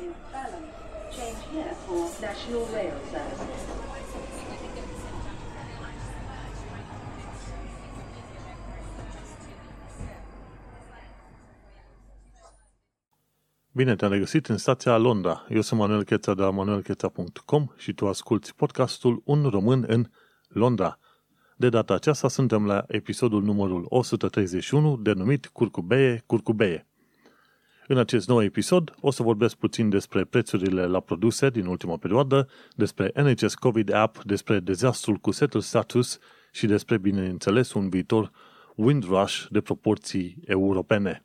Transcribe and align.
in 0.00 0.12
Balham. 0.32 0.64
Change 1.10 1.40
here 1.52 1.74
for 1.86 2.10
National 2.20 2.64
Rail 2.72 2.96
Service. 3.10 3.86
Bine 13.72 13.96
te-am 13.96 14.10
regăsit 14.10 14.46
în 14.46 14.56
stația 14.56 14.96
Londra. 14.96 15.46
Eu 15.48 15.60
sunt 15.60 15.80
Manuel 15.80 16.04
Cheța 16.04 16.34
de 16.34 16.42
la 16.42 16.50
manuelcheța.com 16.50 17.66
și 17.76 17.92
tu 17.92 18.08
asculti 18.08 18.52
podcastul 18.54 19.22
Un 19.24 19.48
român 19.48 19.84
în 19.88 20.06
Londra. 20.48 20.98
De 21.56 21.68
data 21.68 21.94
aceasta 21.94 22.28
suntem 22.28 22.66
la 22.66 22.84
episodul 22.88 23.42
numărul 23.42 23.86
131, 23.88 24.96
denumit 24.96 25.46
Curcubeie, 25.46 26.22
Curcubeie. 26.26 26.86
În 27.88 27.98
acest 27.98 28.28
nou 28.28 28.42
episod 28.42 28.94
o 29.00 29.10
să 29.10 29.22
vorbesc 29.22 29.56
puțin 29.56 29.88
despre 29.88 30.24
prețurile 30.24 30.86
la 30.86 31.00
produse 31.00 31.50
din 31.50 31.66
ultima 31.66 31.96
perioadă, 31.96 32.48
despre 32.74 33.12
NHS 33.14 33.54
COVID 33.54 33.92
App, 33.92 34.24
despre 34.24 34.60
dezastrul 34.60 35.16
cu 35.16 35.30
setul 35.30 35.60
status 35.60 36.18
și 36.52 36.66
despre, 36.66 36.98
bineînțeles, 36.98 37.72
un 37.72 37.88
viitor 37.88 38.30
Windrush 38.74 39.46
de 39.50 39.60
proporții 39.60 40.36
europene. 40.44 41.24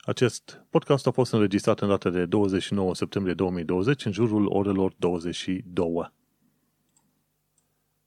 Acest 0.00 0.64
podcast 0.70 1.06
a 1.06 1.10
fost 1.10 1.32
înregistrat 1.32 1.80
în 1.80 1.88
data 1.88 2.10
de 2.10 2.26
29 2.26 2.94
septembrie 2.94 3.34
2020 3.34 4.04
în 4.04 4.12
jurul 4.12 4.46
orelor 4.46 4.92
22. 4.98 6.12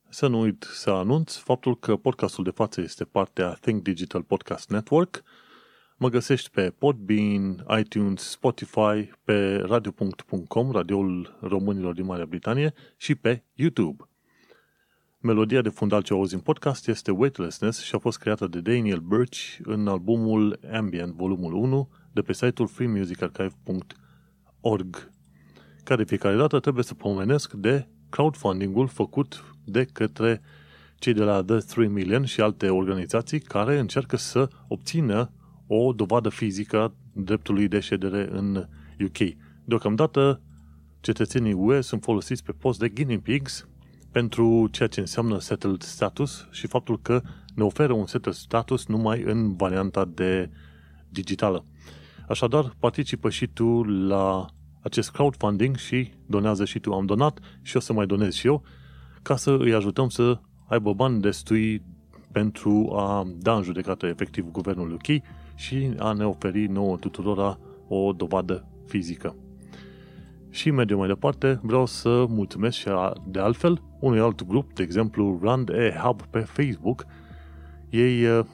Să 0.10 0.28
nu 0.28 0.40
uit 0.40 0.68
să 0.72 0.90
anunț 0.90 1.36
faptul 1.36 1.80
că 1.80 1.96
podcastul 1.96 2.44
de 2.44 2.50
față 2.50 2.82
este 2.82 3.04
partea 3.04 3.54
Think 3.54 3.84
Digital 3.84 4.22
Podcast 4.22 4.70
Network. 4.70 5.24
Mă 5.98 6.10
găsești 6.10 6.50
pe 6.50 6.74
Podbean, 6.78 7.66
iTunes, 7.80 8.30
Spotify, 8.30 9.12
pe 9.24 9.56
radio.com, 9.56 10.72
radioul 10.72 11.38
românilor 11.42 11.94
din 11.94 12.06
Marea 12.06 12.26
Britanie 12.26 12.74
și 12.98 13.16
pe 13.16 13.44
YouTube. 13.54 14.04
Melodia 15.20 15.62
de 15.62 15.70
fundal 15.70 16.02
ce 16.02 16.14
auzi 16.14 16.34
în 16.34 16.40
podcast 16.40 16.88
este 16.88 17.12
Weightlessness 17.12 17.84
și 17.84 17.96
a 17.96 17.98
fost 17.98 18.18
creată 18.18 18.48
de 18.48 18.60
Daniel 18.60 19.00
Birch 19.00 19.58
în 19.64 19.88
albumul 19.88 20.60
Ambient, 20.74 21.14
volumul 21.14 21.54
1, 21.54 21.90
de 22.12 22.22
pe 22.22 22.34
site-ul 22.34 22.68
freemusicarchive.org. 22.68 25.12
Ca 25.84 25.96
de 25.96 26.04
fiecare 26.04 26.36
dată 26.36 26.60
trebuie 26.60 26.84
să 26.84 26.94
pomenesc 26.94 27.54
de 27.54 27.88
crowdfunding-ul 28.10 28.88
făcut 28.88 29.56
de 29.66 29.86
către 29.86 30.42
cei 30.96 31.14
de 31.14 31.24
la 31.24 31.44
The 31.44 31.58
3 31.58 31.88
Million 31.88 32.26
și 32.26 32.42
alte 32.42 32.70
organizații 32.70 33.40
care 33.40 33.80
încearcă 33.80 34.18
să 34.18 34.48
obțină 34.68 35.32
o 35.68 35.94
dovadă 35.94 36.30
fizică 36.30 36.80
a 36.80 36.94
dreptului 37.14 37.68
de 37.68 37.80
ședere 37.80 38.28
în 38.32 38.68
UK. 39.00 39.36
Deocamdată, 39.66 40.42
cetățenii 41.00 41.54
UE 41.54 41.82
sunt 41.82 42.04
folosiți 42.04 42.44
pe 42.44 42.52
post 42.52 42.80
de 42.80 42.90
guinea 42.90 43.20
pigs 43.20 43.68
pentru 44.12 44.68
ceea 44.72 44.88
ce 44.88 45.00
înseamnă 45.00 45.40
settled 45.40 45.82
status 45.82 46.48
și 46.52 46.68
faptul 46.68 47.00
că 47.02 47.22
ne 47.56 47.64
oferă 47.64 47.94
un 47.94 48.06
settled 48.06 48.34
status 48.34 48.86
numai 48.88 49.22
în 49.22 49.56
varianta 49.56 50.06
de 50.06 50.50
digitală. 51.10 51.66
Așadar, 52.28 52.76
participă 52.80 53.30
și 53.30 53.48
tu 53.48 53.84
la 53.84 54.46
acest 54.82 55.12
crowdfunding 55.12 55.76
și 55.76 56.12
donează 56.26 56.66
și 56.66 56.80
tu. 56.80 56.94
Am 56.94 57.06
donat 57.06 57.40
și 57.62 57.78
o 57.78 57.80
să 57.80 57.94
mai 57.94 58.06
donez 58.06 58.34
și 58.34 58.48
eu 58.48 58.64
ca 59.22 59.36
să 59.36 59.58
îi 59.60 59.74
ajutăm 59.74 60.10
să 60.10 60.40
aibă 60.68 60.94
bani 60.94 61.22
destui 61.22 61.84
pentru 62.32 62.94
a 62.96 63.28
da 63.36 63.56
în 63.56 63.64
judecată 63.64 64.08
efectiv 64.08 64.52
guvernul 64.52 64.92
UK 64.92 65.24
și 65.56 65.94
a 65.98 66.12
ne 66.12 66.26
oferi 66.26 66.66
nouă 66.66 66.98
tuturora 66.98 67.60
o 67.88 68.12
dovadă 68.12 68.68
fizică. 68.86 69.36
Și 70.50 70.72
mergem 70.72 70.98
mai 70.98 71.08
departe, 71.08 71.60
vreau 71.62 71.86
să 71.86 72.26
mulțumesc 72.30 72.78
și 72.78 72.88
de 73.26 73.40
altfel 73.40 73.82
unui 74.00 74.20
alt 74.20 74.44
grup, 74.44 74.74
de 74.74 74.84
exemplu 74.84 75.40
Rand 75.42 75.70
e 75.70 76.00
Hub 76.04 76.22
pe 76.22 76.40
Facebook. 76.40 77.06
Ei 77.90 78.26
uh, 78.26 78.46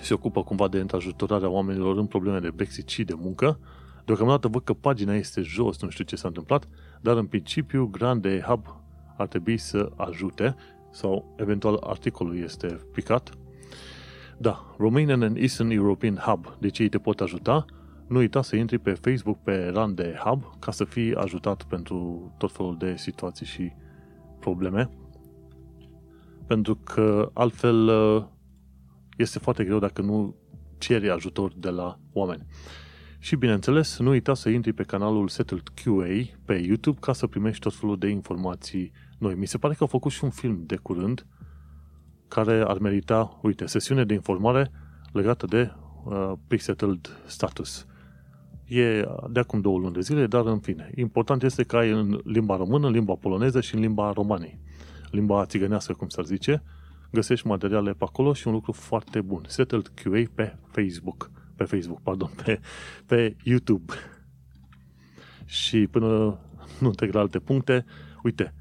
se 0.00 0.14
ocupă 0.14 0.42
cumva 0.42 0.68
de 0.68 0.78
întrajutorarea 0.78 1.48
oamenilor 1.48 1.96
în 1.96 2.06
probleme 2.06 2.38
de 2.38 2.50
Brexit 2.50 2.88
și 2.88 3.04
de 3.04 3.14
muncă. 3.16 3.58
Deocamdată 4.04 4.48
văd 4.48 4.64
că 4.64 4.72
pagina 4.72 5.14
este 5.14 5.40
jos, 5.40 5.82
nu 5.82 5.88
știu 5.88 6.04
ce 6.04 6.16
s-a 6.16 6.28
întâmplat, 6.28 6.68
dar 7.00 7.16
în 7.16 7.26
principiu 7.26 7.86
Grande 7.86 8.40
Hub 8.40 8.66
ar 9.16 9.26
trebui 9.26 9.56
să 9.56 9.90
ajute 9.96 10.56
sau 10.90 11.34
eventual 11.36 11.76
articolul 11.86 12.38
este 12.38 12.80
picat. 12.92 13.30
Da, 14.38 14.74
Romanian 14.78 15.22
and 15.22 15.36
Eastern 15.36 15.70
European 15.70 16.16
Hub, 16.16 16.56
deci 16.58 16.78
ei 16.78 16.88
te 16.88 16.98
pot 16.98 17.20
ajuta. 17.20 17.64
Nu 18.06 18.18
uita 18.18 18.42
să 18.42 18.56
intri 18.56 18.78
pe 18.78 18.92
Facebook 18.92 19.42
pe 19.42 19.70
Rande 19.74 20.20
Hub 20.24 20.58
ca 20.58 20.70
să 20.70 20.84
fii 20.84 21.14
ajutat 21.14 21.62
pentru 21.62 22.30
tot 22.38 22.52
felul 22.52 22.76
de 22.78 22.96
situații 22.96 23.46
și 23.46 23.72
probleme. 24.40 24.90
Pentru 26.46 26.76
că 26.76 27.30
altfel 27.34 27.88
uh, 27.88 28.24
este 29.16 29.38
foarte 29.38 29.64
greu 29.64 29.78
dacă 29.78 30.02
nu 30.02 30.34
ceri 30.78 31.10
ajutor 31.10 31.52
de 31.56 31.70
la 31.70 31.98
oameni. 32.12 32.46
Și 33.18 33.36
bineînțeles, 33.36 33.98
nu 33.98 34.10
uita 34.10 34.34
să 34.34 34.48
intri 34.48 34.72
pe 34.72 34.82
canalul 34.82 35.28
Settled 35.28 35.68
QA 35.68 36.36
pe 36.44 36.54
YouTube 36.54 36.98
ca 37.00 37.12
să 37.12 37.26
primești 37.26 37.60
tot 37.60 37.74
felul 37.74 37.98
de 37.98 38.08
informații 38.08 38.92
noi. 39.18 39.34
Mi 39.34 39.46
se 39.46 39.58
pare 39.58 39.74
că 39.74 39.82
au 39.82 39.88
făcut 39.88 40.12
și 40.12 40.24
un 40.24 40.30
film 40.30 40.62
de 40.66 40.76
curând 40.76 41.26
care 42.28 42.64
ar 42.66 42.78
merita, 42.78 43.38
uite, 43.42 43.66
sesiune 43.66 44.04
de 44.04 44.14
informare 44.14 44.70
legată 45.12 45.46
de 45.46 45.70
uh, 46.04 46.32
Pixetled 46.46 47.08
Status. 47.26 47.86
E 48.66 49.04
de 49.30 49.40
acum 49.40 49.60
două 49.60 49.78
luni 49.78 49.92
de 49.92 50.00
zile, 50.00 50.26
dar 50.26 50.46
în 50.46 50.58
fine. 50.58 50.90
Important 50.94 51.42
este 51.42 51.62
că 51.62 51.76
ai 51.76 51.90
în 51.90 52.20
limba 52.24 52.56
română, 52.56 52.86
în 52.86 52.92
limba 52.92 53.14
poloneză 53.14 53.60
și 53.60 53.74
în 53.74 53.80
limba 53.80 54.12
romanii. 54.12 54.60
Limba 55.10 55.46
țigănească, 55.46 55.92
cum 55.92 56.08
s-ar 56.08 56.24
zice, 56.24 56.62
găsești 57.10 57.46
materiale 57.46 57.92
pe 57.92 58.04
acolo 58.04 58.32
și 58.32 58.46
un 58.46 58.52
lucru 58.52 58.72
foarte 58.72 59.20
bun. 59.20 59.42
Settled 59.46 59.92
QA 59.94 60.22
pe 60.34 60.56
Facebook. 60.70 61.30
Pe 61.56 61.64
Facebook, 61.64 62.00
pardon, 62.02 62.30
pe, 62.44 62.60
pe 63.06 63.36
YouTube. 63.42 63.92
Și 65.44 65.86
până 65.86 66.38
nu 66.80 66.90
trec 66.90 67.12
la 67.12 67.20
alte 67.20 67.38
puncte, 67.38 67.84
uite, 68.22 68.54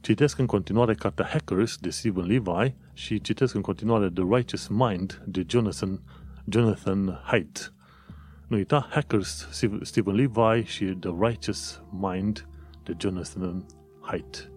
citesc 0.00 0.38
în 0.38 0.46
continuare 0.46 0.94
cartea 0.94 1.24
Hackers 1.24 1.76
de 1.76 1.90
Stephen 1.90 2.24
Levi 2.24 2.74
și 2.94 3.20
citesc 3.20 3.54
în 3.54 3.60
continuare 3.60 4.10
The 4.10 4.24
Righteous 4.30 4.68
Mind 4.68 5.22
de 5.26 5.44
Jonathan, 5.48 6.00
Jonathan 6.48 7.20
Haidt. 7.24 7.74
Nu 8.48 8.56
uita, 8.56 8.86
Hackers, 8.90 9.48
Stephen 9.80 10.14
Levi 10.14 10.64
și 10.64 10.84
The 10.84 11.10
Righteous 11.20 11.82
Mind 11.90 12.48
de 12.82 12.94
Jonathan 12.98 13.66
Haidt. 14.00 14.50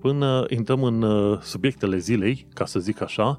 Până 0.00 0.44
intrăm 0.48 0.82
în 0.82 1.02
uh, 1.02 1.40
subiectele 1.40 1.98
zilei, 1.98 2.46
ca 2.54 2.64
să 2.64 2.78
zic 2.78 3.00
așa, 3.00 3.36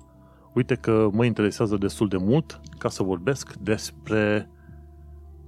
uite 0.53 0.75
că 0.75 1.09
mă 1.11 1.25
interesează 1.25 1.77
destul 1.77 2.07
de 2.07 2.17
mult 2.17 2.61
ca 2.77 2.89
să 2.89 3.03
vorbesc 3.03 3.53
despre 3.53 4.49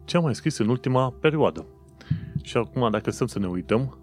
ce 0.06 0.18
am 0.18 0.24
mai 0.24 0.36
scris 0.36 0.58
în 0.58 0.68
ultima 0.70 1.12
perioadă. 1.12 1.66
Și 2.42 2.58
acum, 2.58 2.92
dacă 2.92 3.12
stăm 3.12 3.28
să 3.28 3.40
ne 3.40 3.48
uităm, 3.48 3.98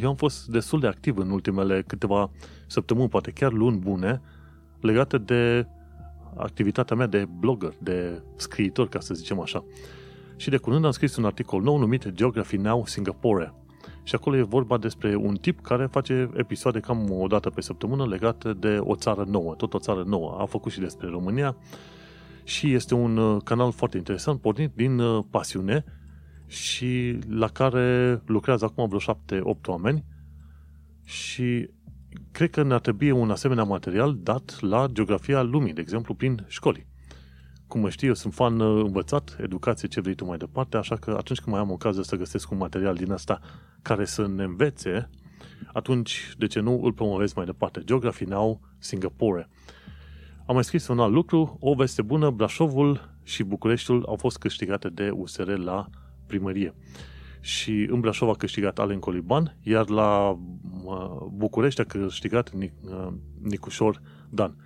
eu 0.00 0.08
am 0.08 0.14
fost 0.14 0.46
destul 0.46 0.80
de 0.80 0.86
activ 0.86 1.18
în 1.18 1.30
ultimele 1.30 1.82
câteva 1.86 2.30
săptămâni, 2.66 3.08
poate 3.08 3.30
chiar 3.30 3.52
luni 3.52 3.78
bune, 3.78 4.20
legate 4.80 5.18
de 5.18 5.66
activitatea 6.36 6.96
mea 6.96 7.06
de 7.06 7.28
blogger, 7.38 7.72
de 7.78 8.22
scriitor, 8.36 8.88
ca 8.88 9.00
să 9.00 9.14
zicem 9.14 9.40
așa. 9.40 9.64
Și 10.36 10.50
de 10.50 10.56
curând 10.56 10.84
am 10.84 10.90
scris 10.90 11.16
un 11.16 11.24
articol 11.24 11.62
nou 11.62 11.78
numit 11.78 12.08
Geography 12.08 12.56
Now 12.56 12.86
Singapore. 12.86 13.54
Și 14.02 14.14
acolo 14.14 14.36
e 14.36 14.42
vorba 14.42 14.78
despre 14.78 15.16
un 15.16 15.34
tip 15.34 15.60
care 15.60 15.86
face 15.86 16.30
episoade 16.36 16.80
cam 16.80 17.10
o 17.10 17.26
dată 17.26 17.50
pe 17.50 17.60
săptămână 17.60 18.06
legate 18.06 18.52
de 18.52 18.78
o 18.80 18.94
țară 18.94 19.24
nouă, 19.28 19.54
tot 19.54 19.74
o 19.74 19.78
țară 19.78 20.02
nouă. 20.06 20.36
A 20.40 20.44
făcut 20.44 20.72
și 20.72 20.80
despre 20.80 21.08
România 21.08 21.56
și 22.44 22.72
este 22.72 22.94
un 22.94 23.16
uh, 23.16 23.42
canal 23.44 23.72
foarte 23.72 23.96
interesant, 23.96 24.40
pornit 24.40 24.72
din 24.74 24.98
uh, 24.98 25.24
pasiune 25.30 25.84
și 26.52 27.18
la 27.28 27.48
care 27.48 28.20
lucrează 28.26 28.64
acum 28.64 28.86
vreo 28.86 28.98
șapte-opt 28.98 29.66
oameni 29.66 30.04
și 31.04 31.68
cred 32.32 32.50
că 32.50 32.62
ne-ar 32.62 32.80
trebui 32.80 33.10
un 33.10 33.30
asemenea 33.30 33.64
material 33.64 34.18
dat 34.22 34.60
la 34.60 34.86
geografia 34.92 35.42
lumii, 35.42 35.72
de 35.72 35.80
exemplu, 35.80 36.14
prin 36.14 36.44
școli. 36.48 36.86
Cum 37.66 37.80
mă 37.80 37.90
știi, 37.90 38.08
eu 38.08 38.14
sunt 38.14 38.34
fan 38.34 38.60
uh, 38.60 38.84
învățat, 38.84 39.36
educație, 39.40 39.88
ce 39.88 40.00
vrei 40.00 40.14
tu 40.14 40.24
mai 40.24 40.36
departe, 40.36 40.76
așa 40.76 40.96
că 40.96 41.10
atunci 41.10 41.40
când 41.40 41.56
mai 41.56 41.64
am 41.64 41.70
ocazia 41.70 42.02
să 42.02 42.16
găsesc 42.16 42.50
un 42.50 42.58
material 42.58 42.94
din 42.94 43.12
asta 43.12 43.40
care 43.82 44.04
să 44.04 44.26
ne 44.26 44.42
învețe, 44.42 45.10
atunci, 45.72 46.34
de 46.38 46.46
ce 46.46 46.60
nu, 46.60 46.80
îl 46.82 46.92
promovez 46.92 47.32
mai 47.32 47.44
departe. 47.44 47.82
Geography 47.84 48.24
Now, 48.24 48.60
Singapore. 48.78 49.48
Am 50.46 50.54
mai 50.54 50.64
scris 50.64 50.88
un 50.88 50.98
alt 50.98 51.12
lucru, 51.12 51.56
o 51.60 51.74
veste 51.74 52.02
bună, 52.02 52.30
Brașovul 52.30 53.16
și 53.22 53.42
Bucureștiul 53.42 54.04
au 54.08 54.16
fost 54.16 54.38
câștigate 54.38 54.88
de 54.88 55.10
USR 55.10 55.48
la 55.48 55.88
primărie. 56.32 56.74
Și 57.40 57.86
în 57.90 58.00
Brașov 58.00 58.28
a 58.28 58.34
câștigat 58.34 58.78
Alen 58.78 58.98
Coliban, 58.98 59.56
iar 59.62 59.88
la 59.88 60.38
București 61.32 61.80
a 61.80 61.84
câștigat 61.84 62.50
Nic- 62.50 62.80
uh, 62.82 63.12
Nicușor 63.42 64.00
Dan. 64.30 64.56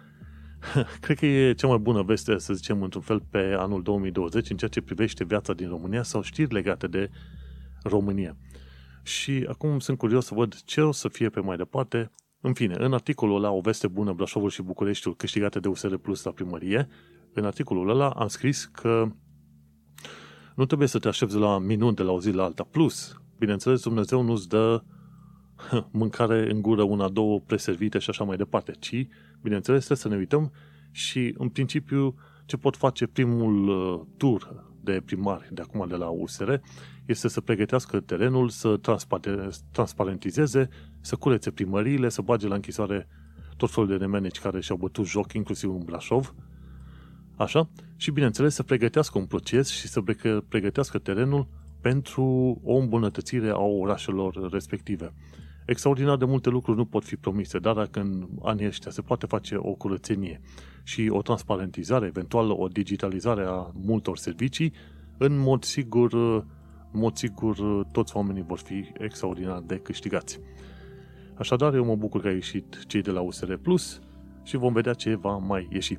cred 1.01 1.19
că 1.19 1.27
e 1.27 1.55
cea 1.55 1.67
mai 1.67 1.79
bună 1.79 2.03
veste, 2.03 2.39
să 2.39 2.55
zicem, 2.55 2.83
într-un 2.83 3.03
fel, 3.03 3.21
pe 3.31 3.55
anul 3.59 3.83
2020 3.83 4.51
în 4.51 4.57
ceea 4.57 4.71
ce 4.71 4.81
privește 4.81 5.25
viața 5.25 5.53
din 5.53 5.69
România 5.69 6.03
sau 6.03 6.23
știri 6.23 6.53
legate 6.53 6.87
de 6.87 7.11
România. 7.83 8.37
Și 9.03 9.47
acum 9.49 9.79
sunt 9.79 9.99
curios 9.99 10.27
să 10.27 10.35
văd 10.35 10.55
ce 10.65 10.81
o 10.81 10.93
să 10.93 11.09
fie 11.09 11.29
pe 11.29 11.41
mai 11.41 11.57
departe. 11.57 12.11
În 12.41 12.53
fine, 12.53 12.75
în 12.79 12.93
articolul 12.93 13.37
ăla, 13.37 13.51
o 13.51 13.61
veste 13.61 13.89
bună, 13.89 14.13
Brașovul 14.13 14.51
și 14.51 14.63
Bucureștiul 14.63 15.17
câștigate 15.17 15.59
de 15.61 15.69
USR 15.69 15.95
Plus 15.95 16.23
la 16.23 16.31
primărie, 16.31 16.89
în 17.33 17.45
articolul 17.45 17.89
ăla 17.89 18.11
am 18.11 18.29
scris 18.29 18.65
că 18.65 19.09
nu 20.57 20.65
trebuie 20.65 20.89
să 20.89 20.99
te 20.99 21.09
aștepți 21.09 21.37
la 21.37 21.59
minuni 21.59 21.97
de 21.97 22.03
la 22.03 22.13
o 22.13 22.21
zi 22.21 22.31
la 22.31 22.45
alta. 22.45 22.67
Plus, 22.71 23.21
bineînțeles, 23.39 23.83
Dumnezeu 23.83 24.23
nu-ți 24.23 24.49
dă 24.49 24.83
mâncare 25.91 26.51
în 26.51 26.63
gură 26.63 26.83
una, 26.83 27.09
două 27.09 27.41
preservite 27.41 27.99
și 27.99 28.11
așa 28.11 28.25
mai 28.25 28.37
departe, 28.37 28.73
ci, 28.79 29.07
bineînțeles, 29.43 29.85
trebuie 29.85 29.99
să 29.99 30.09
ne 30.09 30.17
uităm 30.17 30.53
și, 30.91 31.35
în 31.39 31.49
principiu, 31.49 32.15
ce 32.47 32.57
pot 32.57 32.77
face 32.77 33.07
primul 33.07 33.69
uh, 33.69 34.01
tur 34.17 34.65
de 34.81 35.03
primari 35.05 35.49
de 35.53 35.63
acum 35.63 35.89
de 35.89 35.97
la 35.97 36.09
USR 36.09 36.55
este 37.07 37.29
să 37.29 37.41
pregătească 37.41 38.01
terenul, 38.01 38.49
să 38.49 38.81
transparentizeze, 39.73 40.69
să 41.01 41.17
curețe 41.17 41.51
primăriile, 41.51 42.09
să 42.09 42.23
bage 42.23 42.49
la 42.49 42.55
închisoare 42.55 43.09
tot 43.57 43.71
felul 43.71 43.89
de 43.89 43.97
nemeneci 43.97 44.39
care 44.39 44.61
și-au 44.61 44.77
bătut 44.77 45.07
joc, 45.07 45.33
inclusiv 45.33 45.71
în 45.71 45.83
Brașov, 45.85 46.35
așa, 47.37 47.69
și 47.97 48.11
bineînțeles 48.11 48.55
să 48.55 48.63
pregătească 48.63 49.19
un 49.19 49.27
proces 49.27 49.69
și 49.69 49.89
să 49.89 50.03
pregătească 50.49 50.99
terenul 50.99 51.49
pentru 51.81 52.61
o 52.65 52.77
îmbunătățire 52.77 53.49
a 53.49 53.61
orașelor 53.61 54.49
respective. 54.53 55.13
Extraordinar 55.67 56.17
de 56.17 56.25
multe 56.25 56.49
lucruri 56.49 56.79
nu 56.79 56.85
pot 56.85 57.05
fi 57.05 57.17
promise, 57.17 57.59
dar 57.59 57.75
dacă 57.75 58.01
în 58.01 58.29
anii 58.43 58.67
ăștia 58.67 58.91
se 58.91 59.03
poate 59.03 59.27
face 59.27 59.57
o 59.59 59.73
curățenie 59.73 60.41
și 60.83 61.09
o 61.13 61.23
transparentizare, 61.23 62.07
eventual 62.07 62.51
o 62.51 62.69
digitalizare 62.69 63.45
a 63.47 63.71
multor 63.75 64.19
servicii, 64.19 64.73
în 65.19 65.39
mod 65.39 65.65
sigur, 65.65 66.15
în 66.93 67.01
mod 67.01 67.17
sigur 67.17 67.85
toți 67.93 68.17
oamenii 68.17 68.45
vor 68.47 68.59
fi 68.59 68.93
extraordinar 68.99 69.63
de 69.67 69.77
câștigați. 69.77 70.41
Așadar, 71.35 71.75
eu 71.75 71.85
mă 71.85 71.97
bucur 71.97 72.21
că 72.21 72.29
a 72.29 72.33
ieșit 72.33 72.85
cei 72.87 73.03
de 73.03 73.11
la 73.11 73.21
USR 73.21 73.55
Plus 73.55 74.01
și 74.43 74.57
vom 74.57 74.73
vedea 74.73 74.93
ce 74.93 75.15
va 75.15 75.37
mai 75.37 75.69
ieși. 75.73 75.99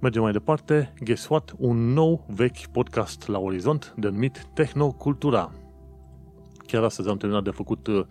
Mergem 0.00 0.22
mai 0.22 0.32
departe. 0.32 0.92
Guess 1.00 1.28
what? 1.28 1.54
Un 1.56 1.92
nou 1.92 2.24
vechi 2.28 2.66
podcast 2.66 3.26
la 3.26 3.38
orizont 3.38 3.94
denumit 3.96 4.46
Tehnocultura. 4.54 5.52
Chiar 6.66 6.82
astăzi 6.82 7.08
am 7.08 7.16
terminat 7.16 7.44
de 7.44 7.50
făcut 7.50 7.86
uh, 7.86 8.04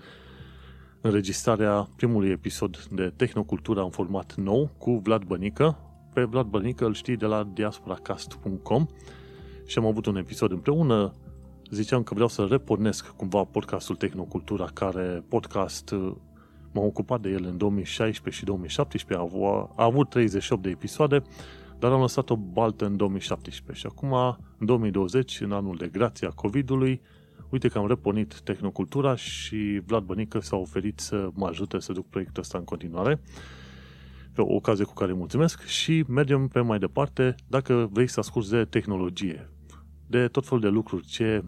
înregistrarea 1.01 1.89
primului 1.95 2.29
episod 2.29 2.87
de 2.91 3.13
Tehnocultura 3.15 3.81
în 3.83 3.89
format 3.89 4.35
nou 4.35 4.69
cu 4.77 4.99
Vlad 5.03 5.23
Bănică. 5.23 5.77
Pe 6.13 6.23
Vlad 6.23 6.45
Bănică 6.45 6.85
îl 6.85 6.93
știi 6.93 7.15
de 7.15 7.25
la 7.25 7.49
diasporacast.com 7.53 8.85
și 9.65 9.77
am 9.77 9.85
avut 9.85 10.05
un 10.05 10.15
episod 10.15 10.51
împreună. 10.51 11.13
Ziceam 11.71 12.03
că 12.03 12.13
vreau 12.13 12.29
să 12.29 12.47
repornesc 12.49 13.07
cumva 13.07 13.43
podcastul 13.43 13.95
Tehnocultura, 13.95 14.69
care 14.73 15.23
podcast 15.29 15.91
uh, 15.91 16.11
m-am 16.71 16.85
ocupat 16.85 17.21
de 17.21 17.29
el 17.29 17.45
în 17.45 17.57
2016 17.57 18.39
și 18.39 18.45
2017, 18.45 19.27
a 19.75 19.83
avut 19.83 20.09
38 20.09 20.61
de 20.61 20.69
episoade, 20.69 21.21
dar 21.79 21.91
am 21.91 22.01
lăsat 22.01 22.29
o 22.29 22.35
baltă 22.35 22.85
în 22.85 22.97
2017 22.97 23.85
și 23.85 23.91
acum, 23.91 24.13
în 24.57 24.65
2020, 24.65 25.39
în 25.41 25.51
anul 25.51 25.75
de 25.75 25.87
grație 25.87 26.27
a 26.27 26.31
COVID-ului, 26.31 27.01
uite 27.49 27.67
că 27.67 27.77
am 27.77 27.87
repornit 27.87 28.41
Tehnocultura 28.41 29.15
și 29.15 29.81
Vlad 29.85 30.03
Bănică 30.03 30.39
s-a 30.39 30.55
oferit 30.55 30.99
să 30.99 31.29
mă 31.33 31.47
ajute 31.47 31.79
să 31.79 31.93
duc 31.93 32.09
proiectul 32.09 32.41
ăsta 32.41 32.57
în 32.57 32.63
continuare. 32.63 33.21
Pe 34.33 34.41
o 34.41 34.55
ocazie 34.55 34.85
cu 34.85 34.93
care 34.93 35.13
mulțumesc 35.13 35.65
și 35.65 36.03
mergem 36.07 36.47
pe 36.47 36.59
mai 36.59 36.79
departe 36.79 37.35
dacă 37.47 37.89
vrei 37.91 38.07
să 38.07 38.19
asculti 38.19 38.49
de 38.49 38.65
tehnologie, 38.65 39.49
de 40.07 40.27
tot 40.27 40.45
felul 40.45 40.61
de 40.61 40.67
lucruri, 40.67 41.05
ce, 41.05 41.43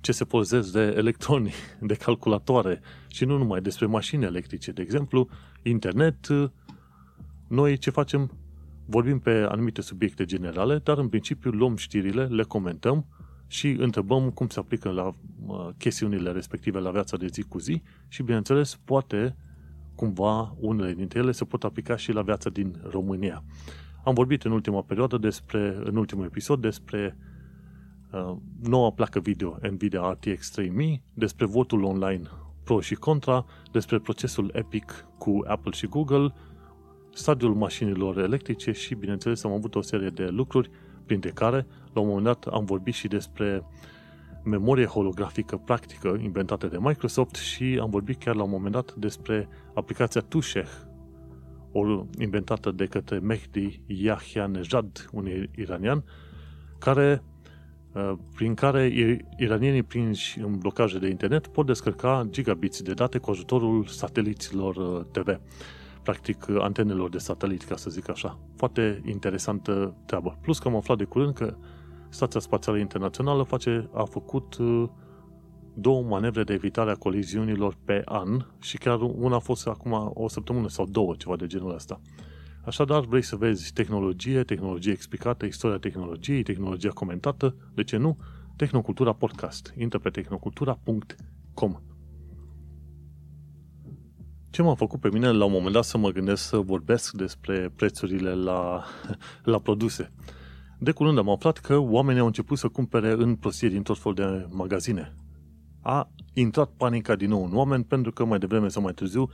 ce 0.00 0.12
se 0.12 0.24
pozez 0.24 0.70
de 0.70 0.94
electroni, 0.96 1.52
de 1.80 1.94
calculatoare 1.94 2.80
și 3.08 3.24
nu 3.24 3.38
numai 3.38 3.60
despre 3.60 3.86
mașini 3.86 4.24
electrice, 4.24 4.72
de 4.72 4.82
exemplu, 4.82 5.28
internet, 5.62 6.26
noi 7.48 7.76
ce 7.76 7.90
facem? 7.90 8.39
Vorbim 8.90 9.18
pe 9.18 9.46
anumite 9.48 9.80
subiecte 9.80 10.24
generale, 10.24 10.78
dar 10.78 10.98
în 10.98 11.08
principiu 11.08 11.50
luăm 11.50 11.76
știrile, 11.76 12.24
le 12.24 12.42
comentăm 12.42 13.06
și 13.46 13.68
întrebăm 13.68 14.30
cum 14.30 14.48
se 14.48 14.58
aplică 14.58 14.90
la 14.90 15.14
chestiunile 15.78 16.30
respective 16.30 16.78
la 16.78 16.90
viața 16.90 17.16
de 17.16 17.26
zi 17.26 17.42
cu 17.42 17.58
zi 17.58 17.82
și, 18.08 18.22
bineînțeles, 18.22 18.80
poate 18.84 19.36
cumva 19.94 20.56
unele 20.60 20.94
dintre 20.94 21.18
ele 21.18 21.32
se 21.32 21.44
pot 21.44 21.64
aplica 21.64 21.96
și 21.96 22.12
la 22.12 22.22
viața 22.22 22.50
din 22.50 22.80
România. 22.90 23.44
Am 24.04 24.14
vorbit 24.14 24.42
în 24.42 24.52
ultima 24.52 24.82
perioadă 24.82 25.18
despre, 25.18 25.76
în 25.84 25.96
ultimul 25.96 26.24
episod 26.24 26.60
despre 26.60 27.16
uh, 28.12 28.36
noua 28.62 28.90
placă 28.90 29.20
video 29.20 29.58
Nvidia 29.70 30.10
RTX 30.10 30.50
3000, 30.50 31.02
despre 31.14 31.46
votul 31.46 31.84
online 31.84 32.22
pro 32.64 32.80
și 32.80 32.94
contra, 32.94 33.46
despre 33.72 33.98
procesul 33.98 34.50
Epic 34.54 35.06
cu 35.18 35.44
Apple 35.46 35.72
și 35.72 35.86
Google, 35.86 36.32
stadiul 37.12 37.54
mașinilor 37.54 38.18
electrice 38.18 38.72
și, 38.72 38.94
bineînțeles, 38.94 39.44
am 39.44 39.52
avut 39.52 39.74
o 39.74 39.80
serie 39.80 40.08
de 40.08 40.26
lucruri, 40.28 40.70
printre 41.06 41.30
care, 41.30 41.66
la 41.92 42.00
un 42.00 42.06
moment 42.06 42.24
dat, 42.24 42.44
am 42.44 42.64
vorbit 42.64 42.94
și 42.94 43.08
despre 43.08 43.64
memorie 44.44 44.84
holografică 44.84 45.56
practică 45.56 46.18
inventată 46.22 46.66
de 46.66 46.76
Microsoft 46.80 47.34
și 47.34 47.78
am 47.80 47.90
vorbit 47.90 48.18
chiar 48.18 48.34
la 48.34 48.42
un 48.42 48.50
moment 48.50 48.72
dat 48.72 48.94
despre 48.94 49.48
aplicația 49.74 50.20
Tusheh, 50.20 50.70
o 51.72 52.04
inventată 52.18 52.70
de 52.70 52.86
către 52.86 53.18
Mehdi 53.18 53.80
Yahyanejad, 53.86 55.08
un 55.12 55.28
iranian, 55.56 56.04
care, 56.78 57.22
uh, 57.92 58.12
prin 58.34 58.54
care 58.54 58.92
iranienii 59.38 59.82
prinși 59.82 60.40
în 60.40 60.58
blocaje 60.58 60.98
de 60.98 61.08
internet 61.08 61.46
pot 61.46 61.66
descărca 61.66 62.26
gigabiți 62.30 62.84
de 62.84 62.92
date 62.92 63.18
cu 63.18 63.30
ajutorul 63.30 63.84
sateliților 63.84 64.76
uh, 64.76 65.04
TV 65.10 65.40
practic 66.02 66.48
antenelor 66.48 67.08
de 67.08 67.18
satelit, 67.18 67.62
ca 67.62 67.76
să 67.76 67.90
zic 67.90 68.08
așa. 68.08 68.38
Foarte 68.56 69.02
interesantă 69.06 69.94
treabă. 70.06 70.38
Plus 70.42 70.58
că 70.58 70.68
am 70.68 70.76
aflat 70.76 70.98
de 70.98 71.04
curând 71.04 71.34
că 71.34 71.56
Stația 72.08 72.40
Spațială 72.40 72.78
Internațională 72.78 73.42
face, 73.42 73.90
a 73.92 74.04
făcut 74.04 74.56
uh, 74.56 74.88
două 75.74 76.02
manevre 76.02 76.44
de 76.44 76.52
evitare 76.52 76.90
a 76.90 76.94
coliziunilor 76.94 77.76
pe 77.84 78.02
an 78.04 78.46
și 78.60 78.78
chiar 78.78 79.00
una 79.00 79.36
a 79.36 79.38
fost 79.38 79.66
acum 79.66 80.10
o 80.14 80.28
săptămână 80.28 80.68
sau 80.68 80.86
două, 80.86 81.14
ceva 81.14 81.36
de 81.36 81.46
genul 81.46 81.74
ăsta. 81.74 82.00
Așadar, 82.64 83.04
vrei 83.04 83.22
să 83.22 83.36
vezi 83.36 83.72
tehnologie, 83.72 84.42
tehnologie 84.42 84.92
explicată, 84.92 85.46
istoria 85.46 85.78
tehnologiei, 85.78 86.42
tehnologia 86.42 86.90
comentată, 86.90 87.56
de 87.74 87.84
ce 87.84 87.96
nu? 87.96 88.16
Tehnocultura 88.56 89.12
Podcast. 89.12 89.74
Intră 89.76 89.98
pe 89.98 90.10
tehnocultura.com 90.10 91.89
ce 94.50 94.62
m-a 94.62 94.74
făcut 94.74 95.00
pe 95.00 95.10
mine 95.12 95.30
la 95.30 95.44
un 95.44 95.52
moment 95.52 95.72
dat 95.72 95.84
să 95.84 95.98
mă 95.98 96.10
gândesc 96.10 96.42
să 96.42 96.56
vorbesc 96.56 97.12
despre 97.12 97.72
prețurile 97.76 98.34
la, 98.34 98.84
la 99.42 99.58
produse. 99.58 100.12
De 100.78 100.92
curând 100.92 101.18
am 101.18 101.28
aflat 101.28 101.58
că 101.58 101.76
oamenii 101.76 102.20
au 102.20 102.26
început 102.26 102.58
să 102.58 102.68
cumpere 102.68 103.10
în 103.10 103.34
prostie 103.34 103.68
din 103.68 103.82
tot 103.82 103.98
felul 103.98 104.14
de 104.14 104.46
magazine. 104.50 105.14
A 105.80 106.10
intrat 106.32 106.70
panica 106.76 107.14
din 107.14 107.28
nou 107.28 107.44
în 107.44 107.56
oameni 107.56 107.84
pentru 107.84 108.12
că 108.12 108.24
mai 108.24 108.38
devreme 108.38 108.68
sau 108.68 108.82
mai 108.82 108.92
târziu 108.92 109.30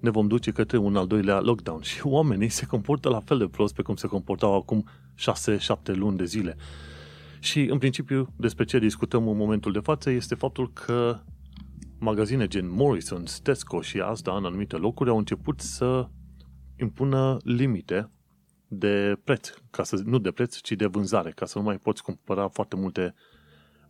ne 0.00 0.10
vom 0.10 0.26
duce 0.26 0.50
către 0.50 0.76
un 0.76 0.96
al 0.96 1.06
doilea 1.06 1.40
lockdown 1.40 1.80
și 1.80 2.00
oamenii 2.16 2.48
se 2.48 2.66
comportă 2.66 3.08
la 3.08 3.20
fel 3.20 3.38
de 3.38 3.46
prost 3.46 3.74
pe 3.74 3.82
cum 3.82 3.96
se 3.96 4.06
comportau 4.06 4.54
acum 4.54 4.88
6-7 5.92 5.94
luni 5.94 6.16
de 6.16 6.24
zile. 6.24 6.56
Și 7.40 7.60
în 7.60 7.78
principiu 7.78 8.32
despre 8.36 8.64
ce 8.64 8.78
discutăm 8.78 9.28
în 9.28 9.36
momentul 9.36 9.72
de 9.72 9.78
față 9.78 10.10
este 10.10 10.34
faptul 10.34 10.70
că 10.72 11.20
magazine 11.98 12.46
gen 12.46 12.66
Morrison's, 12.66 13.42
Tesco 13.42 13.80
și 13.80 14.00
asta 14.00 14.36
în 14.36 14.44
anumite 14.44 14.76
locuri 14.76 15.10
au 15.10 15.18
început 15.18 15.60
să 15.60 16.08
impună 16.76 17.36
limite 17.44 18.10
de 18.68 19.18
preț, 19.24 19.50
ca 19.70 19.82
să, 19.82 20.02
nu 20.04 20.18
de 20.18 20.30
preț, 20.30 20.56
ci 20.56 20.72
de 20.72 20.86
vânzare, 20.86 21.30
ca 21.30 21.46
să 21.46 21.58
nu 21.58 21.64
mai 21.64 21.78
poți 21.78 22.02
cumpăra 22.02 22.48
foarte 22.48 22.76
multe 22.76 23.14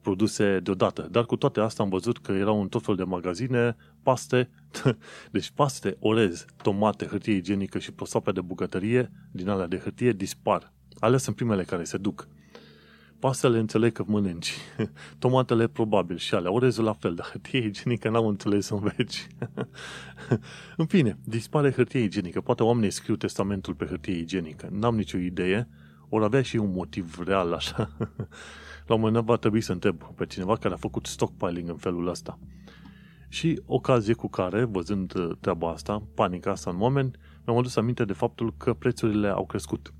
produse 0.00 0.60
deodată. 0.60 1.08
Dar 1.10 1.24
cu 1.24 1.36
toate 1.36 1.60
astea 1.60 1.84
am 1.84 1.90
văzut 1.90 2.18
că 2.18 2.32
erau 2.32 2.60
în 2.60 2.68
tot 2.68 2.82
fel 2.84 2.94
de 2.94 3.04
magazine 3.04 3.76
paste, 4.02 4.50
deci 5.30 5.50
paste, 5.50 5.96
orez, 6.00 6.44
tomate, 6.62 7.06
hârtie 7.06 7.34
igienică 7.34 7.78
și 7.78 7.92
prosoape 7.92 8.32
de 8.32 8.40
bucătărie 8.40 9.10
din 9.32 9.48
alea 9.48 9.66
de 9.66 9.78
hârtie 9.78 10.12
dispar. 10.12 10.72
Alea 10.98 11.18
sunt 11.18 11.36
primele 11.36 11.62
care 11.62 11.84
se 11.84 11.96
duc. 11.96 12.28
Pastele 13.18 13.58
înțeleg 13.58 13.92
că 13.92 14.04
mănânci. 14.06 14.54
Tomatele 15.18 15.66
probabil 15.66 16.16
și 16.16 16.34
alea. 16.34 16.52
Orezul 16.52 16.84
la 16.84 16.92
fel, 16.92 17.14
dar 17.14 17.26
hârtie 17.26 17.58
igienică 17.58 18.08
n-am 18.08 18.26
înțeles 18.26 18.66
să 18.66 18.74
înveți. 18.74 19.26
în 20.76 20.86
fine, 20.86 21.18
dispare 21.24 21.72
hârtie 21.72 22.00
igienică. 22.00 22.40
Poate 22.40 22.62
oamenii 22.62 22.90
scriu 22.90 23.16
testamentul 23.16 23.74
pe 23.74 23.86
hârtie 23.86 24.18
igienică. 24.18 24.68
N-am 24.72 24.96
nicio 24.96 25.18
idee. 25.18 25.68
Ori 26.08 26.24
avea 26.24 26.42
și 26.42 26.56
un 26.56 26.72
motiv 26.72 27.18
real 27.24 27.52
așa. 27.52 27.96
La 28.86 28.94
un 28.94 29.00
moment 29.00 29.14
dat 29.14 29.24
va 29.24 29.36
trebui 29.36 29.60
să 29.60 29.72
întreb 29.72 30.02
pe 30.14 30.26
cineva 30.26 30.56
care 30.56 30.74
a 30.74 30.76
făcut 30.76 31.06
stockpiling 31.06 31.68
în 31.68 31.76
felul 31.76 32.08
ăsta. 32.08 32.38
Și 33.28 33.62
ocazie 33.66 34.14
cu 34.14 34.28
care, 34.28 34.64
văzând 34.64 35.14
uh, 35.14 35.36
treaba 35.40 35.70
asta, 35.70 36.02
panica 36.14 36.50
asta 36.50 36.70
în 36.70 36.80
oameni, 36.80 37.10
mi-am 37.46 37.58
adus 37.58 37.76
aminte 37.76 38.04
de 38.04 38.12
faptul 38.12 38.54
că 38.56 38.74
prețurile 38.74 39.28
au 39.28 39.46
crescut. 39.46 39.92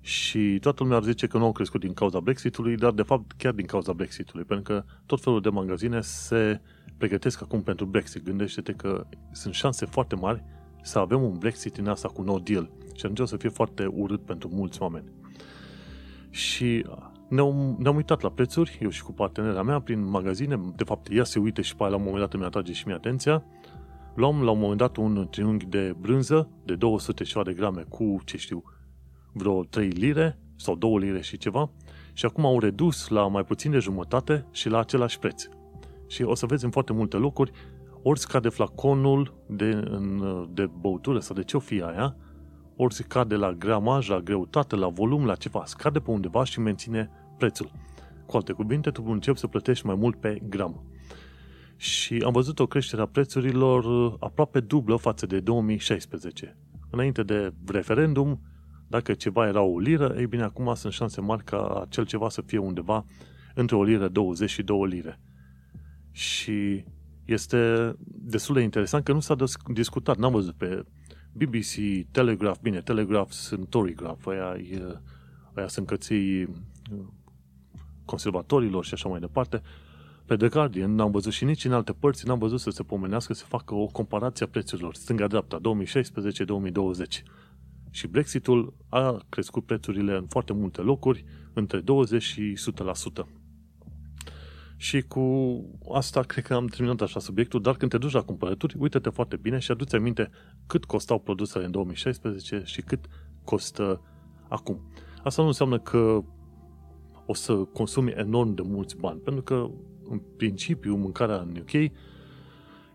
Și 0.00 0.58
toată 0.60 0.82
lumea 0.82 0.98
ar 0.98 1.04
zice 1.04 1.26
că 1.26 1.38
nu 1.38 1.44
au 1.44 1.52
crescut 1.52 1.80
din 1.80 1.92
cauza 1.92 2.20
Brexitului, 2.20 2.76
dar 2.76 2.92
de 2.92 3.02
fapt 3.02 3.32
chiar 3.32 3.52
din 3.52 3.66
cauza 3.66 3.92
Brexitului, 3.92 4.44
pentru 4.44 4.74
că 4.74 4.84
tot 5.06 5.20
felul 5.20 5.40
de 5.40 5.48
magazine 5.48 6.00
se 6.00 6.60
pregătesc 6.96 7.42
acum 7.42 7.62
pentru 7.62 7.86
Brexit. 7.86 8.24
Gândește-te 8.24 8.72
că 8.72 9.06
sunt 9.32 9.54
șanse 9.54 9.86
foarte 9.86 10.14
mari 10.14 10.44
să 10.82 10.98
avem 10.98 11.22
un 11.22 11.38
Brexit 11.38 11.76
în 11.76 11.86
asta 11.86 12.08
cu 12.08 12.22
no 12.22 12.38
deal 12.38 12.70
și 12.94 13.04
atunci 13.04 13.20
o 13.20 13.24
să 13.24 13.36
fie 13.36 13.48
foarte 13.48 13.86
urât 13.86 14.24
pentru 14.24 14.48
mulți 14.52 14.82
oameni. 14.82 15.12
Și 16.30 16.86
ne-am, 17.28 17.76
ne-am 17.78 17.96
uitat 17.96 18.20
la 18.20 18.30
prețuri, 18.30 18.78
eu 18.82 18.88
și 18.88 19.02
cu 19.02 19.12
partenera 19.12 19.62
mea, 19.62 19.80
prin 19.80 20.04
magazine, 20.04 20.60
de 20.76 20.84
fapt 20.84 21.12
ea 21.12 21.24
se 21.24 21.38
uite 21.38 21.62
și 21.62 21.76
pe 21.76 21.82
aia 21.82 21.90
la 21.90 21.96
un 21.96 22.02
moment 22.02 22.20
dat 22.20 22.34
îmi 22.34 22.44
atrage 22.44 22.72
și 22.72 22.86
mie 22.86 22.96
atenția, 22.96 23.44
luam 24.14 24.42
la 24.42 24.50
un 24.50 24.58
moment 24.58 24.78
dat 24.78 24.96
un 24.96 25.26
triunghi 25.30 25.66
de 25.66 25.94
brânză 26.00 26.48
de 26.64 26.74
200 26.74 27.24
ceva 27.24 27.44
de 27.44 27.52
grame 27.52 27.84
cu, 27.88 28.20
ce 28.24 28.36
știu, 28.36 28.62
vreo 29.32 29.64
3 29.64 29.88
lire 29.88 30.38
sau 30.56 30.76
2 30.76 30.98
lire 30.98 31.20
și 31.20 31.36
ceva 31.36 31.70
și 32.12 32.26
acum 32.26 32.44
au 32.44 32.58
redus 32.58 33.08
la 33.08 33.28
mai 33.28 33.44
puțin 33.44 33.70
de 33.70 33.78
jumătate 33.78 34.46
și 34.50 34.68
la 34.68 34.78
același 34.78 35.18
preț. 35.18 35.48
Și 36.06 36.22
o 36.22 36.34
să 36.34 36.46
vezi 36.46 36.64
în 36.64 36.70
foarte 36.70 36.92
multe 36.92 37.16
locuri, 37.16 37.50
ori 38.02 38.20
scade 38.20 38.48
flaconul 38.48 39.34
de, 39.46 39.70
în, 39.84 40.22
de 40.52 40.70
băutură 40.80 41.18
sau 41.18 41.36
de 41.36 41.42
ce 41.42 41.56
o 41.56 41.60
fi 41.60 41.82
aia, 41.82 42.16
ori 42.76 42.94
scade 42.94 43.34
la 43.34 43.52
gramaj, 43.52 44.08
la 44.08 44.20
greutate, 44.20 44.76
la 44.76 44.88
volum, 44.88 45.24
la 45.24 45.34
ceva. 45.34 45.62
Scade 45.66 45.98
pe 45.98 46.10
undeva 46.10 46.44
și 46.44 46.60
menține 46.60 47.10
prețul. 47.38 47.70
Cu 48.26 48.36
alte 48.36 48.52
cuvinte, 48.52 48.90
tu 48.90 49.04
începi 49.06 49.38
să 49.38 49.46
plătești 49.46 49.86
mai 49.86 49.94
mult 49.94 50.16
pe 50.16 50.42
gram. 50.48 50.84
Și 51.76 52.22
am 52.26 52.32
văzut 52.32 52.58
o 52.58 52.66
creștere 52.66 53.02
a 53.02 53.06
prețurilor 53.06 53.84
uh, 53.84 54.14
aproape 54.18 54.60
dublă 54.60 54.96
față 54.96 55.26
de 55.26 55.40
2016. 55.40 56.56
Înainte 56.90 57.22
de 57.22 57.52
referendum, 57.66 58.40
dacă 58.90 59.14
ceva 59.14 59.46
era 59.46 59.60
o 59.60 59.78
liră, 59.78 60.14
ei 60.18 60.26
bine, 60.26 60.42
acum 60.42 60.74
sunt 60.74 60.92
șanse 60.92 61.20
mari 61.20 61.44
ca 61.44 61.80
acel 61.88 62.06
ceva 62.06 62.28
să 62.28 62.42
fie 62.42 62.58
undeva 62.58 63.04
între 63.54 63.76
o 63.76 63.82
liră 63.82 64.08
20 64.08 64.50
și 64.50 64.62
2 64.62 64.86
lire. 64.88 65.20
Și 66.10 66.84
este 67.24 67.92
destul 68.04 68.54
de 68.54 68.60
interesant 68.60 69.04
că 69.04 69.12
nu 69.12 69.20
s-a 69.20 69.36
discutat, 69.72 70.16
n-am 70.16 70.32
văzut 70.32 70.54
pe 70.54 70.84
BBC, 71.32 72.06
Telegraph, 72.10 72.58
bine, 72.62 72.80
Telegraph 72.80 73.30
sunt 73.30 73.68
Torygraph, 73.68 74.26
aia, 74.26 74.56
aia 75.54 75.68
sunt 75.68 75.86
cății 75.86 76.42
uh, 76.42 76.48
conservatorilor 78.04 78.84
și 78.84 78.94
așa 78.94 79.08
mai 79.08 79.20
departe. 79.20 79.62
Pe 80.26 80.36
The 80.36 80.48
Guardian 80.48 80.94
n-am 80.94 81.10
văzut 81.10 81.32
și 81.32 81.44
nici 81.44 81.64
în 81.64 81.72
alte 81.72 81.92
părți 81.92 82.26
n-am 82.26 82.38
văzut 82.38 82.60
să 82.60 82.70
se 82.70 82.82
pomenească 82.82 83.32
să 83.32 83.44
facă 83.44 83.74
o 83.74 83.86
comparație 83.86 84.46
a 84.46 84.48
prețurilor 84.48 84.94
stânga-dreapta 84.94 85.60
2016-2020. 85.60 87.22
Și 87.90 88.06
Brexitul 88.06 88.74
a 88.88 89.24
crescut 89.28 89.66
prețurile 89.66 90.16
în 90.16 90.26
foarte 90.26 90.52
multe 90.52 90.80
locuri, 90.80 91.24
între 91.52 91.80
20 91.80 92.22
și 92.22 92.58
100%. 93.22 93.26
Și 94.76 95.02
cu 95.02 95.20
asta 95.94 96.22
cred 96.22 96.44
că 96.44 96.54
am 96.54 96.66
terminat 96.66 97.00
așa 97.00 97.20
subiectul, 97.20 97.60
dar 97.60 97.76
când 97.76 97.90
te 97.90 97.98
duci 97.98 98.12
la 98.12 98.22
cumpărături, 98.22 98.76
uite-te 98.78 99.08
foarte 99.08 99.36
bine 99.36 99.58
și 99.58 99.70
aduți 99.70 99.94
aminte 99.94 100.30
cât 100.66 100.84
costau 100.84 101.18
produsele 101.18 101.64
în 101.64 101.70
2016 101.70 102.62
și 102.64 102.80
cât 102.80 103.06
costă 103.44 104.02
acum. 104.48 104.80
Asta 105.22 105.42
nu 105.42 105.48
înseamnă 105.48 105.78
că 105.78 106.24
o 107.26 107.34
să 107.34 107.54
consumi 107.54 108.10
enorm 108.10 108.54
de 108.54 108.62
mulți 108.62 108.96
bani, 108.96 109.20
pentru 109.20 109.42
că 109.42 109.70
în 110.08 110.20
principiu 110.36 110.96
mâncarea 110.96 111.36
în 111.36 111.56
UK 111.60 111.92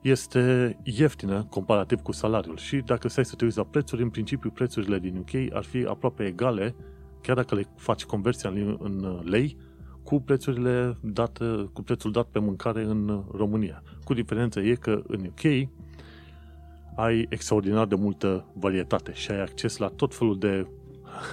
este 0.09 0.77
ieftină 0.83 1.45
comparativ 1.49 2.01
cu 2.01 2.11
salariul 2.11 2.57
și 2.57 2.77
dacă 2.77 3.07
stai 3.07 3.25
să 3.25 3.35
te 3.35 3.43
uiți 3.43 3.57
la 3.57 3.63
prețuri, 3.63 4.01
în 4.01 4.09
principiu 4.09 4.49
prețurile 4.49 4.99
din 4.99 5.17
UK 5.17 5.53
ar 5.53 5.63
fi 5.63 5.85
aproape 5.85 6.25
egale, 6.25 6.75
chiar 7.21 7.35
dacă 7.35 7.55
le 7.55 7.67
faci 7.75 8.05
conversia 8.05 8.49
în 8.79 9.21
lei, 9.23 9.57
cu 10.03 10.21
prețurile 10.21 10.97
date, 11.01 11.69
cu 11.73 11.81
prețul 11.81 12.11
dat 12.11 12.25
pe 12.25 12.39
mâncare 12.39 12.83
în 12.83 13.23
România. 13.31 13.83
Cu 14.03 14.13
diferența 14.13 14.61
e 14.61 14.75
că 14.75 15.01
în 15.07 15.25
UK 15.25 15.69
ai 16.95 17.25
extraordinar 17.29 17.85
de 17.85 17.95
multă 17.95 18.45
varietate 18.53 19.13
și 19.13 19.31
ai 19.31 19.41
acces 19.41 19.77
la 19.77 19.87
tot 19.87 20.15
felul 20.15 20.39
de 20.39 20.67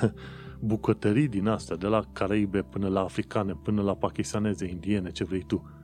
bucătării 0.60 1.28
din 1.28 1.48
astea, 1.48 1.76
de 1.76 1.86
la 1.86 2.02
Caraibe 2.12 2.62
până 2.62 2.88
la 2.88 3.00
africane, 3.00 3.52
până 3.62 3.82
la 3.82 3.94
pakistaneze, 3.94 4.68
indiene, 4.68 5.10
ce 5.10 5.24
vrei 5.24 5.44
tu. 5.46 5.81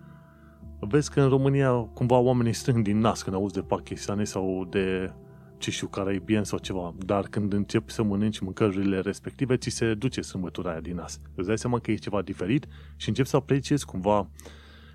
Vezi 0.80 1.10
că 1.10 1.20
în 1.20 1.28
România 1.28 1.70
cumva 1.70 2.18
oamenii 2.18 2.52
strâng 2.52 2.84
din 2.84 2.98
nas 2.98 3.22
când 3.22 3.36
auzi 3.36 3.54
de 3.54 3.60
pakistane 3.60 4.24
sau 4.24 4.66
de 4.70 5.12
ce 5.58 5.70
știu, 5.70 5.86
caraibieni 5.86 6.46
sau 6.46 6.58
ceva, 6.58 6.94
dar 6.98 7.26
când 7.26 7.52
începi 7.52 7.92
să 7.92 8.02
mănânci 8.02 8.38
mâncărurile 8.38 9.00
respective, 9.00 9.56
ți 9.56 9.68
se 9.68 9.94
duce 9.94 10.20
sâmbătura 10.20 10.70
aia 10.70 10.80
din 10.80 10.94
nas. 10.94 11.20
Îți 11.34 11.46
dai 11.46 11.58
seama 11.58 11.78
că 11.78 11.90
e 11.90 11.94
ceva 11.94 12.22
diferit 12.22 12.66
și 12.96 13.08
începi 13.08 13.28
să 13.28 13.36
apreciezi 13.36 13.84
cumva 13.84 14.30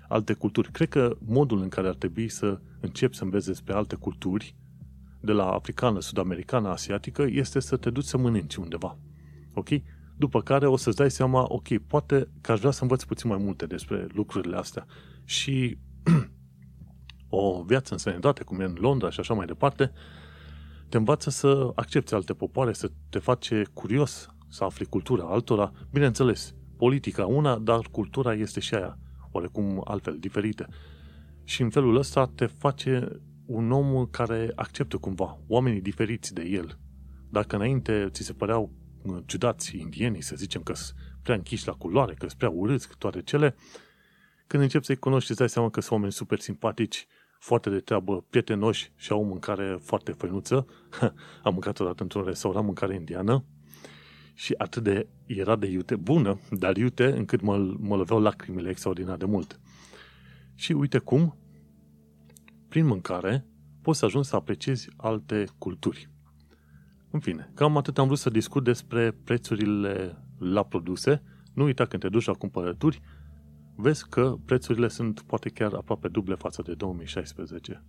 alte 0.08 0.32
culturi. 0.32 0.70
Cred 0.70 0.88
că 0.88 1.16
modul 1.26 1.60
în 1.60 1.68
care 1.68 1.88
ar 1.88 1.94
trebui 1.94 2.28
să 2.28 2.60
începi 2.80 3.16
să 3.16 3.24
înveți 3.24 3.46
despre 3.46 3.74
alte 3.74 3.94
culturi, 3.94 4.54
de 5.20 5.32
la 5.32 5.50
africană, 5.50 6.00
sud-americană, 6.00 6.68
asiatică, 6.68 7.26
este 7.28 7.60
să 7.60 7.76
te 7.76 7.90
duci 7.90 8.04
să 8.04 8.18
mănânci 8.18 8.56
undeva. 8.56 8.98
Ok? 9.54 9.68
După 10.16 10.40
care 10.40 10.66
o 10.66 10.76
să-ți 10.76 10.96
dai 10.96 11.10
seama, 11.10 11.44
ok, 11.48 11.78
poate 11.78 12.28
că 12.40 12.52
aș 12.52 12.58
vrea 12.58 12.70
să 12.70 12.82
învăț 12.82 13.02
puțin 13.02 13.30
mai 13.30 13.38
multe 13.38 13.66
despre 13.66 14.06
lucrurile 14.12 14.56
astea. 14.56 14.86
Și 15.24 15.78
o 17.28 17.62
viață 17.62 17.92
în 17.92 17.98
sănătate, 17.98 18.44
cum 18.44 18.60
e 18.60 18.64
în 18.64 18.76
Londra 18.78 19.10
și 19.10 19.20
așa 19.20 19.34
mai 19.34 19.46
departe, 19.46 19.92
te 20.88 20.96
învață 20.96 21.30
să 21.30 21.72
accepti 21.74 22.14
alte 22.14 22.34
popoare, 22.34 22.72
să 22.72 22.90
te 23.10 23.18
face 23.18 23.62
curios, 23.72 24.28
să 24.48 24.64
afli 24.64 24.84
cultura 24.84 25.24
altora. 25.24 25.72
Bineînțeles, 25.90 26.54
politica 26.76 27.26
una, 27.26 27.58
dar 27.58 27.80
cultura 27.90 28.34
este 28.34 28.60
și 28.60 28.74
aia, 28.74 28.98
oarecum 29.32 29.82
altfel, 29.84 30.18
diferită. 30.18 30.68
Și 31.44 31.62
în 31.62 31.70
felul 31.70 31.96
ăsta 31.96 32.26
te 32.34 32.46
face 32.46 33.20
un 33.46 33.72
om 33.72 34.06
care 34.06 34.52
acceptă 34.54 34.96
cumva 34.96 35.38
oamenii 35.46 35.80
diferiți 35.80 36.34
de 36.34 36.42
el. 36.42 36.78
Dacă 37.30 37.56
înainte 37.56 38.08
ți 38.10 38.22
se 38.22 38.32
păreau 38.32 38.72
uh, 39.02 39.18
ciudați 39.26 39.76
indienii, 39.76 40.22
să 40.22 40.36
zicem 40.36 40.62
că 40.62 40.74
sunt 40.74 40.96
prea 41.22 41.36
închiși 41.36 41.66
la 41.66 41.72
culoare, 41.72 42.12
că 42.12 42.26
sunt 42.26 42.38
prea 42.38 42.50
urâți, 42.50 42.88
toate 42.98 43.22
cele, 43.22 43.54
când 44.46 44.62
începi 44.62 44.84
să-i 44.84 44.96
cunoști, 44.96 45.30
îți 45.30 45.38
dai 45.38 45.48
seama 45.48 45.70
că 45.70 45.80
sunt 45.80 45.92
oameni 45.92 46.12
super 46.12 46.38
simpatici, 46.40 47.06
foarte 47.38 47.70
de 47.70 47.80
treabă, 47.80 48.24
prietenoși 48.30 48.92
și 48.96 49.12
au 49.12 49.24
mâncare 49.24 49.78
foarte 49.82 50.12
făinuță. 50.12 50.66
Am 51.42 51.52
mâncat 51.52 51.80
odată 51.80 52.02
într-un 52.02 52.24
restaurant 52.24 52.64
mâncare 52.64 52.94
indiană 52.94 53.44
și 54.34 54.54
atât 54.56 54.82
de 54.82 55.08
era 55.26 55.56
de 55.56 55.66
iute, 55.66 55.96
bună, 55.96 56.38
dar 56.50 56.76
iute 56.76 57.06
încât 57.06 57.40
mă, 57.40 57.56
mă 57.78 57.96
loveau 57.96 58.20
lacrimile 58.20 58.70
extraordinar 58.70 59.16
de 59.16 59.24
mult. 59.24 59.60
Și 60.54 60.72
uite 60.72 60.98
cum, 60.98 61.36
prin 62.68 62.86
mâncare, 62.86 63.46
poți 63.82 63.98
să 63.98 64.04
ajungi 64.04 64.28
să 64.28 64.36
apreciezi 64.36 64.88
alte 64.96 65.44
culturi. 65.58 66.08
În 67.10 67.20
fine, 67.20 67.50
cam 67.54 67.76
atât 67.76 67.98
am 67.98 68.06
vrut 68.06 68.18
să 68.18 68.30
discut 68.30 68.64
despre 68.64 69.10
prețurile 69.24 70.24
la 70.38 70.64
produse. 70.64 71.22
Nu 71.54 71.64
uita 71.64 71.86
când 71.86 72.02
te 72.02 72.08
duci 72.08 72.24
la 72.24 72.32
cumpărături, 72.32 73.00
vezi 73.76 74.08
că 74.08 74.34
prețurile 74.44 74.88
sunt 74.88 75.20
poate 75.20 75.48
chiar 75.48 75.72
aproape 75.72 76.08
duble 76.08 76.34
față 76.34 76.62
de 76.62 76.74
2016. 76.74 77.84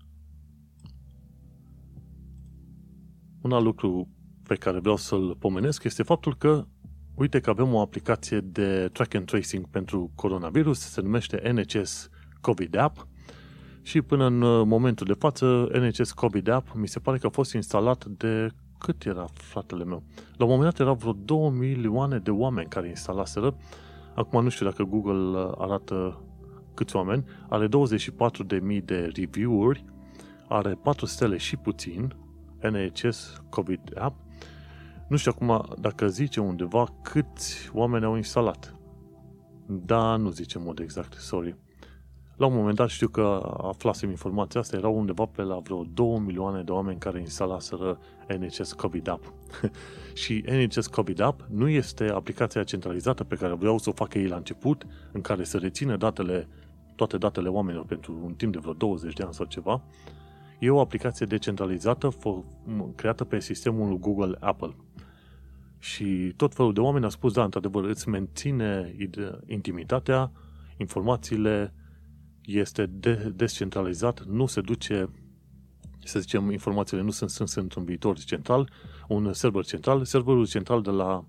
Un 3.42 3.52
alt 3.52 3.64
lucru 3.64 4.10
pe 4.44 4.56
care 4.56 4.80
vreau 4.80 4.96
să-l 4.96 5.36
pomenesc 5.40 5.84
este 5.84 6.04
faptul 6.04 6.36
că 6.36 6.66
uite 7.16 7.40
că 7.40 7.50
avem 7.50 7.74
o 7.74 7.80
aplicație 7.80 8.40
de 8.40 8.90
track 8.92 9.14
and 9.14 9.26
tracing 9.26 9.66
pentru 9.70 10.12
coronavirus, 10.16 10.80
se 10.80 11.02
numește 11.02 11.52
NHS 11.52 12.10
COVID 12.42 12.76
App 12.76 13.08
și 13.82 14.02
până 14.02 14.26
în 14.26 14.68
momentul 14.68 15.06
de 15.06 15.14
față 15.14 15.70
NHS 15.74 16.12
COVID 16.12 16.48
App 16.48 16.74
mi 16.74 16.88
se 16.88 17.00
pare 17.00 17.18
că 17.18 17.28
a 17.28 17.30
fost 17.30 17.54
instalat 17.54 18.06
de 18.06 18.50
cât 18.78 19.06
era 19.06 19.26
fratele 19.34 19.84
meu? 19.84 20.04
La 20.38 20.46
un 20.46 20.52
moment 20.52 20.70
dat 20.70 20.80
erau 20.80 20.96
vreo 20.96 21.14
2 21.14 21.50
milioane 21.50 22.18
de 22.20 22.32
oameni 22.32 22.70
care 22.70 22.88
instalaseră 22.88 23.56
Acum 24.16 24.44
nu 24.44 24.50
știu 24.50 24.66
dacă 24.66 24.84
Google 24.84 25.40
uh, 25.40 25.52
arată 25.58 26.22
câți 26.74 26.96
oameni. 26.96 27.26
Are 27.50 27.68
24.000 27.68 28.84
de 28.84 29.12
review-uri, 29.16 29.86
are 30.48 30.80
4 30.84 31.06
stele 31.06 31.38
și 31.38 31.58
puțin, 31.58 32.16
NHS 32.62 33.42
COVID 33.50 33.82
App. 33.96 34.16
Nu 35.08 35.18
știu 35.18 35.32
acum 35.36 35.76
dacă 35.80 36.08
zice 36.08 36.40
undeva 36.40 36.86
câți 37.02 37.70
oameni 37.74 38.06
au 38.06 38.16
instalat. 38.16 38.76
Da, 39.68 40.16
nu 40.16 40.30
zice 40.30 40.58
în 40.58 40.64
mod 40.64 40.80
exact, 40.80 41.14
sorry. 41.14 41.56
La 42.36 42.46
un 42.46 42.54
moment 42.56 42.76
dat 42.76 42.90
știu 42.90 43.08
că 43.08 43.56
aflasem 43.62 44.10
informația 44.10 44.60
asta, 44.60 44.78
erau 44.78 44.98
undeva 44.98 45.26
pe 45.26 45.42
la 45.42 45.60
vreo 45.60 45.84
2 45.94 46.20
milioane 46.26 46.62
de 46.62 46.72
oameni 46.72 47.00
care 47.00 47.20
instalaseră 47.20 48.00
NHS 48.40 48.74
COVID 48.74 49.08
App. 49.08 49.34
și 50.22 50.44
NHS 50.48 50.88
COVID 50.88 51.20
App 51.20 51.46
nu 51.50 51.70
este 51.70 52.10
aplicația 52.10 52.64
centralizată 52.64 53.24
pe 53.24 53.36
care 53.36 53.54
vreau 53.54 53.78
să 53.78 53.90
o 53.90 53.94
facă 53.94 54.18
ei 54.18 54.28
la 54.28 54.36
început, 54.36 54.86
în 55.12 55.22
care 55.22 55.44
să 55.44 55.58
rețină 55.58 55.98
datele, 55.98 56.48
toate 56.96 57.18
datele 57.18 57.48
oamenilor 57.48 57.86
pentru 57.86 58.20
un 58.24 58.34
timp 58.34 58.54
de 58.54 58.60
vreo 58.62 58.74
20 58.74 59.14
de 59.14 59.24
ani 59.24 59.34
sau 59.34 59.46
ceva. 59.46 59.82
E 60.60 60.70
o 60.70 60.80
aplicație 60.80 61.26
decentralizată 61.26 62.10
creată 62.96 63.24
pe 63.24 63.40
sistemul 63.40 63.98
Google 63.98 64.38
Apple. 64.40 64.76
Și 65.80 66.34
tot 66.36 66.54
felul 66.54 66.74
de 66.74 66.80
oameni 66.80 67.04
au 67.04 67.10
spus, 67.10 67.34
da, 67.34 67.44
într-adevăr, 67.44 67.84
îți 67.84 68.10
menține 68.10 68.96
intimitatea, 69.46 70.32
informațiile, 70.78 71.74
este 72.46 72.86
de- 72.86 73.34
descentralizat, 73.36 74.24
nu 74.24 74.46
se 74.46 74.62
duce, 74.62 75.10
să 76.04 76.20
zicem, 76.20 76.52
informațiile 76.52 77.04
nu 77.04 77.12
sunt, 77.12 77.30
sunt, 77.30 77.50
sunt 77.50 77.64
într-un 77.64 77.86
viitor 77.86 78.18
central, 78.18 78.70
un 79.08 79.34
server 79.34 79.66
central. 79.66 80.06
Serverul 80.06 80.48
central 80.48 80.82
de 80.82 80.90
la 80.90 81.26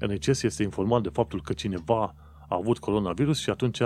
NHS 0.00 0.42
este 0.42 0.62
informat 0.62 1.02
de 1.02 1.08
faptul 1.08 1.42
că 1.42 1.52
cineva 1.52 2.14
a 2.48 2.56
avut 2.56 2.78
coronavirus 2.78 3.38
și 3.38 3.50
atunci 3.50 3.80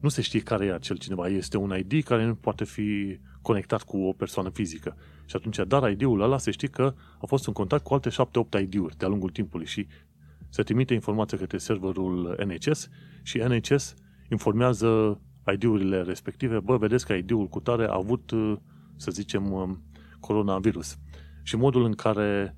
nu 0.00 0.08
se 0.08 0.22
știe 0.22 0.40
care 0.40 0.66
e 0.66 0.72
acel 0.72 0.96
cineva. 0.96 1.28
Este 1.28 1.56
un 1.56 1.78
ID 1.78 2.04
care 2.04 2.24
nu 2.24 2.34
poate 2.34 2.64
fi 2.64 3.18
conectat 3.42 3.82
cu 3.82 3.98
o 3.98 4.12
persoană 4.12 4.48
fizică. 4.48 4.96
Și 5.26 5.36
atunci, 5.36 5.58
dar 5.66 5.90
ID-ul 5.90 6.20
ăla 6.20 6.38
se 6.38 6.50
știe 6.50 6.68
că 6.68 6.94
a 7.20 7.26
fost 7.26 7.46
în 7.46 7.52
contact 7.52 7.84
cu 7.84 7.94
alte 7.94 8.10
7-8 8.10 8.60
ID-uri 8.60 8.96
de-a 8.96 9.08
lungul 9.08 9.30
timpului 9.30 9.66
și 9.66 9.86
se 10.48 10.62
trimite 10.62 10.94
informația 10.94 11.38
către 11.38 11.58
serverul 11.58 12.44
NHS 12.46 12.88
și 13.22 13.38
NHS 13.38 13.94
informează 14.28 15.20
ID-urile 15.52 16.02
respective, 16.02 16.60
bă, 16.60 16.76
vedeți 16.76 17.06
că 17.06 17.12
ID-ul 17.12 17.48
cu 17.48 17.60
tare 17.60 17.86
a 17.86 17.94
avut, 17.94 18.30
să 18.96 19.10
zicem, 19.10 19.78
coronavirus. 20.20 20.96
Și 21.42 21.56
modul 21.56 21.84
în 21.84 21.92
care 21.92 22.56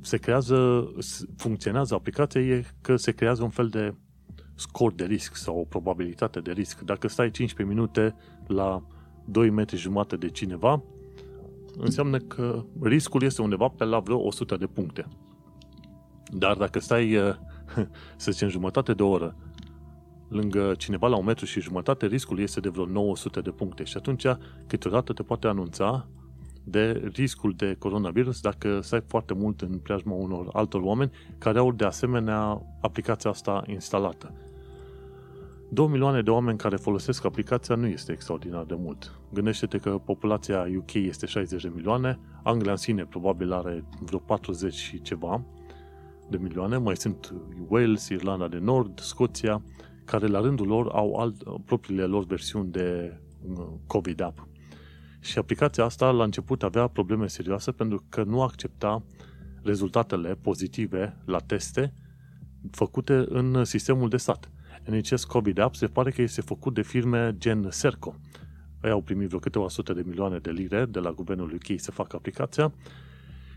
se 0.00 0.16
creează, 0.16 0.88
funcționează 1.36 1.94
aplicația 1.94 2.40
e 2.40 2.64
că 2.80 2.96
se 2.96 3.12
creează 3.12 3.42
un 3.42 3.50
fel 3.50 3.68
de 3.68 3.94
scor 4.54 4.92
de 4.92 5.04
risc 5.04 5.36
sau 5.36 5.58
o 5.58 5.64
probabilitate 5.64 6.40
de 6.40 6.52
risc. 6.52 6.80
Dacă 6.80 7.08
stai 7.08 7.30
15 7.30 7.74
minute 7.74 8.14
la 8.46 8.86
2 9.24 9.50
metri 9.50 9.76
jumate 9.76 10.16
de 10.16 10.28
cineva, 10.28 10.82
înseamnă 11.76 12.18
că 12.18 12.64
riscul 12.80 13.22
este 13.22 13.42
undeva 13.42 13.68
pe 13.68 13.84
la 13.84 13.98
vreo 13.98 14.18
100 14.18 14.56
de 14.56 14.66
puncte. 14.66 15.06
Dar 16.32 16.56
dacă 16.56 16.78
stai, 16.78 17.16
să 18.16 18.30
zicem, 18.30 18.48
jumătate 18.48 18.92
de 18.92 19.02
oră 19.02 19.36
lângă 20.30 20.74
cineva 20.76 21.08
la 21.08 21.16
un 21.16 21.24
metru 21.24 21.44
și 21.44 21.60
jumătate, 21.60 22.06
riscul 22.06 22.38
este 22.38 22.60
de 22.60 22.68
vreo 22.68 22.86
900 22.86 23.40
de 23.40 23.50
puncte 23.50 23.84
și 23.84 23.96
atunci 23.96 24.26
câteodată 24.66 25.12
te 25.12 25.22
poate 25.22 25.46
anunța 25.46 26.06
de 26.64 27.10
riscul 27.12 27.54
de 27.56 27.76
coronavirus 27.78 28.40
dacă 28.40 28.80
stai 28.80 29.02
foarte 29.06 29.34
mult 29.34 29.60
în 29.60 29.78
preajma 29.78 30.12
unor 30.12 30.48
altor 30.52 30.80
oameni 30.80 31.10
care 31.38 31.58
au 31.58 31.72
de 31.72 31.84
asemenea 31.84 32.62
aplicația 32.80 33.30
asta 33.30 33.62
instalată. 33.66 34.32
2 35.72 35.86
milioane 35.86 36.22
de 36.22 36.30
oameni 36.30 36.58
care 36.58 36.76
folosesc 36.76 37.24
aplicația 37.24 37.74
nu 37.74 37.86
este 37.86 38.12
extraordinar 38.12 38.64
de 38.64 38.74
mult. 38.78 39.18
Gândește-te 39.32 39.78
că 39.78 40.00
populația 40.04 40.66
UK 40.76 40.92
este 40.92 41.26
60 41.26 41.62
de 41.62 41.72
milioane, 41.74 42.18
Anglia 42.42 42.70
în 42.70 42.76
sine 42.76 43.04
probabil 43.04 43.52
are 43.52 43.84
vreo 44.00 44.18
40 44.18 44.74
și 44.74 45.02
ceva 45.02 45.42
de 46.28 46.36
milioane, 46.36 46.76
mai 46.76 46.96
sunt 46.96 47.34
Wales, 47.68 48.08
Irlanda 48.08 48.48
de 48.48 48.58
Nord, 48.58 49.00
Scoția, 49.00 49.62
care 50.10 50.26
la 50.26 50.40
rândul 50.40 50.66
lor 50.66 50.88
au 50.92 51.14
alt, 51.14 51.42
propriile 51.64 52.04
lor 52.04 52.24
versiuni 52.24 52.70
de 52.70 53.18
uh, 53.42 53.66
COVID 53.86 54.20
app. 54.20 54.48
Și 55.20 55.38
aplicația 55.38 55.84
asta 55.84 56.10
la 56.10 56.24
început 56.24 56.62
avea 56.62 56.86
probleme 56.86 57.26
serioase 57.26 57.72
pentru 57.72 58.04
că 58.08 58.22
nu 58.22 58.42
accepta 58.42 59.02
rezultatele 59.62 60.34
pozitive 60.34 61.16
la 61.24 61.38
teste 61.38 61.94
făcute 62.70 63.24
în 63.28 63.64
sistemul 63.64 64.08
de 64.08 64.16
stat. 64.16 64.50
NHS 64.84 65.24
COVID 65.24 65.58
App 65.58 65.74
se 65.74 65.86
pare 65.86 66.10
că 66.10 66.22
este 66.22 66.40
făcut 66.40 66.74
de 66.74 66.82
firme 66.82 67.34
gen 67.38 67.66
Serco. 67.70 68.14
Ei 68.82 68.90
au 68.90 69.00
primit 69.00 69.26
vreo 69.26 69.40
câteva 69.40 69.68
sute 69.68 69.92
de 69.92 70.02
milioane 70.06 70.38
de 70.38 70.50
lire 70.50 70.84
de 70.84 70.98
la 70.98 71.10
guvernul 71.12 71.52
UK 71.54 71.80
să 71.80 71.90
facă 71.90 72.16
aplicația 72.16 72.72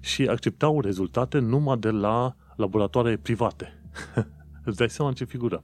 și 0.01 0.27
acceptau 0.27 0.81
rezultate 0.81 1.39
numai 1.39 1.77
de 1.77 1.89
la 1.89 2.36
laboratoare 2.55 3.17
private. 3.17 3.81
Îți 4.65 4.77
dai 4.77 4.89
seama 4.89 5.10
în 5.10 5.15
ce 5.15 5.25
figură. 5.25 5.63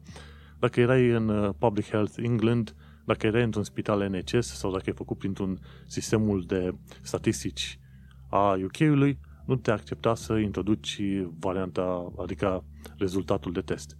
Dacă 0.60 0.80
erai 0.80 1.10
în 1.10 1.30
uh, 1.30 1.50
Public 1.58 1.86
Health 1.86 2.13
England, 2.18 2.76
dacă 3.06 3.26
erai 3.26 3.43
într-un 3.43 3.63
spital 3.63 4.10
NHS 4.10 4.48
sau 4.48 4.72
dacă 4.72 4.84
ai 4.86 4.93
făcut 4.93 5.17
printr-un 5.17 5.60
sistemul 5.88 6.43
de 6.48 6.76
statistici 7.02 7.80
a 8.30 8.58
UK-ului, 8.63 9.19
nu 9.45 9.56
te 9.56 9.72
accepta 9.72 10.15
să 10.15 10.34
introduci 10.34 11.02
varianta, 11.39 12.13
adică 12.17 12.63
rezultatul 12.98 13.52
de 13.52 13.62
test. 13.62 13.98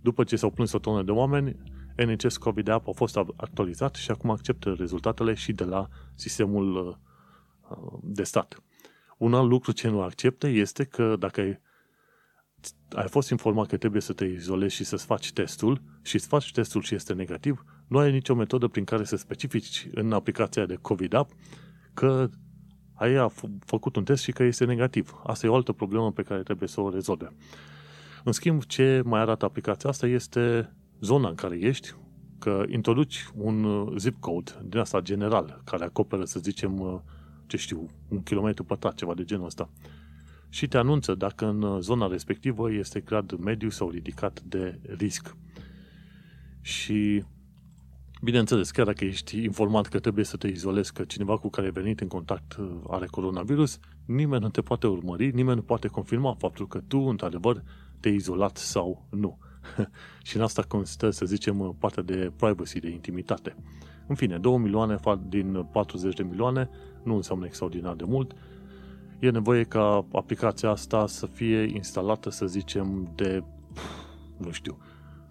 După 0.00 0.24
ce 0.24 0.36
s-au 0.36 0.50
plâns 0.50 0.72
o 0.72 0.78
tonă 0.78 1.02
de 1.02 1.10
oameni, 1.10 1.56
NHS 1.96 2.36
COVID 2.36 2.68
App 2.68 2.88
a 2.88 2.92
fost 2.92 3.16
actualizat 3.36 3.94
și 3.94 4.10
acum 4.10 4.30
acceptă 4.30 4.74
rezultatele 4.78 5.34
și 5.34 5.52
de 5.52 5.64
la 5.64 5.88
sistemul 6.14 6.98
uh, 7.68 7.98
de 8.02 8.22
stat. 8.22 8.62
Un 9.18 9.34
alt 9.34 9.48
lucru 9.48 9.72
ce 9.72 9.88
nu 9.88 10.00
acceptă 10.00 10.48
este 10.48 10.84
că 10.84 11.16
dacă 11.18 11.40
ai, 11.40 11.60
ai 12.94 13.08
fost 13.08 13.30
informat 13.30 13.66
că 13.66 13.76
trebuie 13.76 14.00
să 14.00 14.12
te 14.12 14.24
izolezi 14.24 14.74
și 14.74 14.84
să-ți 14.84 15.04
faci 15.04 15.32
testul 15.32 15.82
și 16.02 16.14
îți 16.14 16.26
faci 16.26 16.52
testul 16.52 16.82
și 16.82 16.94
este 16.94 17.12
negativ, 17.12 17.64
nu 17.88 17.98
ai 17.98 18.12
nicio 18.12 18.34
metodă 18.34 18.66
prin 18.68 18.84
care 18.84 19.04
să 19.04 19.16
specifici 19.16 19.88
în 19.94 20.12
aplicația 20.12 20.66
de 20.66 20.78
COVID 20.80 21.12
App 21.12 21.32
că 21.94 22.28
ai 22.94 23.14
a 23.14 23.30
făcut 23.64 23.96
un 23.96 24.04
test 24.04 24.22
și 24.22 24.32
că 24.32 24.42
este 24.42 24.64
negativ. 24.64 25.20
Asta 25.26 25.46
e 25.46 25.48
o 25.48 25.54
altă 25.54 25.72
problemă 25.72 26.12
pe 26.12 26.22
care 26.22 26.42
trebuie 26.42 26.68
să 26.68 26.80
o 26.80 26.90
rezolve. 26.90 27.28
În 28.24 28.32
schimb, 28.32 28.62
ce 28.62 29.02
mai 29.04 29.20
arată 29.20 29.44
aplicația 29.44 29.90
asta 29.90 30.06
este 30.06 30.74
zona 31.00 31.28
în 31.28 31.34
care 31.34 31.58
ești, 31.58 31.94
că 32.38 32.62
introduci 32.68 33.28
un 33.34 33.64
uh, 33.64 33.94
zip 33.98 34.20
code 34.20 34.52
din 34.64 34.78
asta 34.78 35.00
general, 35.00 35.60
care 35.64 35.84
acoperă, 35.84 36.24
să 36.24 36.40
zicem, 36.40 36.80
uh, 36.80 36.98
ce 37.46 37.56
știu, 37.56 37.90
un 38.08 38.22
kilometru 38.22 38.64
pătrat, 38.64 38.94
ceva 38.94 39.14
de 39.14 39.24
genul 39.24 39.46
ăsta. 39.46 39.70
Și 40.54 40.68
te 40.68 40.76
anunță 40.76 41.14
dacă 41.14 41.46
în 41.46 41.62
uh, 41.62 41.80
zona 41.80 42.06
respectivă 42.06 42.72
este 42.72 43.00
grad 43.00 43.32
mediu 43.32 43.68
sau 43.68 43.90
ridicat 43.90 44.40
de 44.40 44.78
risc. 44.96 45.36
Și 46.60 47.24
Bineînțeles, 48.22 48.70
chiar 48.70 48.86
dacă 48.86 49.04
ești 49.04 49.42
informat 49.42 49.86
că 49.86 49.98
trebuie 49.98 50.24
să 50.24 50.36
te 50.36 50.48
izolezi, 50.48 50.92
că 50.92 51.04
cineva 51.04 51.38
cu 51.38 51.48
care 51.48 51.66
ai 51.66 51.72
venit 51.72 52.00
în 52.00 52.08
contact 52.08 52.56
are 52.88 53.06
coronavirus, 53.06 53.78
nimeni 54.04 54.42
nu 54.42 54.48
te 54.48 54.60
poate 54.60 54.86
urmări, 54.86 55.30
nimeni 55.30 55.56
nu 55.56 55.62
poate 55.62 55.88
confirma 55.88 56.34
faptul 56.38 56.68
că 56.68 56.80
tu, 56.88 56.98
într-adevăr, 56.98 57.62
te-ai 58.00 58.14
izolat 58.14 58.56
sau 58.56 59.06
nu. 59.10 59.38
și 60.26 60.36
în 60.36 60.42
asta 60.42 60.62
constă, 60.62 61.10
să 61.10 61.26
zicem, 61.26 61.76
partea 61.78 62.02
de 62.02 62.32
privacy, 62.36 62.80
de 62.80 62.88
intimitate. 62.88 63.56
În 64.06 64.14
fine, 64.14 64.38
2 64.38 64.56
milioane 64.56 64.96
din 65.28 65.66
40 65.72 66.14
de 66.14 66.22
milioane 66.22 66.68
nu 67.02 67.14
înseamnă 67.14 67.46
extraordinar 67.46 67.94
de 67.94 68.04
mult. 68.04 68.34
E 69.18 69.30
nevoie 69.30 69.62
ca 69.62 70.06
aplicația 70.12 70.70
asta 70.70 71.06
să 71.06 71.26
fie 71.26 71.62
instalată, 71.62 72.30
să 72.30 72.46
zicem, 72.46 73.12
de, 73.14 73.44
nu 74.36 74.50
știu, 74.50 74.78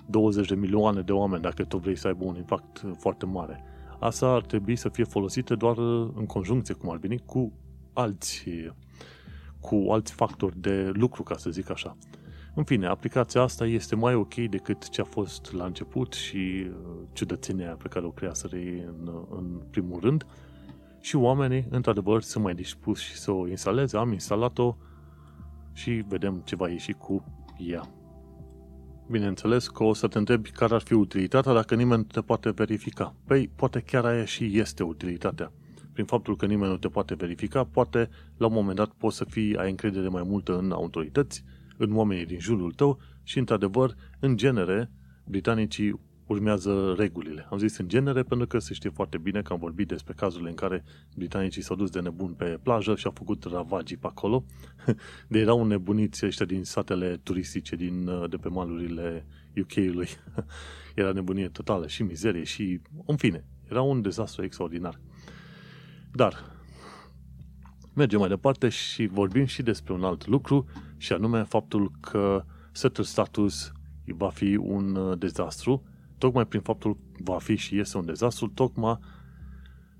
20 0.05 0.47
de 0.47 0.55
milioane 0.55 1.01
de 1.01 1.11
oameni 1.11 1.41
dacă 1.41 1.63
tu 1.63 1.77
vrei 1.77 1.95
să 1.95 2.07
aibă 2.07 2.23
un 2.23 2.35
impact 2.35 2.83
foarte 2.97 3.25
mare. 3.25 3.63
Asta 3.99 4.27
ar 4.27 4.41
trebui 4.41 4.75
să 4.75 4.89
fie 4.89 5.03
folosită 5.03 5.55
doar 5.55 5.77
în 6.15 6.25
conjuncție, 6.25 6.73
cum 6.73 6.89
ar 6.89 6.97
veni, 6.97 7.19
cu 7.25 7.53
alți, 7.93 8.45
cu 9.59 9.87
alți 9.89 10.13
factori 10.13 10.59
de 10.59 10.91
lucru, 10.93 11.23
ca 11.23 11.37
să 11.37 11.49
zic 11.49 11.69
așa. 11.69 11.97
În 12.55 12.63
fine, 12.63 12.87
aplicația 12.87 13.41
asta 13.41 13.65
este 13.65 13.95
mai 13.95 14.15
ok 14.15 14.35
decât 14.35 14.89
ce 14.89 15.01
a 15.01 15.03
fost 15.03 15.53
la 15.53 15.65
început 15.65 16.13
și 16.13 16.67
uh, 16.67 16.75
ciudățenia 17.13 17.75
pe 17.81 17.87
care 17.87 18.05
o 18.05 18.09
creaseră 18.09 18.55
în, 18.55 19.25
în 19.29 19.61
primul 19.69 19.99
rând 19.99 20.25
și 21.03 21.15
oamenii, 21.15 21.65
într-adevăr, 21.69 22.21
sunt 22.21 22.43
mai 22.43 22.53
dispuși 22.53 23.15
să 23.15 23.31
o 23.31 23.47
instaleze. 23.47 23.97
Am 23.97 24.11
instalat-o 24.11 24.77
și 25.73 26.03
vedem 26.07 26.41
ce 26.45 26.55
va 26.55 26.69
ieși 26.69 26.91
cu 26.91 27.23
ea. 27.57 27.89
Bineînțeles 29.09 29.67
că 29.67 29.83
o 29.83 29.93
să 29.93 30.07
te 30.07 30.17
întrebi 30.17 30.49
care 30.49 30.73
ar 30.73 30.81
fi 30.81 30.93
utilitatea 30.93 31.53
dacă 31.53 31.75
nimeni 31.75 32.01
nu 32.01 32.07
te 32.07 32.21
poate 32.21 32.49
verifica. 32.49 33.15
Păi, 33.25 33.51
poate 33.55 33.79
chiar 33.79 34.05
aia 34.05 34.25
și 34.25 34.59
este 34.59 34.83
utilitatea. 34.83 35.51
Prin 35.93 36.05
faptul 36.05 36.35
că 36.35 36.45
nimeni 36.45 36.71
nu 36.71 36.77
te 36.77 36.87
poate 36.87 37.15
verifica, 37.15 37.63
poate 37.63 38.09
la 38.37 38.45
un 38.45 38.53
moment 38.53 38.77
dat 38.77 38.89
poți 38.89 39.17
să 39.17 39.25
fii, 39.25 39.57
ai 39.57 39.69
încredere 39.69 40.07
mai 40.07 40.23
multă 40.25 40.57
în 40.57 40.71
autorități, 40.71 41.43
în 41.77 41.95
oamenii 41.95 42.25
din 42.25 42.39
jurul 42.39 42.71
tău 42.71 42.99
și, 43.23 43.37
într-adevăr, 43.37 43.95
în 44.19 44.37
genere, 44.37 44.91
britanicii 45.25 45.99
urmează 46.27 46.93
regulile. 46.97 47.47
Am 47.49 47.57
zis 47.57 47.77
în 47.77 47.87
genere 47.87 48.23
pentru 48.23 48.47
că 48.47 48.59
se 48.59 48.73
știe 48.73 48.89
foarte 48.89 49.17
bine 49.17 49.41
că 49.41 49.53
am 49.53 49.59
vorbit 49.59 49.87
despre 49.87 50.13
cazurile 50.13 50.49
în 50.49 50.55
care 50.55 50.83
britanicii 51.15 51.61
s-au 51.61 51.75
dus 51.75 51.89
de 51.89 51.99
nebun 51.99 52.33
pe 52.33 52.59
plajă 52.63 52.95
și 52.95 53.05
au 53.05 53.13
făcut 53.15 53.43
ravagii 53.43 53.97
pe 53.97 54.07
acolo. 54.07 54.45
De 55.27 55.39
erau 55.39 55.65
nebuniți 55.65 56.25
ăștia 56.25 56.45
din 56.45 56.63
satele 56.63 57.19
turistice 57.23 57.75
din, 57.75 58.09
de 58.29 58.37
pe 58.37 58.47
malurile 58.49 59.25
UK-ului. 59.61 60.07
Era 60.95 61.11
nebunie 61.11 61.47
totală 61.47 61.87
și 61.87 62.03
mizerie 62.03 62.43
și, 62.43 62.81
în 63.05 63.15
fine, 63.15 63.45
era 63.69 63.81
un 63.81 64.01
dezastru 64.01 64.43
extraordinar. 64.43 64.99
Dar, 66.11 66.51
mergem 67.93 68.19
mai 68.19 68.29
departe 68.29 68.69
și 68.69 69.05
vorbim 69.05 69.45
și 69.45 69.61
despre 69.61 69.93
un 69.93 70.03
alt 70.03 70.27
lucru 70.27 70.65
și 70.97 71.13
anume 71.13 71.43
faptul 71.43 71.91
că 71.99 72.45
setul 72.71 73.03
status 73.03 73.71
va 74.05 74.29
fi 74.29 74.55
un 74.55 74.95
uh, 74.95 75.17
dezastru, 75.17 75.83
tocmai 76.23 76.45
prin 76.45 76.61
faptul 76.61 76.97
va 77.23 77.37
fi 77.37 77.55
și 77.55 77.79
este 77.79 77.97
un 77.97 78.05
dezastru, 78.05 78.47
tocmai, 78.47 78.97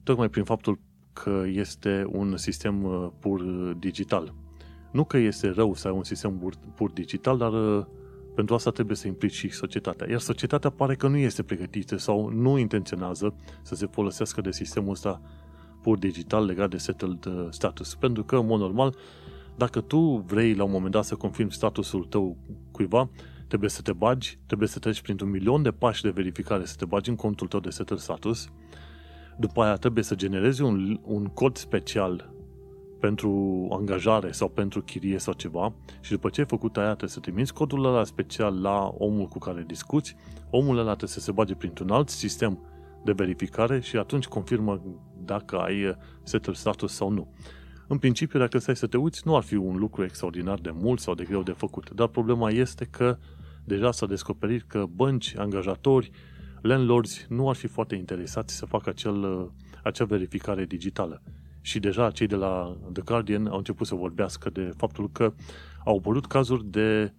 tocmai 0.04 0.30
prin 0.30 0.44
faptul 0.44 0.80
că 1.14 1.44
este 1.46 2.06
un 2.12 2.38
sistem 2.38 2.84
uh, 2.84 3.10
pur 3.20 3.42
digital. 3.74 4.34
Nu 4.92 5.04
că 5.04 5.18
este 5.18 5.50
rău 5.50 5.74
să 5.74 5.88
ai 5.88 5.94
un 5.94 6.04
sistem 6.04 6.38
pur, 6.38 6.54
pur 6.76 6.92
digital, 6.92 7.38
dar 7.38 7.54
uh, 7.54 7.86
pentru 8.36 8.56
asta 8.56 8.72
trebuie 8.72 8.96
să 8.96 9.08
implici 9.08 9.34
și 9.34 9.50
societatea. 9.50 10.10
Iar 10.10 10.20
societatea 10.20 10.70
pare 10.70 10.96
că 10.96 11.08
nu 11.08 11.18
este 11.18 11.44
pregătită 11.44 11.98
sau 11.98 12.30
nu 12.30 12.58
intenționează 12.58 13.36
să 13.62 13.76
se 13.76 13.86
folosească 13.86 14.42
de 14.42 14.52
sistemul 14.52 14.92
ăsta 14.92 15.22
pur 15.82 15.98
digital 15.98 16.46
legat 16.46 16.70
de 16.70 16.78
settled 16.78 17.26
uh, 17.26 17.48
status. 17.50 17.96
Pentru 17.96 18.24
că, 18.24 18.36
în 18.36 18.46
mod 18.46 18.60
normal, 18.60 18.96
dacă 19.56 19.82
tu 19.82 20.24
vrei 20.28 20.54
la 20.54 20.64
un 20.64 20.72
moment 20.72 20.92
dat 20.92 21.06
să 21.06 21.16
confirmi 21.16 21.52
statusul 21.52 22.04
tău 22.04 22.38
cuiva, 22.72 23.10
trebuie 23.48 23.70
să 23.70 23.82
te 23.82 23.94
bagi, 23.94 24.40
trebuie 24.46 24.68
să 24.68 24.80
treci 24.80 25.02
printr-un 25.02 25.30
milion 25.30 25.62
de 25.62 25.72
pași 25.72 26.02
de 26.02 26.10
verificare, 26.10 26.66
să 26.66 26.76
te 26.78 26.86
bagi 26.86 27.10
în 27.10 27.16
contul 27.16 27.48
tău 27.48 27.60
de 27.60 27.70
settled 27.70 28.00
status, 28.00 28.50
după 29.38 29.62
aia 29.64 29.76
trebuie 29.76 30.04
să 30.04 30.16
generezi 30.16 30.62
un, 30.62 31.00
un 31.04 31.26
cod 31.26 31.58
special 31.58 32.34
pentru 33.00 33.68
angajare 33.72 34.32
sau 34.32 34.50
pentru 34.50 34.82
chirie 34.82 35.18
sau 35.18 35.34
ceva 35.34 35.74
și 36.02 36.12
după 36.12 36.30
ce 36.30 36.40
ai 36.40 36.48
făcut 36.48 36.78
aia 36.78 36.88
trebuie 36.88 37.10
să 37.10 37.20
trimiți 37.20 37.54
codul 37.54 37.86
ăla 37.86 38.04
special 38.04 38.62
la 38.62 38.94
omul 38.98 39.28
cu 39.28 39.40
care 39.40 39.64
discuți, 39.68 40.16
omul 40.50 40.78
ăla 40.78 40.90
trebuie 40.90 41.10
să 41.10 41.20
se 41.20 41.32
bage 41.32 41.56
printr-un 41.56 41.90
alt 41.90 42.10
sistem 42.10 42.60
de 43.04 43.12
verificare 43.12 43.80
și 43.80 43.98
atunci 43.98 44.26
confirmă 44.26 44.82
dacă 45.26 45.58
ai 45.58 45.98
settled 46.24 46.56
status 46.56 46.94
sau 46.94 47.10
nu. 47.10 47.28
În 47.94 48.00
principiu, 48.00 48.40
dacă 48.40 48.58
stai 48.58 48.76
să 48.76 48.88
te 48.88 48.98
uiți, 48.98 49.22
nu 49.26 49.36
ar 49.36 49.44
fi 49.44 49.56
un 49.56 49.78
lucru 49.78 50.04
extraordinar 50.04 50.60
de 50.60 50.72
mult 50.74 51.00
sau 51.00 51.14
de 51.16 51.24
greu 51.24 51.44
de 51.44 51.52
făcut, 51.52 51.90
dar 51.90 52.08
problema 52.08 52.50
este 52.50 52.86
că 52.86 53.18
deja 53.64 53.92
s-a 53.92 54.06
descoperit 54.06 54.64
că 54.68 54.86
bănci, 54.96 55.34
angajatori, 55.38 56.12
landlords 56.62 57.26
nu 57.30 57.50
ar 57.50 57.56
fi 57.56 57.68
foarte 57.68 57.96
interesați 57.96 58.56
să 58.56 58.66
facă 58.66 58.90
acel, 58.90 59.52
acea 59.84 60.06
verificare 60.06 60.66
digitală. 60.66 61.22
Și 61.62 61.80
deja 61.80 62.12
cei 62.12 62.28
de 62.28 62.36
la 62.36 62.78
The 62.94 63.02
Guardian 63.02 63.48
au 63.48 63.58
început 63.58 63.88
să 63.88 63.96
vorbească 63.96 64.50
de 64.50 64.72
faptul 64.78 65.10
că 65.12 65.34
au 65.86 65.98
apărut 65.98 66.26
cazuri 66.26 66.66
de, 66.66 67.14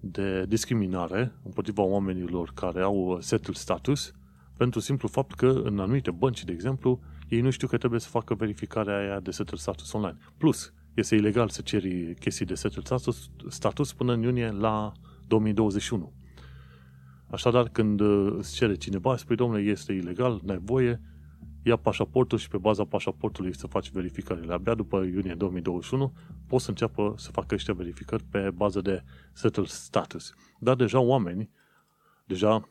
de 0.00 0.44
discriminare 0.48 1.32
împotriva 1.44 1.82
oamenilor 1.82 2.52
care 2.54 2.80
au 2.80 3.18
settled 3.20 3.56
status 3.56 4.12
pentru 4.56 4.80
simplu 4.80 5.08
fapt 5.08 5.34
că 5.34 5.60
în 5.64 5.78
anumite 5.78 6.10
bănci, 6.10 6.44
de 6.44 6.52
exemplu, 6.52 7.00
ei 7.28 7.40
nu 7.40 7.50
știu 7.50 7.68
că 7.68 7.76
trebuie 7.76 8.00
să 8.00 8.08
facă 8.08 8.34
verificarea 8.34 8.98
aia 8.98 9.20
de 9.20 9.30
settled 9.30 9.60
status 9.60 9.92
online. 9.92 10.16
Plus, 10.36 10.72
este 10.94 11.14
ilegal 11.14 11.48
să 11.48 11.62
ceri 11.62 12.14
chestii 12.14 12.46
de 12.46 12.54
settled 12.54 12.84
status, 12.84 13.30
status 13.48 13.92
până 13.92 14.12
în 14.12 14.22
iunie 14.22 14.50
la 14.50 14.92
2021. 15.26 16.12
Așadar, 17.30 17.68
când 17.68 18.00
îți 18.38 18.54
cere 18.54 18.74
cineva, 18.74 19.16
spui, 19.16 19.36
domnule, 19.36 19.62
este 19.62 19.92
ilegal, 19.92 20.40
n-ai 20.44 20.60
voie, 20.62 21.00
ia 21.62 21.76
pașaportul 21.76 22.38
și 22.38 22.48
pe 22.48 22.58
baza 22.58 22.84
pașaportului 22.84 23.56
să 23.56 23.66
faci 23.66 23.90
verificările. 23.90 24.52
Abia 24.52 24.74
după 24.74 25.02
iunie 25.02 25.34
2021 25.34 26.12
poți 26.46 26.64
să 26.64 26.70
înceapă 26.70 27.14
să 27.16 27.30
facă 27.30 27.54
ăștia 27.54 27.74
verificări 27.74 28.24
pe 28.30 28.50
bază 28.50 28.80
de 28.80 29.02
settled 29.32 29.66
status. 29.66 30.34
Dar 30.58 30.74
deja 30.74 31.00
oameni, 31.00 31.50
deja 32.24 32.68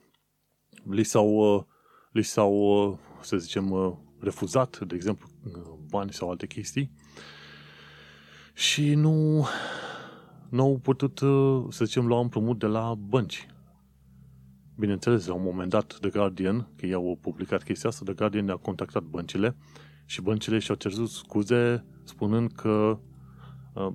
li 0.84 1.04
s-au, 1.04 1.68
li 2.12 2.24
s-au 2.24 3.00
să 3.22 3.38
zicem, 3.38 3.98
refuzat, 4.26 4.80
de 4.80 4.96
exemplu, 4.96 5.28
bani 5.90 6.14
sau 6.14 6.30
alte 6.30 6.48
chestii 6.48 6.92
și 8.54 8.94
nu, 8.94 9.46
nu 10.50 10.62
au 10.62 10.78
putut, 10.78 11.18
să 11.70 11.86
zicem, 11.86 12.08
lua 12.08 12.20
împrumut 12.20 12.60
de 12.60 12.66
la 12.66 12.96
bănci. 12.96 13.48
Bineînțeles, 14.78 15.28
la 15.28 15.34
un 15.34 15.44
moment 15.44 15.70
dat, 15.70 15.98
The 16.02 16.10
Guardian, 16.10 16.68
că 16.76 16.86
ei 16.86 16.94
au 16.94 17.18
publicat 17.22 17.64
chestia 17.64 17.90
asta, 17.90 18.04
The 18.06 18.14
Guardian 18.14 18.50
a 18.50 18.56
contactat 18.56 19.04
băncile 19.04 19.56
și 20.06 20.22
băncile 20.22 20.60
și-au 20.60 20.78
cerut 20.78 21.10
scuze 21.10 21.86
spunând 22.04 22.52
că 22.52 23.00
uh, 23.74 23.94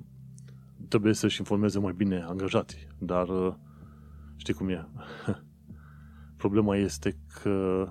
trebuie 0.87 1.13
să-și 1.13 1.39
informeze 1.39 1.79
mai 1.79 1.93
bine 1.93 2.23
angajații. 2.27 2.87
Dar 2.97 3.27
uh, 3.27 3.53
știi 4.35 4.53
cum 4.53 4.69
e? 4.69 4.87
Problema 6.37 6.75
este 6.75 7.17
că 7.41 7.87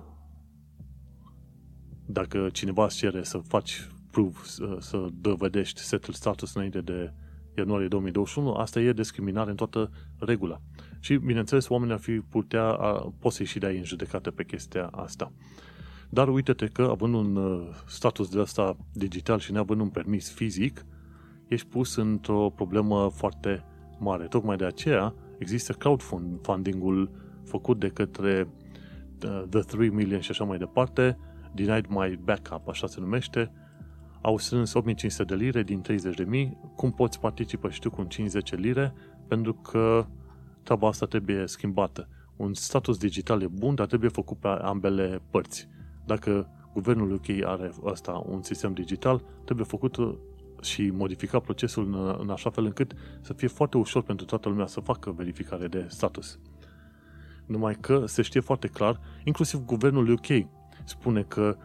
dacă 2.05 2.49
cineva 2.51 2.85
îți 2.85 2.97
cere 2.97 3.23
să 3.23 3.37
faci 3.37 3.87
proof, 4.11 4.43
să, 4.43 4.77
să 4.79 5.07
dovedești 5.21 5.81
settled 5.81 6.15
status 6.15 6.53
înainte 6.53 6.81
de 6.81 7.13
ianuarie 7.57 7.87
2021, 7.87 8.53
asta 8.53 8.79
e 8.79 8.93
discriminare 8.93 9.49
în 9.49 9.55
toată 9.55 9.91
regula. 10.19 10.61
Și, 10.99 11.15
bineînțeles, 11.15 11.69
oamenii 11.69 11.93
ar 11.93 11.99
fi 11.99 12.11
putea, 12.11 12.63
poți 13.19 13.35
să-i 13.35 13.45
și 13.45 13.59
dai 13.59 13.77
în 13.77 13.83
judecată 13.83 14.31
pe 14.31 14.43
chestia 14.43 14.85
asta. 14.85 15.31
Dar 16.09 16.27
uite-te 16.27 16.65
că, 16.65 16.81
având 16.81 17.13
un 17.13 17.35
uh, 17.35 17.67
status 17.87 18.29
de 18.29 18.39
asta 18.39 18.77
digital 18.93 19.39
și 19.39 19.51
neavând 19.51 19.81
un 19.81 19.89
permis 19.89 20.31
fizic, 20.31 20.85
ești 21.47 21.67
pus 21.67 21.95
într-o 21.95 22.49
problemă 22.49 23.09
foarte 23.09 23.63
mare. 23.99 24.25
Tocmai 24.25 24.55
de 24.55 24.65
aceea 24.65 25.15
există 25.37 25.73
crowdfunding-ul 25.73 27.11
făcut 27.45 27.79
de 27.79 27.87
către 27.87 28.47
uh, 29.25 29.43
The 29.49 29.59
3 29.59 29.89
Million 29.89 30.19
și 30.19 30.31
așa 30.31 30.43
mai 30.43 30.57
departe, 30.57 31.17
Denied 31.53 31.85
My 31.89 32.19
Backup, 32.23 32.67
așa 32.67 32.87
se 32.87 32.99
numește, 32.99 33.51
au 34.21 34.37
strâns 34.37 34.73
8500 34.73 35.35
de 35.35 35.43
lire 35.43 35.63
din 35.63 35.81
30.000. 35.81 36.49
Cum 36.75 36.91
poți 36.91 37.19
participa 37.19 37.69
și 37.69 37.79
tu 37.79 37.89
cu 37.89 38.03
50 38.03 38.55
lire? 38.55 38.93
Pentru 39.27 39.53
că 39.53 40.05
treaba 40.63 40.87
asta 40.87 41.05
trebuie 41.05 41.47
schimbată. 41.47 42.07
Un 42.35 42.53
status 42.53 42.97
digital 42.97 43.41
e 43.41 43.47
bun, 43.47 43.75
dar 43.75 43.85
trebuie 43.85 44.09
făcut 44.09 44.37
pe 44.37 44.47
ambele 44.47 45.21
părți. 45.31 45.67
Dacă 46.05 46.49
guvernul 46.73 47.11
UK 47.11 47.43
are 47.43 47.71
asta, 47.85 48.23
un 48.25 48.41
sistem 48.41 48.73
digital, 48.73 49.23
trebuie 49.45 49.65
făcut 49.65 49.97
și 50.61 50.89
modifica 50.89 51.39
procesul 51.39 51.85
în, 51.85 52.15
în 52.19 52.29
așa 52.29 52.49
fel 52.49 52.65
încât 52.65 52.93
să 53.21 53.33
fie 53.33 53.47
foarte 53.47 53.77
ușor 53.77 54.03
pentru 54.03 54.25
toată 54.25 54.49
lumea 54.49 54.65
să 54.65 54.79
facă 54.79 55.11
verificare 55.11 55.67
de 55.67 55.85
status. 55.89 56.39
Numai 57.45 57.75
că 57.79 58.05
se 58.05 58.21
știe 58.21 58.39
foarte 58.39 58.67
clar, 58.67 58.99
inclusiv 59.23 59.59
guvernul 59.65 60.09
UK 60.09 60.47
spune 60.85 61.23
că 61.23 61.57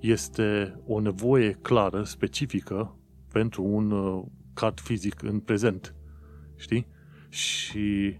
este 0.00 0.80
o 0.86 1.00
nevoie 1.00 1.52
clară, 1.52 2.02
specifică, 2.02 2.96
pentru 3.32 3.62
un 3.62 3.90
uh, 3.90 4.24
card 4.54 4.80
fizic 4.80 5.22
în 5.22 5.40
prezent. 5.40 5.94
Știi? 6.56 6.86
Și 7.28 8.18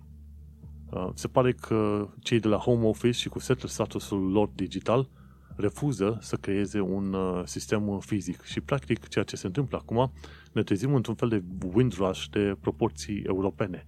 uh, 0.90 1.08
se 1.14 1.28
pare 1.28 1.52
că 1.52 2.08
cei 2.20 2.40
de 2.40 2.48
la 2.48 2.56
Home 2.56 2.86
Office 2.86 3.18
și 3.18 3.28
cu 3.28 3.38
setul 3.38 3.68
statusul 3.68 4.30
lor 4.30 4.48
digital 4.54 5.08
refuză 5.56 6.18
să 6.20 6.36
creeze 6.36 6.80
un 6.80 7.12
uh, 7.12 7.42
sistem 7.44 7.98
fizic. 8.00 8.42
Și 8.42 8.60
practic 8.60 9.08
ceea 9.08 9.24
ce 9.24 9.36
se 9.36 9.46
întâmplă 9.46 9.78
acum, 9.80 10.12
ne 10.52 10.62
trezim 10.62 10.94
într-un 10.94 11.14
fel 11.14 11.28
de 11.28 11.42
windrush 11.74 12.24
de 12.30 12.56
proporții 12.60 13.22
europene. 13.22 13.86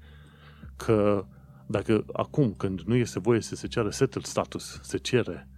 Că 0.77 1.27
dacă 1.67 2.05
acum, 2.13 2.53
când 2.53 2.81
nu 2.81 2.95
este 2.95 3.19
voie 3.19 3.41
să 3.41 3.55
se 3.55 3.67
ceară 3.67 3.91
settled 3.91 4.25
status, 4.25 4.81
se 4.83 4.99
cere 4.99 5.49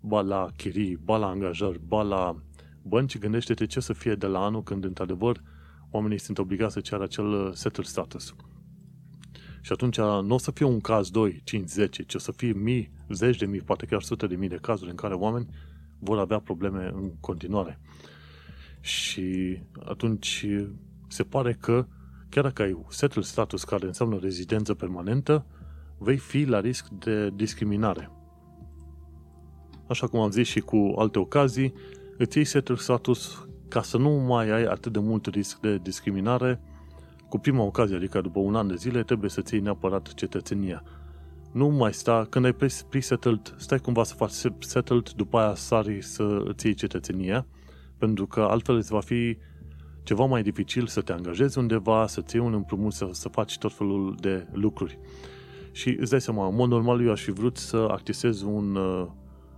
ba 0.00 0.20
la 0.20 0.48
chirii, 0.56 0.96
ba 1.04 1.16
la 1.16 1.26
angajări, 1.26 1.80
ba 1.86 2.02
la 2.02 2.36
bănci, 2.82 3.18
gândește-te 3.18 3.66
ce 3.66 3.80
să 3.80 3.92
fie 3.92 4.14
de 4.14 4.26
la 4.26 4.44
anul 4.44 4.62
când, 4.62 4.84
într-adevăr, 4.84 5.42
oamenii 5.90 6.18
sunt 6.18 6.38
obligați 6.38 6.72
să 6.72 6.80
ceară 6.80 7.02
acel 7.02 7.26
uh, 7.26 7.50
settled 7.52 7.86
status. 7.86 8.34
Și 9.60 9.72
atunci 9.72 9.98
nu 9.98 10.34
o 10.34 10.38
să 10.38 10.50
fie 10.50 10.66
un 10.66 10.80
caz 10.80 11.10
2, 11.10 11.40
5, 11.44 11.68
10, 11.68 12.02
ci 12.02 12.14
o 12.14 12.18
să 12.18 12.32
fie 12.32 12.52
mii, 12.52 12.92
zeci 13.08 13.36
de 13.36 13.46
mii, 13.46 13.60
poate 13.60 13.86
chiar 13.86 14.02
sute 14.02 14.26
de 14.26 14.34
mii 14.34 14.48
de 14.48 14.58
cazuri 14.60 14.90
în 14.90 14.96
care 14.96 15.14
oameni 15.14 15.48
vor 15.98 16.18
avea 16.18 16.38
probleme 16.38 16.90
în 16.94 17.12
continuare. 17.20 17.80
Și 18.80 19.58
atunci 19.84 20.46
se 21.08 21.22
pare 21.22 21.52
că 21.52 21.86
chiar 22.28 22.44
dacă 22.44 22.62
ai 22.62 22.84
settled 22.88 23.24
status 23.24 23.64
care 23.64 23.86
înseamnă 23.86 24.18
rezidență 24.18 24.74
permanentă, 24.74 25.46
vei 25.98 26.16
fi 26.16 26.44
la 26.44 26.60
risc 26.60 26.88
de 26.88 27.30
discriminare 27.30 28.10
așa 29.90 30.06
cum 30.06 30.20
am 30.20 30.30
zis 30.30 30.46
și 30.46 30.60
cu 30.60 30.94
alte 30.96 31.18
ocazii, 31.18 31.72
îți 32.16 32.36
iei 32.36 32.46
setul 32.46 32.76
status 32.76 33.46
ca 33.68 33.82
să 33.82 33.96
nu 33.96 34.10
mai 34.10 34.50
ai 34.50 34.64
atât 34.64 34.92
de 34.92 34.98
mult 34.98 35.26
risc 35.26 35.60
de 35.60 35.78
discriminare. 35.82 36.60
Cu 37.28 37.38
prima 37.38 37.62
ocazie, 37.62 37.96
adică 37.96 38.20
după 38.20 38.38
un 38.38 38.54
an 38.54 38.68
de 38.68 38.74
zile, 38.74 39.02
trebuie 39.02 39.30
să-ți 39.30 39.54
iei 39.54 39.62
neapărat 39.62 40.14
cetățenia. 40.14 40.82
Nu 41.52 41.68
mai 41.68 41.92
sta, 41.92 42.26
când 42.30 42.44
ai 42.44 42.52
pre-settled, 42.88 43.54
stai 43.56 43.78
cumva 43.78 44.04
să 44.04 44.14
faci 44.14 44.32
settled, 44.58 45.10
după 45.10 45.38
aia 45.38 45.54
sari 45.54 46.02
să 46.02 46.42
îți 46.44 46.66
iei 46.66 46.74
cetățenia, 46.74 47.46
pentru 47.98 48.26
că 48.26 48.40
altfel 48.40 48.76
îți 48.76 48.92
va 48.92 49.00
fi 49.00 49.36
ceva 50.02 50.24
mai 50.24 50.42
dificil 50.42 50.86
să 50.86 51.00
te 51.00 51.12
angajezi 51.12 51.58
undeva, 51.58 52.06
să-ți 52.06 52.36
iei 52.36 52.44
un 52.44 52.54
împrumut, 52.54 52.92
să, 52.92 53.08
să 53.12 53.28
faci 53.28 53.58
tot 53.58 53.72
felul 53.72 54.16
de 54.20 54.46
lucruri. 54.52 54.98
Și 55.72 55.96
îți 56.00 56.10
dai 56.10 56.20
seama, 56.20 56.46
în 56.46 56.54
mod 56.54 56.68
normal 56.68 57.04
eu 57.04 57.10
aș 57.10 57.22
fi 57.22 57.30
vrut 57.30 57.56
să 57.56 57.86
accesez 57.90 58.42
un, 58.42 58.74
uh, 58.74 59.06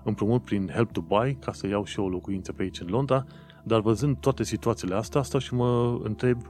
împrumut 0.04 0.42
prin 0.42 0.70
Help 0.74 0.92
to 0.92 1.00
Buy 1.00 1.34
ca 1.40 1.52
să 1.52 1.66
iau 1.66 1.84
și 1.84 1.98
o 1.98 2.08
locuință 2.08 2.52
pe 2.52 2.62
aici 2.62 2.80
în 2.80 2.88
Londra, 2.88 3.24
dar 3.64 3.80
văzând 3.80 4.16
toate 4.16 4.44
situațiile 4.44 4.94
astea, 4.94 5.20
asta 5.20 5.38
și 5.38 5.54
mă 5.54 6.00
întreb 6.02 6.42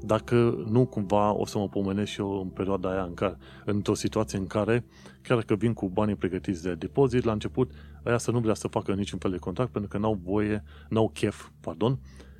dacă 0.00 0.64
nu 0.70 0.86
cumva 0.86 1.32
o 1.32 1.46
să 1.46 1.58
mă 1.58 1.68
pomenesc 1.68 2.10
și 2.10 2.20
eu 2.20 2.40
în 2.40 2.48
perioada 2.48 2.90
aia 2.90 3.02
în 3.02 3.14
care, 3.14 3.36
într-o 3.64 3.94
situație 3.94 4.38
în 4.38 4.46
care, 4.46 4.84
chiar 5.22 5.42
că 5.42 5.54
vin 5.54 5.72
cu 5.72 5.88
banii 5.88 6.14
pregătiți 6.14 6.62
de 6.62 6.74
depozit, 6.74 7.24
la 7.24 7.32
început, 7.32 7.70
aia 8.04 8.18
să 8.18 8.30
nu 8.30 8.38
vrea 8.38 8.54
să 8.54 8.68
facă 8.68 8.94
niciun 8.94 9.18
fel 9.18 9.30
de 9.30 9.36
contract 9.36 9.72
pentru 9.72 9.90
că 9.90 9.98
n-au 9.98 10.20
voie, 10.24 10.62
n-au 10.88 11.08
chef, 11.08 11.48
pardon, 11.60 11.98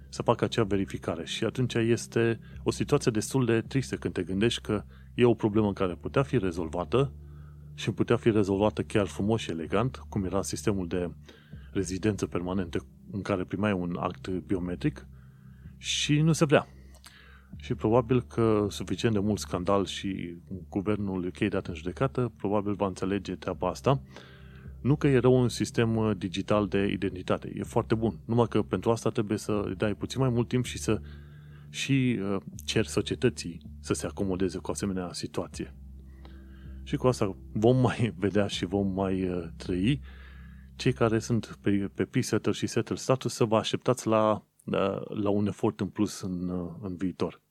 să 0.09 0.23
facă 0.23 0.45
acea 0.45 0.65
verificare. 0.65 1.25
Și 1.25 1.45
atunci 1.45 1.75
este 1.75 2.41
o 2.63 2.71
situație 2.71 3.11
destul 3.11 3.45
de 3.45 3.61
tristă 3.61 3.97
când 3.97 4.15
te 4.15 4.23
gândești 4.23 4.61
că 4.61 4.85
e 5.15 5.25
o 5.25 5.35
problemă 5.35 5.73
care 5.73 5.95
putea 5.95 6.23
fi 6.23 6.39
rezolvată 6.39 7.13
și 7.75 7.91
putea 7.91 8.17
fi 8.17 8.31
rezolvată 8.31 8.83
chiar 8.83 9.07
frumos 9.07 9.41
și 9.41 9.51
elegant, 9.51 9.97
cum 10.09 10.25
era 10.25 10.43
sistemul 10.43 10.87
de 10.87 11.11
rezidență 11.73 12.27
permanentă 12.27 12.87
în 13.11 13.23
care 13.23 13.45
primeai 13.45 13.73
un 13.73 13.97
act 14.01 14.29
biometric 14.29 15.07
și 15.77 16.21
nu 16.21 16.33
se 16.33 16.45
vrea. 16.45 16.69
Și 17.57 17.75
probabil 17.75 18.23
că 18.23 18.67
suficient 18.71 19.15
de 19.15 19.21
mult 19.21 19.39
scandal 19.39 19.85
și 19.85 20.37
guvernul 20.69 21.27
UK 21.27 21.49
dat 21.49 21.67
în 21.67 21.75
judecată, 21.75 22.33
probabil 22.37 22.75
va 22.75 22.87
înțelege 22.87 23.35
treaba 23.35 23.69
asta. 23.69 24.01
Nu 24.81 24.97
că 24.97 25.07
e 25.07 25.19
rău 25.19 25.41
un 25.41 25.49
sistem 25.49 25.97
uh, 25.97 26.17
digital 26.17 26.67
de 26.67 26.87
identitate, 26.87 27.53
e 27.55 27.63
foarte 27.63 27.95
bun. 27.95 28.19
Numai 28.25 28.47
că 28.49 28.63
pentru 28.63 28.91
asta 28.91 29.11
trebuie 29.11 29.39
să 29.39 29.63
îi 29.65 29.75
dai 29.75 29.95
puțin 29.95 30.21
mai 30.21 30.29
mult 30.29 30.49
timp 30.49 30.65
și 30.65 30.79
să 30.79 31.01
și 31.71 32.19
uh, 32.23 32.37
cer 32.65 32.85
societății 32.85 33.61
să 33.81 33.95
se 33.95 34.07
acomodeze 34.07 34.59
cu 34.59 34.71
asemenea 34.71 35.09
situație. 35.13 35.75
Și 36.85 36.97
cu 36.97 37.07
asta 37.07 37.37
vom 37.53 37.77
mai 37.77 38.13
vedea 38.19 38.47
și 38.47 38.65
vom 38.65 38.87
mai 38.87 39.29
uh, 39.29 39.45
trăi. 39.57 40.01
Cei 40.77 40.93
care 40.93 41.19
sunt 41.19 41.59
pe, 41.61 41.91
pe 41.95 42.05
P-Setter 42.05 42.55
și 42.55 42.67
Setter 42.67 42.97
Status 42.97 43.35
să 43.35 43.45
vă 43.45 43.57
așteptați 43.57 44.07
la, 44.07 44.47
la, 44.65 45.03
la 45.09 45.29
un 45.29 45.47
efort 45.47 45.81
în 45.81 45.89
plus 45.89 46.21
în, 46.21 46.51
în 46.83 46.97
viitor. 46.97 47.43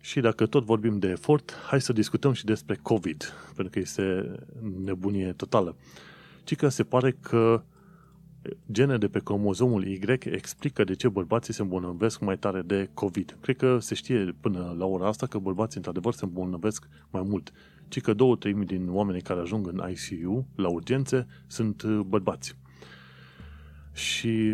Și 0.00 0.20
dacă 0.20 0.46
tot 0.46 0.64
vorbim 0.64 0.98
de 0.98 1.08
efort, 1.08 1.54
hai 1.66 1.80
să 1.80 1.92
discutăm 1.92 2.32
și 2.32 2.44
despre 2.44 2.78
COVID, 2.82 3.24
pentru 3.54 3.72
că 3.72 3.78
este 3.78 4.34
nebunie 4.84 5.32
totală. 5.32 5.76
Ci 6.44 6.56
că 6.56 6.68
se 6.68 6.84
pare 6.84 7.12
că 7.12 7.64
gene 8.72 8.98
de 8.98 9.08
pe 9.08 9.20
cromozomul 9.20 9.86
Y 9.86 10.00
explică 10.20 10.84
de 10.84 10.94
ce 10.94 11.08
bărbații 11.08 11.54
se 11.54 11.62
îmbolnăvesc 11.62 12.20
mai 12.20 12.38
tare 12.38 12.62
de 12.62 12.90
COVID. 12.94 13.36
Cred 13.40 13.56
că 13.56 13.78
se 13.78 13.94
știe 13.94 14.34
până 14.40 14.74
la 14.78 14.84
ora 14.84 15.06
asta 15.06 15.26
că 15.26 15.38
bărbații 15.38 15.76
într-adevăr 15.76 16.12
se 16.12 16.24
îmbolnăvesc 16.24 16.88
mai 17.10 17.22
mult. 17.22 17.52
Ci 17.88 18.00
că 18.00 18.12
două 18.12 18.36
treimi 18.36 18.64
din 18.64 18.88
oamenii 18.90 19.20
care 19.20 19.40
ajung 19.40 19.66
în 19.66 19.90
ICU 19.90 20.46
la 20.54 20.68
urgențe 20.68 21.26
sunt 21.46 21.84
bărbați. 21.84 22.56
Și 23.92 24.52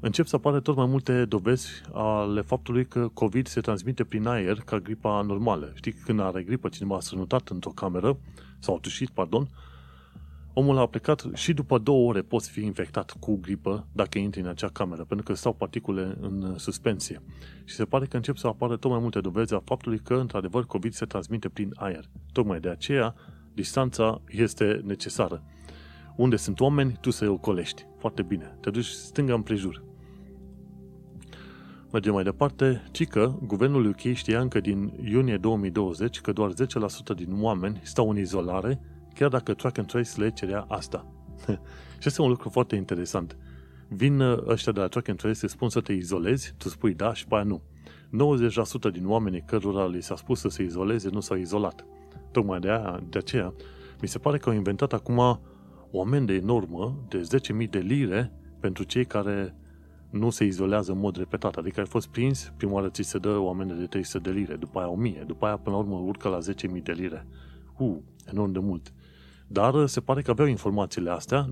încep 0.00 0.26
să 0.26 0.36
apară 0.36 0.60
tot 0.60 0.76
mai 0.76 0.86
multe 0.86 1.24
dovezi 1.24 1.70
ale 1.92 2.40
faptului 2.40 2.86
că 2.86 3.08
COVID 3.08 3.46
se 3.46 3.60
transmite 3.60 4.04
prin 4.04 4.26
aer 4.26 4.58
ca 4.64 4.78
gripa 4.78 5.22
normală. 5.22 5.72
Știi, 5.74 5.92
când 5.92 6.20
are 6.20 6.42
gripă 6.42 6.68
cineva 6.68 6.96
a 6.96 7.00
strănutat 7.00 7.48
într-o 7.48 7.70
cameră, 7.70 8.18
sau 8.58 8.74
a 8.74 8.78
tușit, 8.78 9.08
pardon, 9.08 9.48
omul 10.54 10.78
a 10.78 10.86
plecat 10.86 11.26
și 11.34 11.52
după 11.52 11.78
două 11.78 12.08
ore 12.08 12.22
poți 12.22 12.50
fi 12.50 12.64
infectat 12.64 13.16
cu 13.20 13.36
gripă 13.36 13.86
dacă 13.92 14.18
intri 14.18 14.40
în 14.40 14.46
acea 14.46 14.68
cameră, 14.68 15.04
pentru 15.04 15.26
că 15.26 15.34
stau 15.34 15.52
particule 15.52 16.16
în 16.20 16.58
suspensie. 16.58 17.22
Și 17.64 17.74
se 17.74 17.84
pare 17.84 18.06
că 18.06 18.16
încep 18.16 18.36
să 18.36 18.46
apară 18.46 18.76
tot 18.76 18.90
mai 18.90 19.00
multe 19.00 19.20
dovezi 19.20 19.54
a 19.54 19.62
faptului 19.64 19.98
că, 19.98 20.14
într-adevăr, 20.14 20.66
COVID 20.66 20.92
se 20.92 21.04
transmite 21.04 21.48
prin 21.48 21.72
aer. 21.76 22.04
Tocmai 22.32 22.60
de 22.60 22.68
aceea, 22.68 23.14
distanța 23.54 24.20
este 24.28 24.80
necesară. 24.84 25.42
Unde 26.16 26.36
sunt 26.36 26.60
oameni, 26.60 26.98
tu 27.00 27.10
să-i 27.10 27.28
ocolești. 27.28 27.86
Foarte 27.98 28.22
bine. 28.22 28.56
Te 28.60 28.70
duci 28.70 28.84
stânga 28.84 29.34
împrejur. 29.34 29.82
Mergem 31.92 32.12
mai 32.12 32.24
departe, 32.24 32.82
ci 32.90 33.06
că 33.06 33.34
guvernul 33.46 33.86
UK 33.86 34.00
știa 34.12 34.40
încă 34.40 34.60
din 34.60 34.92
iunie 35.04 35.36
2020 35.36 36.20
că 36.20 36.32
doar 36.32 36.52
10% 36.52 36.54
din 37.14 37.28
oameni 37.40 37.80
stau 37.82 38.10
în 38.10 38.18
izolare, 38.18 38.80
chiar 39.14 39.28
dacă 39.28 39.54
Track 39.54 39.78
and 39.78 39.86
Trace 39.86 40.20
le 40.20 40.30
cerea 40.30 40.64
asta. 40.68 41.06
și 42.00 42.08
este 42.08 42.22
un 42.22 42.28
lucru 42.28 42.48
foarte 42.48 42.76
interesant. 42.76 43.36
Vin 43.88 44.20
uh, 44.20 44.38
ăștia 44.46 44.72
de 44.72 44.80
la 44.80 44.86
Track 44.86 45.08
and 45.08 45.18
Trace, 45.18 45.34
se 45.34 45.46
spun 45.46 45.68
să 45.68 45.80
te 45.80 45.92
izolezi, 45.92 46.54
tu 46.56 46.68
spui 46.68 46.94
da 46.94 47.14
și 47.14 47.26
pe 47.26 47.34
aia 47.34 47.44
nu. 47.44 47.62
90% 48.88 48.92
din 48.92 49.08
oamenii 49.08 49.42
cărora 49.46 49.86
li 49.86 50.02
s-a 50.02 50.16
spus 50.16 50.40
să 50.40 50.48
se 50.48 50.62
izoleze 50.62 51.08
nu 51.08 51.20
s-au 51.20 51.36
izolat. 51.36 51.86
Tocmai 52.30 52.60
de, 52.60 52.68
aia, 52.68 53.02
de 53.08 53.18
aceea, 53.18 53.54
mi 54.00 54.08
se 54.08 54.18
pare 54.18 54.38
că 54.38 54.48
au 54.48 54.54
inventat 54.54 54.92
acum 54.92 55.18
o 55.90 56.00
amendă 56.00 56.32
enormă 56.32 57.04
de 57.08 57.22
10.000 57.62 57.70
de 57.70 57.78
lire 57.78 58.32
pentru 58.60 58.84
cei 58.84 59.04
care 59.04 59.56
nu 60.10 60.30
se 60.30 60.44
izolează 60.44 60.92
în 60.92 60.98
mod 60.98 61.16
repetat. 61.16 61.56
Adică 61.56 61.80
ai 61.80 61.86
fost 61.86 62.08
prins, 62.08 62.52
prima 62.56 62.72
oară 62.72 62.88
ți 62.88 63.02
se 63.02 63.18
dă 63.18 63.28
o 63.28 63.48
amendă 63.48 63.74
de 63.74 63.86
300 63.86 64.30
de 64.30 64.38
lire, 64.38 64.56
după 64.56 64.78
aia 64.78 64.88
1000, 64.88 65.24
după 65.26 65.46
aia 65.46 65.56
până 65.56 65.76
la 65.76 65.82
urmă 65.82 65.96
urcă 65.96 66.28
la 66.28 66.38
10.000 66.76 66.82
de 66.82 66.92
lire. 66.92 67.26
Uh, 67.78 67.96
enorm 68.30 68.52
de 68.52 68.58
mult. 68.58 68.92
Dar 69.52 69.86
se 69.86 70.00
pare 70.00 70.22
că 70.22 70.30
aveau 70.30 70.48
informațiile 70.48 71.10
astea, 71.10 71.48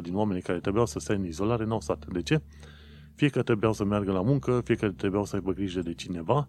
90% 0.00 0.02
din 0.02 0.14
oamenii 0.14 0.42
care 0.42 0.60
trebuiau 0.60 0.86
să 0.86 0.98
stea 0.98 1.14
în 1.14 1.24
izolare 1.24 1.64
n-au 1.64 1.80
stat. 1.80 2.06
De 2.12 2.22
ce? 2.22 2.42
Fie 3.14 3.28
că 3.28 3.42
trebuiau 3.42 3.72
să 3.72 3.84
meargă 3.84 4.12
la 4.12 4.22
muncă, 4.22 4.60
fie 4.64 4.74
că 4.74 4.90
trebuiau 4.90 5.24
să 5.24 5.36
aibă 5.36 5.52
grijă 5.52 5.80
de 5.80 5.94
cineva, 5.94 6.48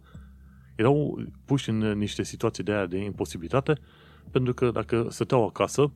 erau 0.76 1.24
puși 1.46 1.70
în 1.70 1.78
niște 1.78 2.24
situații 2.24 2.64
de 2.64 2.72
aia 2.72 2.86
de 2.86 3.04
imposibilitate, 3.04 3.78
pentru 4.32 4.54
că 4.54 4.72
dacă 4.72 5.08
stăteau 5.10 5.46
acasă, 5.46 5.92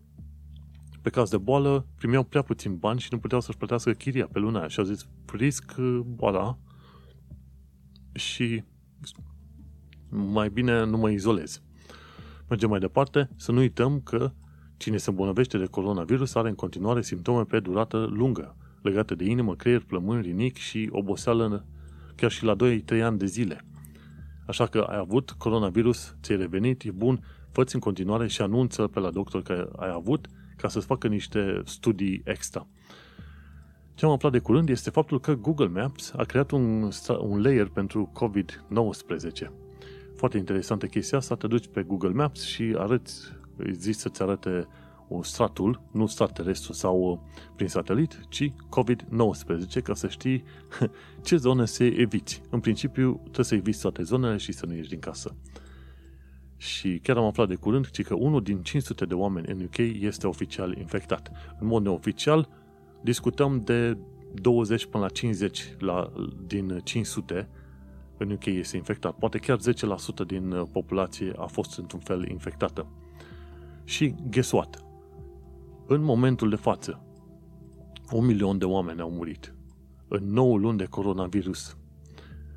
pe 1.01 1.09
caz 1.09 1.29
de 1.29 1.37
boală, 1.37 1.85
primeau 1.97 2.23
prea 2.23 2.41
puțin 2.41 2.77
bani 2.77 2.99
și 2.99 3.07
nu 3.11 3.19
puteau 3.19 3.41
să-și 3.41 3.57
plătească 3.57 3.91
chiria 3.91 4.27
pe 4.31 4.39
luna 4.39 4.59
aia. 4.59 4.67
Și 4.67 4.79
au 4.79 4.85
zis, 4.85 5.07
risc 5.33 5.73
uh, 5.77 5.99
boala 6.05 6.57
și 8.13 8.63
mai 10.09 10.49
bine 10.49 10.83
nu 10.83 10.97
mă 10.97 11.09
izolez. 11.09 11.61
Mergem 12.49 12.69
mai 12.69 12.79
departe, 12.79 13.29
să 13.35 13.51
nu 13.51 13.59
uităm 13.59 13.99
că 13.99 14.31
cine 14.77 14.97
se 14.97 15.09
îmbolnăvește 15.09 15.57
de 15.57 15.65
coronavirus 15.65 16.35
are 16.35 16.49
în 16.49 16.55
continuare 16.55 17.01
simptome 17.01 17.43
pe 17.43 17.59
durată 17.59 17.97
lungă, 17.97 18.55
legate 18.81 19.15
de 19.15 19.23
inimă, 19.23 19.55
creier, 19.55 19.81
plămâni, 19.81 20.21
rinic 20.21 20.57
și 20.57 20.89
oboseală 20.91 21.65
chiar 22.15 22.31
și 22.31 22.43
la 22.43 22.55
2-3 22.55 23.01
ani 23.03 23.17
de 23.17 23.25
zile. 23.25 23.65
Așa 24.47 24.65
că 24.65 24.79
ai 24.79 24.97
avut 24.97 25.31
coronavirus, 25.31 26.15
ți-ai 26.21 26.37
revenit, 26.37 26.83
e 26.83 26.91
bun, 26.91 27.23
fă 27.51 27.63
în 27.73 27.79
continuare 27.79 28.27
și 28.27 28.41
anunță 28.41 28.87
pe 28.87 28.99
la 28.99 29.11
doctor 29.11 29.41
că 29.41 29.69
ai 29.75 29.91
avut 29.93 30.27
ca 30.57 30.67
să-ți 30.67 30.85
facă 30.85 31.07
niște 31.07 31.61
studii 31.65 32.21
extra. 32.25 32.67
Ce 33.93 34.05
am 34.05 34.11
aflat 34.11 34.31
de 34.31 34.39
curând 34.39 34.69
este 34.69 34.89
faptul 34.89 35.19
că 35.19 35.35
Google 35.35 35.67
Maps 35.67 36.13
a 36.17 36.23
creat 36.23 36.51
un, 36.51 36.89
un 37.19 37.41
layer 37.41 37.67
pentru 37.67 38.11
COVID-19. 38.19 39.49
Foarte 40.15 40.37
interesantă 40.37 40.85
chestia 40.85 41.17
asta, 41.17 41.35
te 41.35 41.47
duci 41.47 41.67
pe 41.67 41.83
Google 41.83 42.09
Maps 42.09 42.45
și 42.45 42.75
arăți, 42.77 43.31
zici 43.71 43.95
să-ți 43.95 44.21
arate 44.21 44.67
un 45.07 45.23
stratul, 45.23 45.81
nu 45.91 46.05
strat 46.05 46.31
terestru 46.31 46.73
sau 46.73 47.11
uh, 47.11 47.19
prin 47.55 47.67
satelit, 47.67 48.19
ci 48.29 48.51
COVID-19, 48.51 49.81
ca 49.83 49.93
să 49.93 50.07
știi 50.07 50.43
ce 51.25 51.35
zone 51.35 51.65
se 51.65 51.85
eviți. 51.85 52.41
În 52.49 52.59
principiu, 52.59 53.19
trebuie 53.23 53.45
să 53.45 53.55
eviți 53.55 53.81
toate 53.81 54.03
zonele 54.03 54.37
și 54.37 54.51
să 54.51 54.65
nu 54.65 54.75
ieși 54.75 54.89
din 54.89 54.99
casă. 54.99 55.35
Și 56.57 56.99
chiar 57.03 57.17
am 57.17 57.25
aflat 57.25 57.47
de 57.47 57.55
curând 57.55 57.85
că 57.85 58.13
unul 58.13 58.41
din 58.41 58.61
500 58.61 59.05
de 59.05 59.13
oameni 59.13 59.47
în 59.51 59.61
UK 59.63 59.77
este 59.77 60.27
oficial 60.27 60.77
infectat. 60.77 61.31
În 61.59 61.67
mod 61.67 61.83
neoficial, 61.83 62.49
discutăm 63.01 63.59
de 63.59 63.97
20 64.33 64.85
până 64.85 65.03
la 65.03 65.09
50 65.09 65.75
la, 65.79 66.11
din 66.47 66.81
500 66.83 67.49
în 68.17 68.31
UK 68.31 68.45
este 68.45 68.77
infectat. 68.77 69.15
Poate 69.15 69.37
chiar 69.37 69.57
10% 69.57 69.61
din 70.27 70.51
uh, 70.51 70.67
populație 70.71 71.33
a 71.37 71.45
fost 71.45 71.77
într-un 71.77 71.99
fel 71.99 72.29
infectată. 72.29 72.87
Și 73.85 74.15
guess 74.29 74.51
what? 74.51 74.85
În 75.87 76.01
momentul 76.01 76.49
de 76.49 76.55
față, 76.55 77.03
un 78.11 78.25
milion 78.25 78.57
de 78.57 78.65
oameni 78.65 79.01
au 79.01 79.09
murit 79.09 79.55
în 80.07 80.31
9 80.31 80.57
luni 80.57 80.77
de 80.77 80.85
coronavirus, 80.85 81.77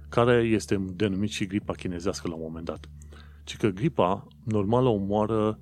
care 0.09 0.35
este 0.35 0.77
denumit 0.77 1.31
și 1.31 1.47
gripa 1.47 1.73
chinezească 1.73 2.29
la 2.29 2.35
un 2.35 2.43
moment 2.43 2.65
dat 2.65 2.89
ci 3.49 3.57
că 3.57 3.69
gripa 3.69 4.27
normală 4.45 4.89
omoară 4.89 5.59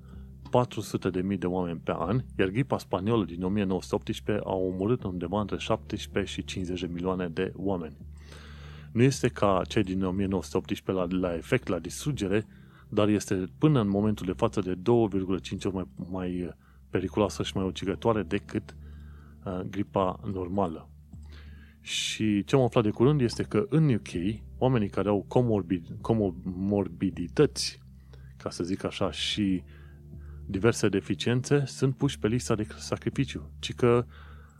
400 0.49 1.09
de 1.09 1.21
mii 1.21 1.37
de 1.37 1.45
oameni 1.45 1.79
pe 1.83 1.93
an, 1.97 2.23
iar 2.39 2.47
gripa 2.47 2.77
spaniolă 2.77 3.25
din 3.25 3.43
1918 3.43 4.45
a 4.45 4.53
omorât 4.53 5.03
undeva 5.03 5.39
între 5.39 5.57
17 5.57 6.33
și 6.33 6.45
50 6.45 6.79
de 6.79 6.89
milioane 6.93 7.27
de 7.27 7.51
oameni. 7.55 7.97
Nu 8.91 9.01
este 9.01 9.27
ca 9.27 9.61
cei 9.67 9.83
din 9.83 10.03
1918 10.03 10.91
la, 10.91 11.27
la 11.27 11.35
efect, 11.35 11.67
la 11.67 11.79
distrugere, 11.79 12.47
dar 12.89 13.07
este 13.07 13.45
până 13.57 13.81
în 13.81 13.89
momentul 13.89 14.25
de 14.25 14.31
față 14.31 14.61
de 14.61 14.75
2,5 14.75 14.81
ori 15.63 15.73
mai, 15.73 15.87
mai 16.09 16.55
periculoasă 16.89 17.43
și 17.43 17.51
mai 17.55 17.65
ucigătoare 17.65 18.23
decât 18.23 18.75
uh, 19.45 19.59
gripa 19.69 20.19
normală. 20.31 20.89
Și 21.81 22.43
ce 22.43 22.55
am 22.55 22.61
aflat 22.61 22.83
de 22.83 22.89
curând 22.89 23.21
este 23.21 23.43
că 23.43 23.65
în 23.69 23.93
UK, 23.93 24.39
oamenii 24.57 24.89
care 24.89 25.09
au 25.09 25.25
comorbid, 25.27 25.97
comorbidități, 26.01 27.79
ca 28.37 28.49
să 28.49 28.63
zic 28.63 28.83
așa, 28.83 29.11
și 29.11 29.63
diverse 30.45 30.89
deficiențe, 30.89 31.63
sunt 31.65 31.95
puși 31.95 32.19
pe 32.19 32.27
lista 32.27 32.55
de 32.55 32.67
sacrificiu. 32.77 33.51
Ci 33.59 33.73
că, 33.73 34.05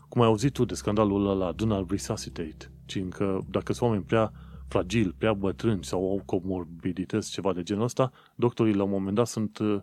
cum 0.08 0.20
ai 0.20 0.26
auzit 0.26 0.52
tu 0.52 0.64
de 0.64 0.74
scandalul 0.74 1.28
ăla, 1.28 1.52
do 1.52 1.66
not 1.66 1.90
resuscitate, 1.90 2.70
ci 2.86 3.08
că 3.08 3.38
dacă 3.50 3.72
sunt 3.72 3.88
oameni 3.88 4.04
prea 4.04 4.32
fragili, 4.68 5.14
prea 5.18 5.32
bătrâni 5.32 5.84
sau 5.84 6.10
au 6.10 6.22
comorbidități, 6.24 7.30
ceva 7.30 7.52
de 7.52 7.62
genul 7.62 7.82
ăsta, 7.82 8.12
doctorii 8.34 8.74
la 8.74 8.82
un 8.82 8.90
moment 8.90 9.14
dat 9.14 9.26
sunt 9.26 9.58
uh, 9.58 9.80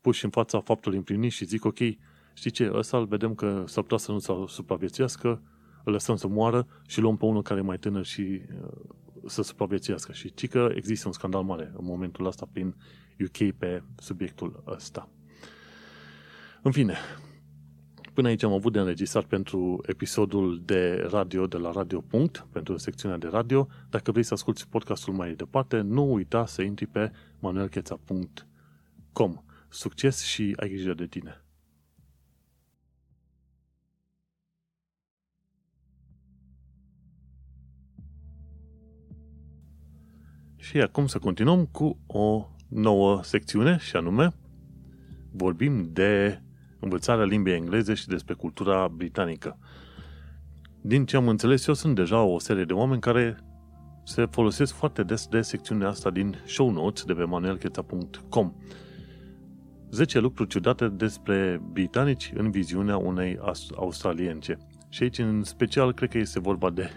puși 0.00 0.24
în 0.24 0.30
fața 0.30 0.60
faptului 0.60 0.98
împlinit 0.98 1.32
și 1.32 1.44
zic, 1.44 1.64
ok, 1.64 1.78
știi 2.34 2.50
ce, 2.50 2.70
ăsta 2.74 2.98
îl 2.98 3.06
vedem 3.06 3.34
că 3.34 3.64
s-ar 3.66 3.82
putea 3.82 3.98
să 3.98 4.12
nu 4.12 4.18
se 4.18 4.32
supraviețuiască, 4.46 5.42
îl 5.84 5.92
lăsăm 5.92 6.16
să 6.16 6.26
moară 6.26 6.66
și 6.86 7.00
luăm 7.00 7.16
pe 7.16 7.24
unul 7.24 7.42
care 7.42 7.60
e 7.60 7.62
mai 7.62 7.78
tânăr 7.78 8.04
și 8.04 8.40
uh, 8.62 8.70
să 9.26 9.42
supraviețuiască. 9.42 10.12
Și 10.12 10.34
ci 10.34 10.48
că 10.48 10.70
există 10.74 11.06
un 11.06 11.12
scandal 11.12 11.42
mare 11.42 11.72
în 11.76 11.84
momentul 11.84 12.26
ăsta 12.26 12.48
prin 12.52 12.74
UK 13.20 13.56
pe 13.58 13.82
subiectul 13.96 14.62
ăsta. 14.66 15.08
În 16.62 16.72
fine, 16.72 16.96
până 18.12 18.28
aici 18.28 18.42
am 18.42 18.52
avut 18.52 18.72
de 18.72 18.78
înregistrat 18.78 19.24
pentru 19.24 19.82
episodul 19.86 20.62
de 20.64 21.06
radio 21.10 21.46
de 21.46 21.56
la 21.56 21.70
Radio. 21.70 22.00
Punct, 22.00 22.46
pentru 22.52 22.76
secțiunea 22.76 23.18
de 23.18 23.26
radio. 23.26 23.68
Dacă 23.90 24.10
vrei 24.10 24.24
să 24.24 24.34
asculti 24.34 24.66
podcastul 24.68 25.14
mai 25.14 25.34
departe, 25.34 25.80
nu 25.80 26.12
uita 26.12 26.46
să 26.46 26.62
intri 26.62 26.86
pe 26.86 27.12
manuelcheța.com. 27.38 29.42
Succes 29.68 30.22
și 30.22 30.54
ai 30.56 30.68
grijă 30.68 30.94
de 30.94 31.06
tine! 31.06 31.44
Și 40.56 40.80
acum 40.80 41.06
să 41.06 41.18
continuăm 41.18 41.66
cu 41.66 41.98
o 42.06 42.48
nouă 42.68 43.22
secțiune 43.22 43.78
și 43.78 43.96
anume 43.96 44.32
vorbim 45.30 45.92
de 45.92 46.42
învățarea 46.80 47.24
limbii 47.24 47.54
engleze 47.54 47.94
și 47.94 48.06
despre 48.06 48.34
cultura 48.34 48.88
britanică. 48.88 49.58
Din 50.80 51.04
ce 51.04 51.16
am 51.16 51.28
înțeles 51.28 51.66
eu, 51.66 51.74
sunt 51.74 51.94
deja 51.94 52.22
o 52.22 52.38
serie 52.38 52.64
de 52.64 52.72
oameni 52.72 53.00
care 53.00 53.38
se 54.04 54.26
folosesc 54.30 54.74
foarte 54.74 55.02
des 55.02 55.26
de 55.26 55.40
secțiunea 55.40 55.88
asta 55.88 56.10
din 56.10 56.36
show 56.46 56.70
notes 56.70 57.04
de 57.04 57.12
pe 57.12 57.24
manuelcheța.com 57.24 58.52
10 59.90 60.18
lucruri 60.18 60.48
ciudate 60.48 60.88
despre 60.88 61.62
britanici 61.72 62.32
în 62.34 62.50
viziunea 62.50 62.96
unei 62.96 63.38
australience. 63.76 64.58
Și 64.88 65.02
aici, 65.02 65.18
în 65.18 65.42
special, 65.42 65.92
cred 65.92 66.10
că 66.10 66.18
este 66.18 66.40
vorba 66.40 66.70
de, 66.70 66.90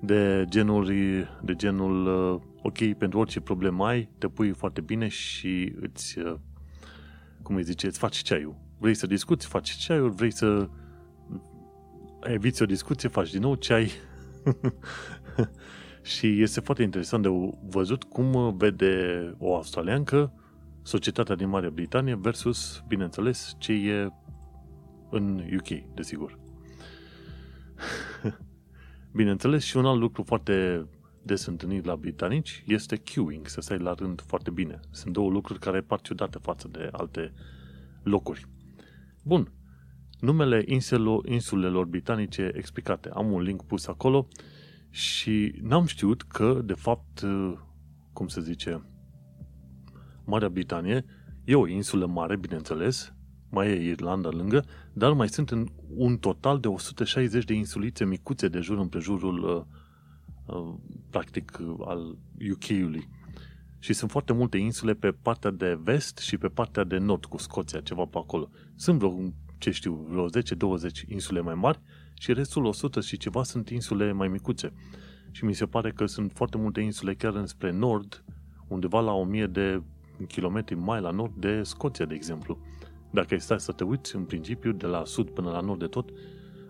de 0.00 0.44
genuri, 0.48 1.28
de 1.42 1.54
genul, 1.54 2.06
uh, 2.06 2.40
ok, 2.62 2.92
pentru 2.98 3.18
orice 3.18 3.40
problemă 3.40 3.86
ai, 3.86 4.08
te 4.18 4.28
pui 4.28 4.50
foarte 4.50 4.80
bine 4.80 5.08
și 5.08 5.72
îți, 5.80 6.18
uh, 6.18 6.34
cum 7.42 7.56
îi 7.56 7.62
zice, 7.62 7.86
îți 7.86 7.98
faci 7.98 8.16
ceaiul. 8.16 8.56
Vrei 8.80 8.94
să 8.94 9.06
discuți, 9.06 9.46
faci 9.46 9.70
ceaiul, 9.70 10.10
vrei 10.10 10.30
să 10.30 10.68
eviți 12.22 12.62
o 12.62 12.66
discuție, 12.66 13.08
faci 13.08 13.30
din 13.30 13.40
nou 13.40 13.54
ceai. 13.54 13.90
și 16.02 16.42
este 16.42 16.60
foarte 16.60 16.82
interesant 16.82 17.22
de 17.22 17.28
văzut 17.68 18.02
cum 18.02 18.56
vede 18.56 19.34
o 19.38 19.54
australiancă 19.54 20.32
societatea 20.82 21.34
din 21.34 21.48
Marea 21.48 21.70
Britanie 21.70 22.14
versus, 22.14 22.82
bineînțeles, 22.88 23.54
ce 23.58 23.72
e 23.72 24.08
în 25.10 25.42
UK, 25.56 25.94
desigur. 25.94 26.38
bineînțeles, 29.12 29.64
și 29.64 29.76
un 29.76 29.86
alt 29.86 30.00
lucru 30.00 30.22
foarte 30.22 30.86
des 31.22 31.46
întâlnit 31.46 31.84
la 31.84 31.96
britanici 31.96 32.64
este 32.66 33.02
queuing, 33.14 33.46
să 33.46 33.60
stai 33.60 33.78
la 33.78 33.92
rând 33.92 34.20
foarte 34.20 34.50
bine. 34.50 34.80
Sunt 34.90 35.12
două 35.12 35.30
lucruri 35.30 35.58
care 35.58 35.80
par 35.80 36.00
ciudate 36.00 36.38
față 36.42 36.68
de 36.68 36.88
alte 36.92 37.32
locuri. 38.02 38.46
Bun. 39.22 39.52
Numele 40.20 40.62
insulelor, 40.66 41.26
insulelor 41.26 41.84
britanice 41.84 42.52
explicate. 42.54 43.10
Am 43.14 43.32
un 43.32 43.40
link 43.40 43.64
pus 43.64 43.86
acolo 43.86 44.28
și 44.90 45.54
n-am 45.62 45.86
știut 45.86 46.22
că, 46.22 46.60
de 46.64 46.74
fapt, 46.74 47.24
cum 48.12 48.28
se 48.28 48.40
zice, 48.40 48.82
Marea 50.24 50.48
Britanie 50.48 51.04
e 51.44 51.54
o 51.54 51.66
insulă 51.66 52.06
mare, 52.06 52.36
bineînțeles, 52.36 53.14
mai 53.50 53.68
e 53.68 53.88
Irlanda 53.88 54.28
lângă, 54.28 54.64
dar 54.92 55.12
mai 55.12 55.28
sunt 55.28 55.50
în 55.50 55.68
un 55.94 56.16
total 56.16 56.58
de 56.58 56.68
160 56.68 57.44
de 57.44 57.54
insulițe 57.54 58.04
micuțe 58.04 58.48
de 58.48 58.60
jur 58.60 58.78
împrejurul 58.78 59.42
uh, 59.42 60.56
uh, 60.56 60.74
practic 61.10 61.58
al 61.80 62.18
UK-ului. 62.52 63.08
Și 63.82 63.92
sunt 63.92 64.10
foarte 64.10 64.32
multe 64.32 64.56
insule 64.58 64.94
pe 64.94 65.10
partea 65.10 65.50
de 65.50 65.78
vest 65.82 66.18
și 66.18 66.36
pe 66.36 66.48
partea 66.48 66.84
de 66.84 66.98
nord 66.98 67.24
cu 67.24 67.38
Scoția, 67.38 67.80
ceva 67.80 68.04
pe 68.04 68.18
acolo. 68.18 68.50
Sunt 68.74 68.98
vreo, 68.98 69.32
ce 69.58 69.70
știu, 69.70 70.06
vreo 70.10 70.28
10-20 70.28 70.30
insule 71.08 71.40
mai 71.40 71.54
mari 71.54 71.80
și 72.14 72.32
restul 72.32 72.64
100 72.64 73.00
și 73.00 73.16
ceva 73.16 73.42
sunt 73.42 73.68
insule 73.68 74.12
mai 74.12 74.28
micuțe. 74.28 74.72
Și 75.30 75.44
mi 75.44 75.54
se 75.54 75.66
pare 75.66 75.92
că 75.92 76.06
sunt 76.06 76.32
foarte 76.34 76.56
multe 76.56 76.80
insule 76.80 77.14
chiar 77.14 77.34
înspre 77.34 77.70
nord, 77.70 78.24
undeva 78.68 79.00
la 79.00 79.12
1000 79.12 79.46
de 79.46 79.82
kilometri 80.28 80.74
mai 80.74 81.00
la 81.00 81.10
nord 81.10 81.32
de 81.34 81.62
Scoția, 81.62 82.04
de 82.04 82.14
exemplu. 82.14 82.58
Dacă 83.10 83.38
stai 83.38 83.60
să 83.60 83.72
te 83.72 83.84
uiți, 83.84 84.16
în 84.16 84.24
principiu, 84.24 84.72
de 84.72 84.86
la 84.86 85.04
sud 85.04 85.30
până 85.30 85.50
la 85.50 85.60
nord 85.60 85.78
de 85.78 85.86
tot, 85.86 86.10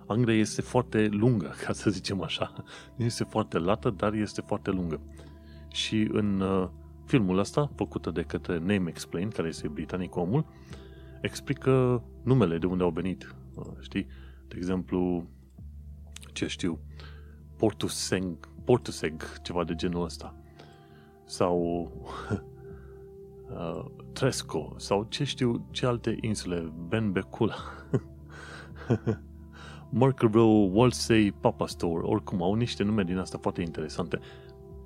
Anglia 0.06 0.34
este 0.34 0.62
foarte 0.62 1.08
lungă, 1.10 1.54
ca 1.64 1.72
să 1.72 1.90
zicem 1.90 2.22
așa. 2.22 2.52
Nu 2.96 3.04
este 3.04 3.24
foarte 3.24 3.58
lată, 3.58 3.90
dar 3.90 4.14
este 4.14 4.40
foarte 4.40 4.70
lungă. 4.70 5.00
Și 5.68 6.08
în 6.12 6.40
uh, 6.40 6.68
filmul 7.10 7.38
ăsta, 7.38 7.70
făcută 7.74 8.10
de 8.10 8.22
către 8.22 8.58
Name 8.58 8.84
Explain, 8.88 9.28
care 9.28 9.48
este 9.48 9.68
britanic 9.68 10.16
omul, 10.16 10.46
explică 11.20 12.02
numele 12.22 12.58
de 12.58 12.66
unde 12.66 12.82
au 12.82 12.90
venit. 12.90 13.34
Uh, 13.54 13.66
știi? 13.80 14.06
De 14.48 14.54
exemplu, 14.56 15.28
ce 16.32 16.46
știu, 16.46 16.78
Portuseng, 17.56 18.48
Portuseg, 18.64 19.40
ceva 19.42 19.64
de 19.64 19.74
genul 19.74 20.04
ăsta. 20.04 20.36
Sau 21.24 21.58
uh, 23.50 23.84
Tresco 24.12 24.74
sau 24.76 25.06
ce 25.08 25.24
știu 25.24 25.66
ce 25.70 25.86
alte 25.86 26.16
insule, 26.20 26.72
Ben 26.88 27.12
Becula, 27.12 27.56
Merkerville, 30.00 30.70
Walsey, 30.72 31.32
Papa 31.32 31.66
Store, 31.66 32.02
oricum 32.02 32.42
au 32.42 32.54
niște 32.54 32.82
nume 32.82 33.02
din 33.02 33.18
asta 33.18 33.38
foarte 33.38 33.60
interesante. 33.62 34.18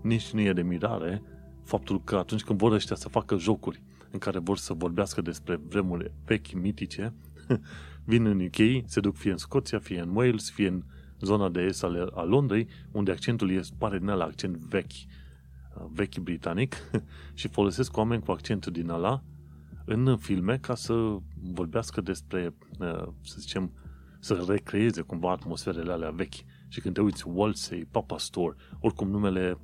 Nici 0.03 0.31
nu 0.31 0.41
e 0.41 0.53
de 0.53 0.63
mirare 0.63 1.23
faptul 1.65 2.03
că 2.05 2.17
atunci 2.17 2.43
când 2.45 2.59
vor 2.59 2.73
ăștia 2.73 2.97
să 2.97 3.09
facă 3.09 3.37
jocuri 3.37 3.83
în 4.11 4.19
care 4.19 4.39
vor 4.39 4.57
să 4.57 4.73
vorbească 4.73 5.21
despre 5.21 5.61
vremuri 5.69 6.13
vechi, 6.25 6.53
mitice, 6.53 7.13
vin 8.05 8.27
în 8.27 8.41
UK, 8.41 8.89
se 8.89 9.01
duc 9.01 9.17
fie 9.17 9.31
în 9.31 9.37
Scoția, 9.37 9.79
fie 9.79 10.01
în 10.01 10.17
Wales, 10.17 10.51
fie 10.51 10.69
în 10.69 10.83
zona 11.21 11.49
de 11.49 11.61
est 11.61 11.83
a 12.15 12.25
Londrei, 12.29 12.69
unde 12.93 13.11
accentul 13.11 13.51
este, 13.51 13.75
pare 13.79 13.99
din 13.99 14.09
ăla 14.09 14.25
accent 14.25 14.57
vechi, 14.57 14.93
vechi 15.93 16.19
britanic 16.19 16.77
și 17.35 17.49
folosesc 17.49 17.97
oameni 17.97 18.23
cu 18.23 18.31
accentul 18.31 18.73
din 18.73 18.91
ala 18.91 19.23
în 19.85 20.17
filme 20.17 20.59
ca 20.59 20.75
să 20.75 21.17
vorbească 21.43 22.01
despre, 22.01 22.55
uh, 22.79 23.07
să 23.21 23.37
zicem, 23.39 23.73
să 24.21 24.45
recreeze 24.49 25.01
cumva 25.01 25.31
atmosferele 25.31 25.93
alea 25.93 26.11
vechi. 26.11 26.35
Și 26.69 26.81
când 26.81 26.95
te 26.95 27.01
uiți 27.01 27.29
Walsey, 27.29 27.85
Papa 27.91 28.19
Store, 28.19 28.57
oricum 28.81 29.09
numele, 29.09 29.59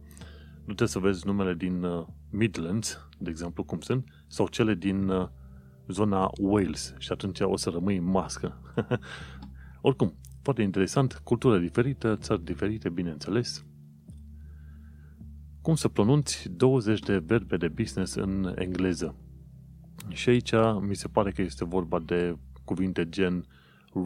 nu 0.71 0.77
trebuie 0.77 0.89
să 1.03 1.09
vezi 1.09 1.27
numele 1.27 1.55
din 1.55 1.83
uh, 1.83 2.07
Midlands, 2.31 3.09
de 3.19 3.31
exemplu, 3.31 3.65
cum 3.65 3.81
sunt, 3.81 4.05
sau 4.27 4.49
cele 4.49 4.75
din 4.75 5.09
uh, 5.09 5.29
zona 5.89 6.31
Wales 6.41 6.95
și 6.99 7.13
atunci 7.13 7.41
o 7.41 7.57
să 7.57 7.71
rămâi 7.71 7.97
în 7.97 8.05
mască. 8.05 8.61
oricum, 9.81 10.15
foarte 10.43 10.63
interesant, 10.63 11.21
cultură 11.25 11.59
diferită, 11.59 12.17
țări 12.17 12.45
diferite, 12.45 12.89
bineînțeles, 12.89 13.65
cum 15.63 15.75
să 15.75 15.89
pronunți 15.89 16.49
20 16.49 17.01
de 17.01 17.19
verbe 17.19 17.57
de 17.57 17.69
business 17.69 18.15
în 18.15 18.53
engleză. 18.57 19.15
Și 20.09 20.29
aici 20.29 20.53
mi 20.81 20.97
se 20.97 21.09
pare 21.09 21.31
că 21.31 21.43
este 21.43 21.65
vorba 21.65 21.99
de 21.99 22.37
cuvinte 22.65 23.09
gen 23.09 23.47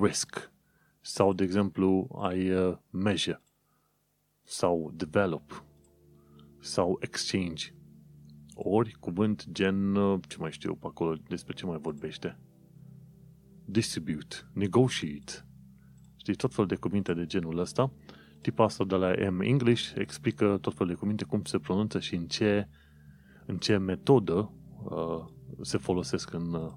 risk 0.02 0.52
sau, 1.00 1.32
de 1.32 1.44
exemplu, 1.44 2.08
ai 2.22 2.50
uh, 2.50 2.76
measure 2.90 3.42
sau 4.42 4.92
develop 4.94 5.64
sau 6.64 6.98
exchange. 7.00 7.74
Ori 8.54 8.96
cuvânt 9.00 9.46
gen, 9.52 9.94
uh, 9.94 10.20
ce 10.28 10.36
mai 10.38 10.52
știu 10.52 10.74
pe 10.74 10.86
acolo, 10.86 11.16
despre 11.28 11.54
ce 11.54 11.66
mai 11.66 11.78
vorbește. 11.78 12.38
Distribute, 13.64 14.36
negotiate. 14.52 15.46
Știi, 16.16 16.34
tot 16.34 16.54
fel 16.54 16.66
de 16.66 16.76
cuvinte 16.76 17.14
de 17.14 17.26
genul 17.26 17.58
ăsta 17.58 17.92
tipa 18.44 18.64
asta 18.64 18.84
de 18.84 18.94
la 18.94 19.30
M 19.30 19.40
English 19.40 19.92
explică 19.96 20.58
tot 20.60 20.74
felul 20.74 20.92
de 20.92 20.98
cuvinte, 20.98 21.24
cum 21.24 21.44
se 21.44 21.58
pronunță 21.58 22.00
și 22.00 22.14
în 22.14 22.26
ce, 22.26 22.68
în 23.46 23.56
ce 23.56 23.76
metodă 23.76 24.52
uh, 24.84 25.24
se 25.60 25.78
folosesc 25.78 26.32
în, 26.32 26.52
uh, 26.54 26.72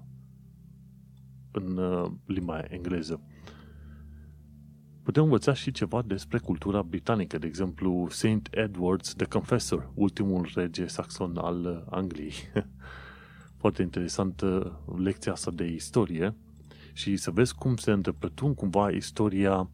în 1.52 1.76
uh, 1.76 2.10
limba 2.26 2.58
engleză. 2.68 3.22
Putem 5.08 5.22
învăța 5.22 5.54
și 5.54 5.70
ceva 5.70 6.02
despre 6.06 6.38
cultura 6.38 6.82
britanică, 6.82 7.38
de 7.38 7.46
exemplu 7.46 8.06
St. 8.10 8.48
Edward's 8.50 9.14
the 9.16 9.26
Confessor, 9.28 9.90
ultimul 9.94 10.50
rege 10.54 10.86
saxon 10.86 11.36
al 11.36 11.64
uh, 11.64 11.82
Angliei. 11.90 12.32
Foarte 13.60 13.82
interesantă 13.82 14.80
lecția 14.96 15.32
asta 15.32 15.50
de 15.50 15.64
istorie 15.64 16.34
și 16.92 17.16
să 17.16 17.30
vezi 17.30 17.54
cum 17.54 17.76
se 17.76 17.90
întâmplă 17.90 18.32
cumva 18.56 18.90
istoria 18.90 19.70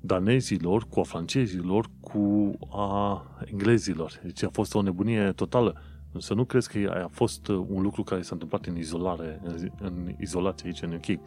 danezilor, 0.00 0.84
cu 0.88 1.00
a 1.00 1.02
francezilor, 1.02 1.90
cu 2.00 2.52
a 2.70 3.24
englezilor. 3.44 4.20
Deci 4.22 4.42
a 4.42 4.48
fost 4.52 4.74
o 4.74 4.82
nebunie 4.82 5.32
totală. 5.32 5.82
Să 6.18 6.34
nu 6.34 6.44
crezi 6.44 6.68
că 6.68 7.02
a 7.04 7.08
fost 7.10 7.48
un 7.48 7.82
lucru 7.82 8.02
care 8.02 8.22
s-a 8.22 8.32
întâmplat 8.32 8.66
în 8.66 8.76
izolare, 8.76 9.40
în, 9.44 9.70
în 9.80 10.14
izolație 10.18 10.66
aici 10.66 10.82
în 10.82 10.92
UK. 10.92 11.20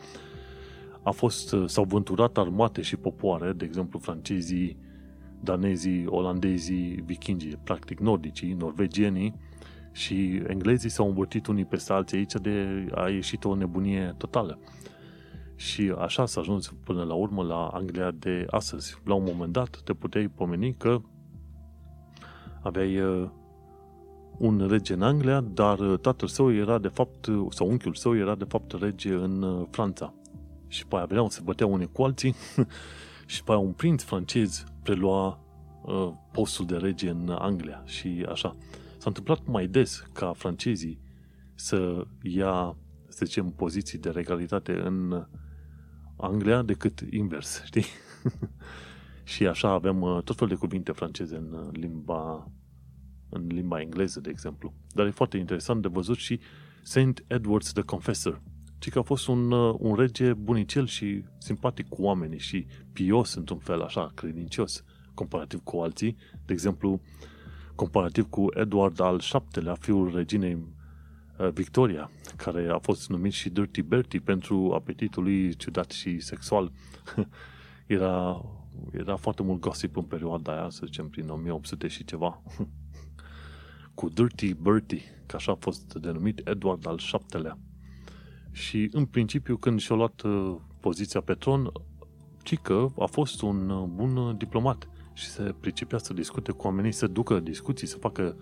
A 1.03 1.11
fost, 1.11 1.55
s-au 1.65 1.83
vânturat 1.83 2.37
armate 2.37 2.81
și 2.81 2.95
popoare, 2.95 3.53
de 3.53 3.65
exemplu 3.65 3.99
francezii, 3.99 4.77
danezii, 5.43 6.05
olandezii, 6.07 7.03
vikingii, 7.05 7.59
practic 7.63 7.99
nordicii, 7.99 8.53
norvegienii, 8.53 9.35
și 9.91 10.41
englezii 10.47 10.89
s-au 10.89 11.07
învârtit 11.07 11.47
unii 11.47 11.65
peste 11.65 11.93
alții 11.93 12.17
aici 12.17 12.33
de 12.33 12.85
a 12.95 13.09
ieșit 13.09 13.43
o 13.43 13.55
nebunie 13.55 14.15
totală. 14.17 14.59
Și 15.55 15.93
așa 15.97 16.25
s-a 16.25 16.39
ajuns 16.39 16.73
până 16.83 17.03
la 17.03 17.13
urmă 17.13 17.43
la 17.43 17.67
Anglia 17.67 18.11
de 18.11 18.45
astăzi. 18.49 19.01
La 19.05 19.13
un 19.13 19.23
moment 19.25 19.51
dat 19.51 19.81
te 19.83 19.93
puteai 19.93 20.27
pomeni 20.27 20.75
că 20.77 21.01
aveai 22.61 22.99
uh, 22.99 23.29
un 24.37 24.67
rege 24.69 24.93
în 24.93 25.01
Anglia, 25.01 25.41
dar 25.41 25.79
uh, 25.79 25.99
tatăl 25.99 26.27
său 26.27 26.53
era 26.53 26.77
de 26.77 26.87
fapt, 26.87 27.25
uh, 27.25 27.45
sau 27.49 27.67
unchiul 27.67 27.93
său 27.93 28.17
era 28.17 28.35
de 28.35 28.43
fapt 28.43 28.71
rege 28.71 29.13
în 29.13 29.65
Franța. 29.69 30.13
Și 30.71 30.87
pe 30.87 30.95
aia 30.95 31.05
veneau, 31.05 31.29
se 31.29 31.41
băteau 31.43 31.73
unii 31.73 31.91
cu 31.91 32.03
alții 32.03 32.35
și 33.25 33.43
pe 33.43 33.51
aia 33.51 33.59
un 33.59 33.71
prinț 33.71 34.03
francez 34.03 34.63
prelua 34.83 35.39
postul 36.31 36.65
de 36.65 36.77
rege 36.77 37.09
în 37.09 37.29
Anglia 37.29 37.83
și 37.85 38.25
așa. 38.29 38.55
S-a 38.97 39.07
întâmplat 39.07 39.45
mai 39.45 39.67
des 39.67 40.03
ca 40.13 40.33
francezii 40.33 40.99
să 41.55 42.07
ia, 42.21 42.77
să 43.07 43.25
zicem, 43.25 43.49
poziții 43.49 43.99
de 43.99 44.09
regalitate 44.09 44.79
în 44.79 45.27
Anglia 46.17 46.61
decât 46.61 46.99
invers, 47.09 47.61
știi? 47.69 47.85
și 49.23 49.47
așa 49.47 49.69
avem 49.69 50.01
uh, 50.01 50.23
tot 50.23 50.35
felul 50.35 50.53
de 50.53 50.59
cuvinte 50.59 50.91
franceze 50.91 51.35
în 51.35 51.53
uh, 51.53 51.67
limba 51.71 52.51
în 53.29 53.47
limba 53.47 53.81
engleză, 53.81 54.19
de 54.19 54.29
exemplu. 54.29 54.73
Dar 54.93 55.05
e 55.05 55.09
foarte 55.09 55.37
interesant 55.37 55.81
de 55.81 55.87
văzut 55.87 56.17
și 56.17 56.39
Saint 56.83 57.21
Edward's 57.21 57.71
the 57.73 57.81
Confessor, 57.81 58.41
ci 58.81 58.89
că 58.89 58.99
a 58.99 59.01
fost 59.01 59.27
un, 59.27 59.51
uh, 59.51 59.75
un 59.79 59.95
rege 59.95 60.33
bunicel 60.33 60.85
și 60.85 61.23
simpatic 61.37 61.89
cu 61.89 62.01
oamenii 62.01 62.39
și 62.39 62.65
pios 62.93 63.33
într-un 63.33 63.57
fel, 63.57 63.81
așa, 63.81 64.11
credincios, 64.15 64.83
comparativ 65.13 65.63
cu 65.63 65.77
alții. 65.77 66.17
De 66.45 66.53
exemplu, 66.53 67.01
comparativ 67.75 68.29
cu 68.29 68.45
Edward 68.53 68.99
al 68.99 69.21
VII-lea, 69.31 69.73
fiul 69.73 70.15
reginei 70.15 70.53
uh, 71.37 71.49
Victoria, 71.53 72.11
care 72.35 72.69
a 72.69 72.79
fost 72.79 73.09
numit 73.09 73.31
și 73.31 73.49
Dirty 73.49 73.81
Bertie 73.81 74.19
pentru 74.19 74.71
apetitul 74.73 75.23
lui 75.23 75.55
ciudat 75.55 75.91
și 75.91 76.19
sexual. 76.19 76.71
era, 77.85 78.45
era 78.91 79.15
foarte 79.15 79.43
mult 79.43 79.59
gossip 79.59 79.95
în 79.97 80.03
perioada 80.03 80.51
aia, 80.51 80.69
să 80.69 80.81
zicem, 80.85 81.09
prin 81.09 81.29
1800 81.29 81.87
și 81.87 82.05
ceva. 82.05 82.41
cu 83.93 84.09
Dirty 84.09 84.53
Bertie, 84.53 85.23
că 85.25 85.35
așa 85.35 85.51
a 85.51 85.57
fost 85.59 85.93
denumit 85.93 86.47
Edward 86.47 86.87
al 86.87 86.99
VII-lea. 87.11 87.57
Și 88.51 88.89
în 88.91 89.05
principiu, 89.05 89.57
când 89.57 89.79
și-a 89.79 89.95
luat 89.95 90.21
uh, 90.21 90.55
poziția 90.79 91.21
pe 91.21 91.33
tron, 91.33 91.71
Cică 92.43 92.93
a 92.99 93.05
fost 93.05 93.41
un 93.41 93.69
uh, 93.69 93.83
bun 93.87 94.37
diplomat 94.37 94.89
și 95.13 95.25
se 95.25 95.55
pricepea 95.59 95.97
să 95.97 96.13
discute 96.13 96.51
cu 96.51 96.65
oamenii, 96.65 96.91
să 96.91 97.07
ducă 97.07 97.39
discuții, 97.39 97.87
să 97.87 97.97
facă 97.97 98.35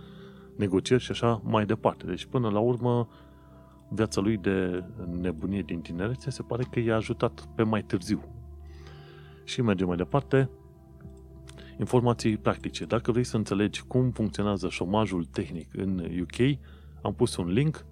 negocieri 0.55 1.03
și 1.03 1.12
așa 1.12 1.41
mai 1.43 1.66
departe. 1.66 2.05
Deci 2.05 2.26
până 2.26 2.49
la 2.49 2.60
urmă 2.60 3.10
viața 3.89 4.22
lui 4.22 4.38
de 4.38 4.84
nebunie 5.20 5.62
din 5.62 5.82
tinerețe 5.82 6.30
se 6.30 6.41
pare 6.41 6.64
că 6.72 6.80
i-a 6.80 6.95
ajutat 6.95 7.47
pe 7.55 7.64
mai 7.64 7.84
târziu. 7.84 8.24
Și 9.43 9.62
mergem 9.62 9.88
mai 9.88 9.97
departe. 9.97 10.49
Informații 11.80 12.38
practice. 12.38 12.86
Dacă 12.86 13.12
vrei 13.12 13.24
să 13.24 13.38
înțelegi 13.38 13.84
cum 13.84 14.12
funcționează 14.12 14.70
șomajul 14.70 15.26
tehnic 15.26 15.70
în 15.76 16.05
UK, 16.22 16.60
am 17.01 17.14
pus 17.14 17.36
un 17.36 17.47
link. 17.47 17.86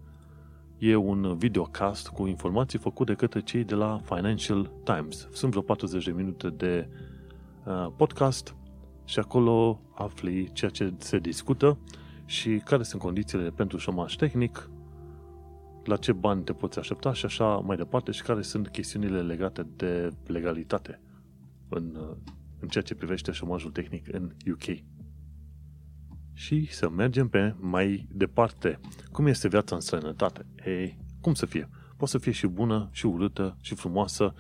E 0.79 0.95
un 0.95 1.37
videocast 1.37 2.07
cu 2.07 2.27
informații 2.27 2.79
făcut 2.79 3.05
de 3.05 3.13
către 3.13 3.41
cei 3.41 3.63
de 3.63 3.75
la 3.75 4.01
Financial 4.03 4.71
Times. 4.83 5.27
Sunt 5.31 5.51
vreo 5.51 5.63
40 5.63 6.05
de 6.05 6.11
minute 6.11 6.49
de 6.49 6.89
uh, 7.65 7.87
podcast 7.95 8.55
și 9.05 9.19
acolo 9.19 9.79
afli 9.93 10.51
ceea 10.53 10.71
ce 10.71 10.93
se 10.97 11.19
discută 11.19 11.77
și 12.25 12.61
care 12.65 12.83
sunt 12.83 13.01
condițiile 13.01 13.49
pentru 13.49 13.77
șomaș 13.77 14.13
tehnic, 14.13 14.69
la 15.83 15.95
ce 15.95 16.11
bani 16.11 16.43
te 16.43 16.53
poți 16.53 16.79
aștepta 16.79 17.13
și 17.13 17.25
așa 17.25 17.45
mai 17.45 17.77
departe 17.77 18.11
și 18.11 18.21
care 18.21 18.41
sunt 18.41 18.67
chestiunile 18.67 19.21
legate 19.21 19.67
de 19.75 20.09
legalitate 20.25 21.01
în, 21.69 21.97
în 22.59 22.67
ceea 22.67 22.83
ce 22.83 22.95
privește 22.95 23.31
șomajul 23.31 23.71
tehnic 23.71 24.13
în 24.13 24.31
UK. 24.51 24.96
Și 26.37 26.67
să 26.71 26.89
mergem 26.89 27.27
pe 27.27 27.55
mai 27.59 28.07
departe. 28.11 28.79
Cum 29.11 29.27
este 29.27 29.47
viața 29.47 29.75
în 29.75 29.81
străinătate? 29.81 30.45
Ei, 30.65 30.97
cum 31.21 31.33
să 31.33 31.45
fie? 31.45 31.69
Poate 31.97 32.11
să 32.11 32.17
fie 32.17 32.31
și 32.31 32.47
bună, 32.47 32.89
și 32.91 33.05
urâtă, 33.05 33.57
și 33.61 33.75
frumoasă. 33.75 34.33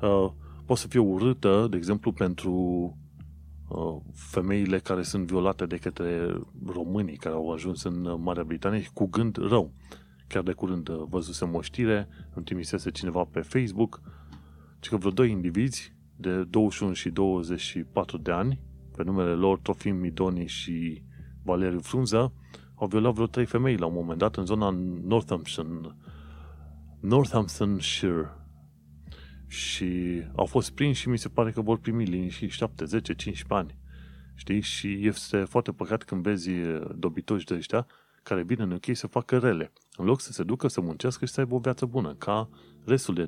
Uh, 0.00 0.30
poate 0.66 0.80
să 0.80 0.88
fie 0.88 1.00
urâtă, 1.00 1.66
de 1.70 1.76
exemplu, 1.76 2.12
pentru 2.12 2.52
Uh, 3.68 4.00
femeile 4.12 4.78
care 4.78 5.02
sunt 5.02 5.26
violate 5.26 5.66
de 5.66 5.76
către 5.76 6.40
românii 6.66 7.16
care 7.16 7.34
au 7.34 7.52
ajuns 7.52 7.82
în 7.82 8.20
Marea 8.20 8.44
Britanie 8.44 8.88
cu 8.94 9.06
gând 9.06 9.36
rău. 9.36 9.72
Chiar 10.26 10.42
de 10.42 10.52
curând 10.52 10.88
uh, 10.88 11.02
văzusem 11.08 11.54
o 11.54 11.60
știre, 11.60 12.08
îmi 12.34 12.44
trimisese 12.44 12.90
cineva 12.90 13.24
pe 13.24 13.40
Facebook, 13.40 14.00
ci 14.80 14.88
că 14.88 14.96
vreo 14.96 15.10
doi 15.10 15.30
indivizi 15.30 15.94
de 16.16 16.44
21 16.44 16.92
și 16.92 17.10
24 17.10 18.18
de 18.18 18.30
ani, 18.30 18.60
pe 18.96 19.02
numele 19.02 19.32
lor 19.32 19.58
Trofim 19.58 19.96
Midoni 19.96 20.46
și 20.46 21.02
Valeriu 21.44 21.80
Frunză, 21.80 22.32
au 22.74 22.86
violat 22.86 23.12
vreo 23.12 23.26
trei 23.26 23.46
femei 23.46 23.76
la 23.76 23.86
un 23.86 23.94
moment 23.94 24.18
dat 24.18 24.36
în 24.36 24.44
zona 24.44 24.70
Northampton, 25.02 25.96
Northamptonshire, 27.00 28.44
și 29.46 30.22
au 30.36 30.44
fost 30.44 30.70
prinși 30.70 31.00
și 31.00 31.08
mi 31.08 31.18
se 31.18 31.28
pare 31.28 31.50
că 31.50 31.60
vor 31.60 31.78
primi 31.78 32.04
liniști 32.04 32.46
7, 32.46 32.84
10, 32.84 33.14
15 33.14 33.54
ani. 33.54 33.78
Știi? 34.34 34.60
Și 34.60 35.06
este 35.06 35.36
foarte 35.36 35.72
păcat 35.72 36.02
când 36.02 36.22
vezi 36.22 36.50
dobitoși 36.96 37.44
de 37.44 37.54
ăștia 37.54 37.86
care 38.22 38.42
vin 38.42 38.60
în 38.60 38.70
UK 38.70 38.84
să 38.92 39.06
facă 39.06 39.38
rele. 39.38 39.72
În 39.96 40.04
loc 40.04 40.20
să 40.20 40.32
se 40.32 40.42
ducă 40.42 40.68
să 40.68 40.80
muncească 40.80 41.24
și 41.24 41.32
să 41.32 41.40
aibă 41.40 41.54
o 41.54 41.58
viață 41.58 41.86
bună, 41.86 42.14
ca 42.14 42.48
restul 42.84 43.14
de 43.14 43.26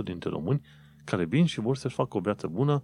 99,99% 0.00 0.04
dintre 0.04 0.30
români 0.30 0.60
care 1.04 1.24
vin 1.24 1.44
și 1.44 1.60
vor 1.60 1.76
să-și 1.76 1.94
facă 1.94 2.16
o 2.16 2.20
viață 2.20 2.46
bună, 2.46 2.82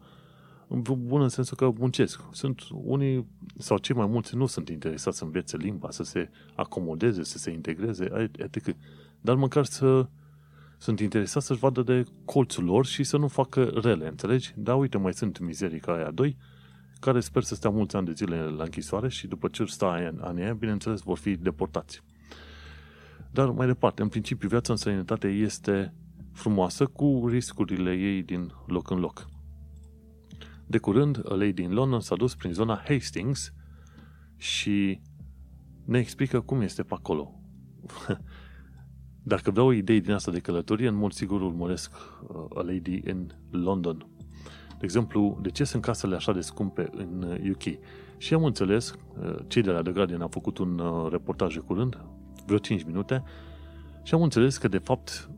bună 0.81 1.23
în 1.23 1.29
sensul 1.29 1.57
că 1.57 1.73
muncesc. 1.79 2.21
Sunt 2.33 2.61
unii, 2.73 3.27
sau 3.59 3.79
cei 3.79 3.97
mai 3.97 4.07
mulți, 4.07 4.37
nu 4.37 4.47
sunt 4.47 4.69
interesați 4.69 5.19
să 5.19 5.25
învețe 5.25 5.57
limba, 5.57 5.91
să 5.91 6.03
se 6.03 6.31
acomodeze, 6.55 7.23
să 7.23 7.39
se 7.39 7.51
integreze, 7.51 8.31
etc. 8.37 8.77
Dar 9.21 9.37
măcar 9.37 9.65
să 9.65 10.09
sunt 10.79 11.01
interesați 11.01 11.47
să-și 11.47 11.59
vadă 11.59 11.83
de 11.83 12.05
colțul 12.25 12.65
lor 12.65 12.87
și 12.87 13.05
să 13.05 13.17
nu 13.17 13.29
facă 13.29 13.65
rele, 13.65 14.09
înțelegi? 14.09 14.53
Da, 14.57 14.75
uite, 14.75 14.99
mai 14.99 15.15
sunt 15.15 15.39
mizerii 15.39 15.81
ca 15.81 15.93
aia 15.93 16.11
doi, 16.11 16.37
care 17.01 17.21
sper 17.21 17.43
să 17.43 17.55
stea 17.55 17.71
mulți 17.71 17.97
ani 17.97 18.07
de 18.07 18.13
zile 18.13 18.37
la 18.37 18.63
închisoare 18.63 19.09
și 19.09 19.27
după 19.27 19.49
ce 19.49 19.65
sta 19.65 19.87
anii 20.21 20.43
aia, 20.43 20.55
bineînțeles, 20.55 21.01
vor 21.01 21.19
fi 21.19 21.37
deportați. 21.37 22.03
Dar 23.31 23.51
mai 23.51 23.67
departe, 23.67 24.03
în 24.03 24.09
principiu, 24.09 24.49
viața 24.49 24.73
în 24.73 24.79
străinătate 24.79 25.29
este 25.29 25.95
frumoasă 26.33 26.87
cu 26.87 27.25
riscurile 27.29 27.93
ei 27.95 28.23
din 28.23 28.53
loc 28.67 28.91
în 28.91 28.99
loc. 28.99 29.31
De 30.67 30.79
curând, 30.79 31.23
a 31.29 31.35
lady 31.35 31.53
din 31.53 31.73
London 31.73 32.01
s-a 32.01 32.15
dus 32.15 32.35
prin 32.35 32.53
zona 32.53 32.83
Hastings 32.89 33.53
și 34.37 35.01
ne 35.85 35.99
explică 35.99 36.41
cum 36.41 36.61
este 36.61 36.83
pe 36.83 36.95
acolo. 36.95 37.41
Dacă 39.23 39.51
vreau 39.51 39.71
idei 39.71 40.01
din 40.01 40.13
asta 40.13 40.31
de 40.31 40.39
călătorie, 40.39 40.89
în 40.89 40.95
mod 40.95 41.13
sigur 41.13 41.41
urmăresc 41.41 41.93
uh, 41.95 42.59
A 42.59 42.63
Lady 42.63 43.03
in 43.07 43.33
London. 43.51 44.07
De 44.69 44.89
exemplu, 44.89 45.39
de 45.43 45.51
ce 45.51 45.65
sunt 45.65 45.83
casele 45.83 46.15
așa 46.15 46.33
de 46.33 46.41
scumpe 46.41 46.89
în 46.93 47.41
UK? 47.51 47.65
Uh, 47.65 47.79
și 48.17 48.35
am 48.35 48.45
înțeles, 48.45 48.95
uh, 49.23 49.37
cei 49.47 49.63
de 49.63 49.71
la 49.71 49.83
The 49.83 49.93
Guardian 49.93 50.21
au 50.21 50.29
făcut 50.29 50.59
un 50.59 50.83
reportaj 51.11 51.55
de 51.55 51.61
curând, 51.61 52.05
vreo 52.47 52.59
5 52.59 52.85
minute, 52.85 53.23
și 54.03 54.15
am 54.15 54.23
înțeles 54.23 54.59
că, 54.59 54.69
de 54.69 54.79
fapt, 54.79 55.31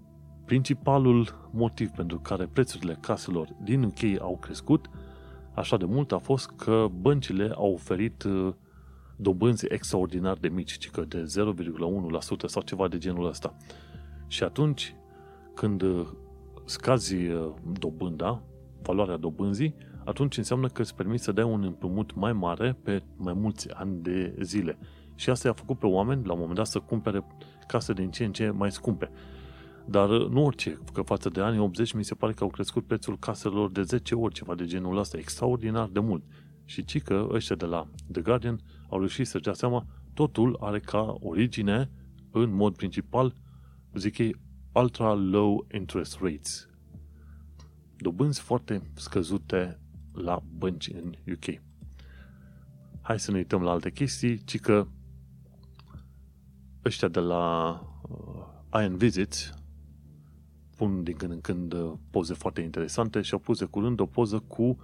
principalul 0.45 1.49
motiv 1.53 1.91
pentru 1.91 2.19
care 2.19 2.47
prețurile 2.47 2.99
caselor 3.01 3.49
din 3.63 3.83
UK 3.83 4.21
au 4.21 4.39
crescut 4.39 4.91
așa 5.55 5.77
de 5.77 5.85
mult 5.85 6.13
a 6.13 6.19
fost 6.19 6.51
că 6.57 6.87
băncile 7.01 7.53
au 7.55 7.73
oferit 7.73 8.25
dobânzi 9.17 9.67
extraordinar 9.69 10.37
de 10.37 10.49
mici, 10.49 10.79
ci 10.79 10.91
că 10.91 11.01
de 11.01 11.23
0,1% 11.23 12.47
sau 12.47 12.63
ceva 12.63 12.89
de 12.89 12.99
genul 12.99 13.27
ăsta. 13.27 13.57
Și 14.27 14.45
atunci, 14.45 14.95
când 15.55 15.83
uh, 15.83 16.07
scazi 16.65 17.15
uh, 17.15 17.53
dobânda, 17.79 18.43
valoarea 18.83 19.17
dobânzii, 19.17 19.75
atunci 20.05 20.37
înseamnă 20.37 20.69
că 20.69 20.81
îți 20.81 20.95
permiți 20.95 21.25
să 21.25 21.33
dai 21.33 21.45
un 21.45 21.63
împrumut 21.63 22.15
mai 22.15 22.33
mare 22.33 22.77
pe 22.83 23.03
mai 23.17 23.33
mulți 23.33 23.71
ani 23.71 24.03
de 24.03 24.35
zile. 24.41 24.79
Și 25.15 25.31
asta 25.31 25.49
i-a 25.49 25.55
făcut 25.55 25.79
pe 25.79 25.87
oameni, 25.87 26.27
la 26.27 26.33
un 26.33 26.39
moment 26.39 26.57
dat, 26.57 26.67
să 26.67 26.79
cumpere 26.79 27.27
case 27.67 27.93
din 27.93 28.11
ce 28.11 28.25
în 28.25 28.33
ce 28.33 28.51
mai 28.51 28.73
scumpe. 28.73 29.11
Dar 29.87 30.09
nu 30.09 30.45
orice, 30.45 30.79
că 30.93 31.03
față 31.03 31.29
de 31.29 31.41
anii 31.41 31.59
80 31.59 31.93
mi 31.93 32.05
se 32.05 32.15
pare 32.15 32.33
că 32.33 32.45
au 32.45 32.51
crescut 32.51 32.87
prețul 32.87 33.19
caselor 33.19 33.71
de 33.71 33.83
10 33.83 34.15
ori, 34.15 34.35
ceva 34.35 34.55
de 34.55 34.65
genul 34.65 34.97
ăsta, 34.97 35.19
extraordinar 35.19 35.89
de 35.89 36.01
mult. 36.01 36.25
Și 36.65 36.85
ci 36.85 37.03
că 37.03 37.29
ăștia 37.31 37.57
de 37.57 37.65
la 37.65 37.89
The 38.13 38.21
Guardian 38.23 38.61
au 38.89 38.99
reușit 38.99 39.27
să-și 39.27 39.45
dea 39.45 39.53
seama, 39.53 39.87
totul 40.15 40.57
are 40.61 40.81
ca 40.81 41.17
origine, 41.21 41.91
în 42.31 42.55
mod 42.55 42.77
principal, 42.77 43.35
zic 43.95 44.19
ei, 44.19 44.37
ultra 44.73 45.13
low 45.13 45.67
interest 45.75 46.19
rates. 46.21 46.69
Dobânzi 47.97 48.41
foarte 48.41 48.91
scăzute 48.95 49.81
la 50.13 50.43
bănci 50.59 50.89
în 50.89 51.15
UK. 51.33 51.63
Hai 53.01 53.21
să 53.21 53.31
ne 53.31 53.37
uităm 53.37 53.63
la 53.63 53.71
alte 53.71 53.91
chestii, 53.91 54.45
ci 54.45 54.61
că 54.61 54.87
ăștia 56.85 57.09
de 57.09 57.21
la 57.21 57.73
uh, 58.03 58.81
Iron 58.83 58.97
Visits 58.97 59.64
pun 60.85 61.03
din 61.03 61.17
când 61.17 61.33
în 61.33 61.41
când 61.41 61.73
uh, 61.73 61.93
poze 62.11 62.35
foarte 62.35 62.61
interesante 62.61 63.21
și 63.21 63.33
au 63.33 63.39
pus 63.39 63.59
de 63.59 63.65
curând 63.65 64.01
o 64.01 64.07
poză 64.07 64.39
cu 64.39 64.79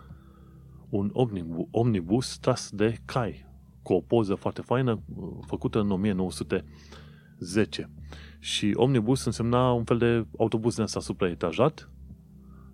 un 0.89 1.11
omnibus, 1.13 1.67
omnibus 1.71 2.39
tras 2.39 2.71
de 2.71 2.99
cai, 3.05 3.47
cu 3.83 3.93
o 3.93 4.01
poză 4.01 4.35
foarte 4.35 4.61
faină, 4.61 5.03
uh, 5.15 5.29
făcută 5.47 5.81
în 5.81 5.91
1910. 5.91 7.91
Și 8.39 8.73
omnibus 8.75 9.25
însemna 9.25 9.73
un 9.73 9.85
fel 9.85 9.99
de 9.99 10.27
autobuz 10.39 10.75
din 10.75 10.83
asta 10.83 11.01
supraetajat, 11.01 11.91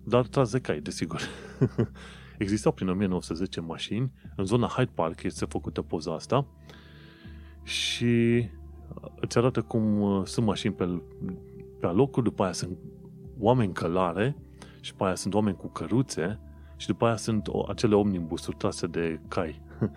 dar 0.03 0.27
tras 0.27 0.51
de 0.51 0.59
cai, 0.59 0.79
desigur. 0.79 1.21
Existau 2.37 2.71
prin 2.71 2.89
1910 2.89 3.61
mașini, 3.61 4.11
în 4.35 4.45
zona 4.45 4.67
Hyde 4.67 4.91
Park 4.93 5.23
este 5.23 5.45
făcută 5.45 5.81
poza 5.81 6.13
asta 6.13 6.47
și 7.63 8.45
îți 9.19 9.37
arată 9.37 9.61
cum 9.61 10.01
uh, 10.01 10.25
sunt 10.25 10.45
mașini 10.45 10.73
pe, 10.73 11.01
pe 11.79 11.85
alocuri, 11.85 12.25
după 12.25 12.43
aia 12.43 12.51
sunt 12.51 12.77
oameni 13.39 13.73
călare 13.73 14.37
și 14.79 14.91
după 14.91 15.05
aia 15.05 15.15
sunt 15.15 15.33
oameni 15.33 15.55
cu 15.55 15.67
căruțe 15.67 16.39
și 16.77 16.87
după 16.87 17.05
aia 17.05 17.15
sunt 17.15 17.47
acele 17.67 17.95
omnibusuri 17.95 18.55
trase 18.57 18.87
de 18.87 19.19
cai. 19.27 19.61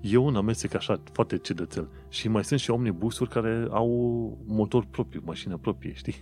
E 0.00 0.16
un 0.16 0.36
amestec 0.36 0.74
așa 0.74 1.00
foarte 1.12 1.38
ciudățel. 1.38 1.88
Și 2.08 2.28
mai 2.28 2.44
sunt 2.44 2.60
și 2.60 2.70
omnibusuri 2.70 3.30
care 3.30 3.66
au 3.70 3.88
motor 4.46 4.84
propriu, 4.90 5.22
mașină 5.24 5.56
proprie, 5.56 5.92
știi? 5.92 6.14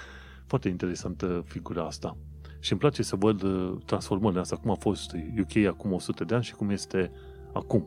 foarte 0.50 0.68
interesantă 0.68 1.42
figura 1.46 1.84
asta. 1.84 2.16
Și 2.58 2.72
îmi 2.72 2.80
place 2.80 3.02
să 3.02 3.16
văd 3.16 3.42
uh, 3.42 3.78
transformările 3.84 4.40
astea, 4.40 4.56
cum 4.56 4.70
a 4.70 4.74
fost 4.74 5.16
UK 5.40 5.66
acum 5.66 5.92
100 5.92 6.24
de 6.24 6.34
ani 6.34 6.44
și 6.44 6.54
cum 6.54 6.70
este 6.70 7.12
acum. 7.52 7.86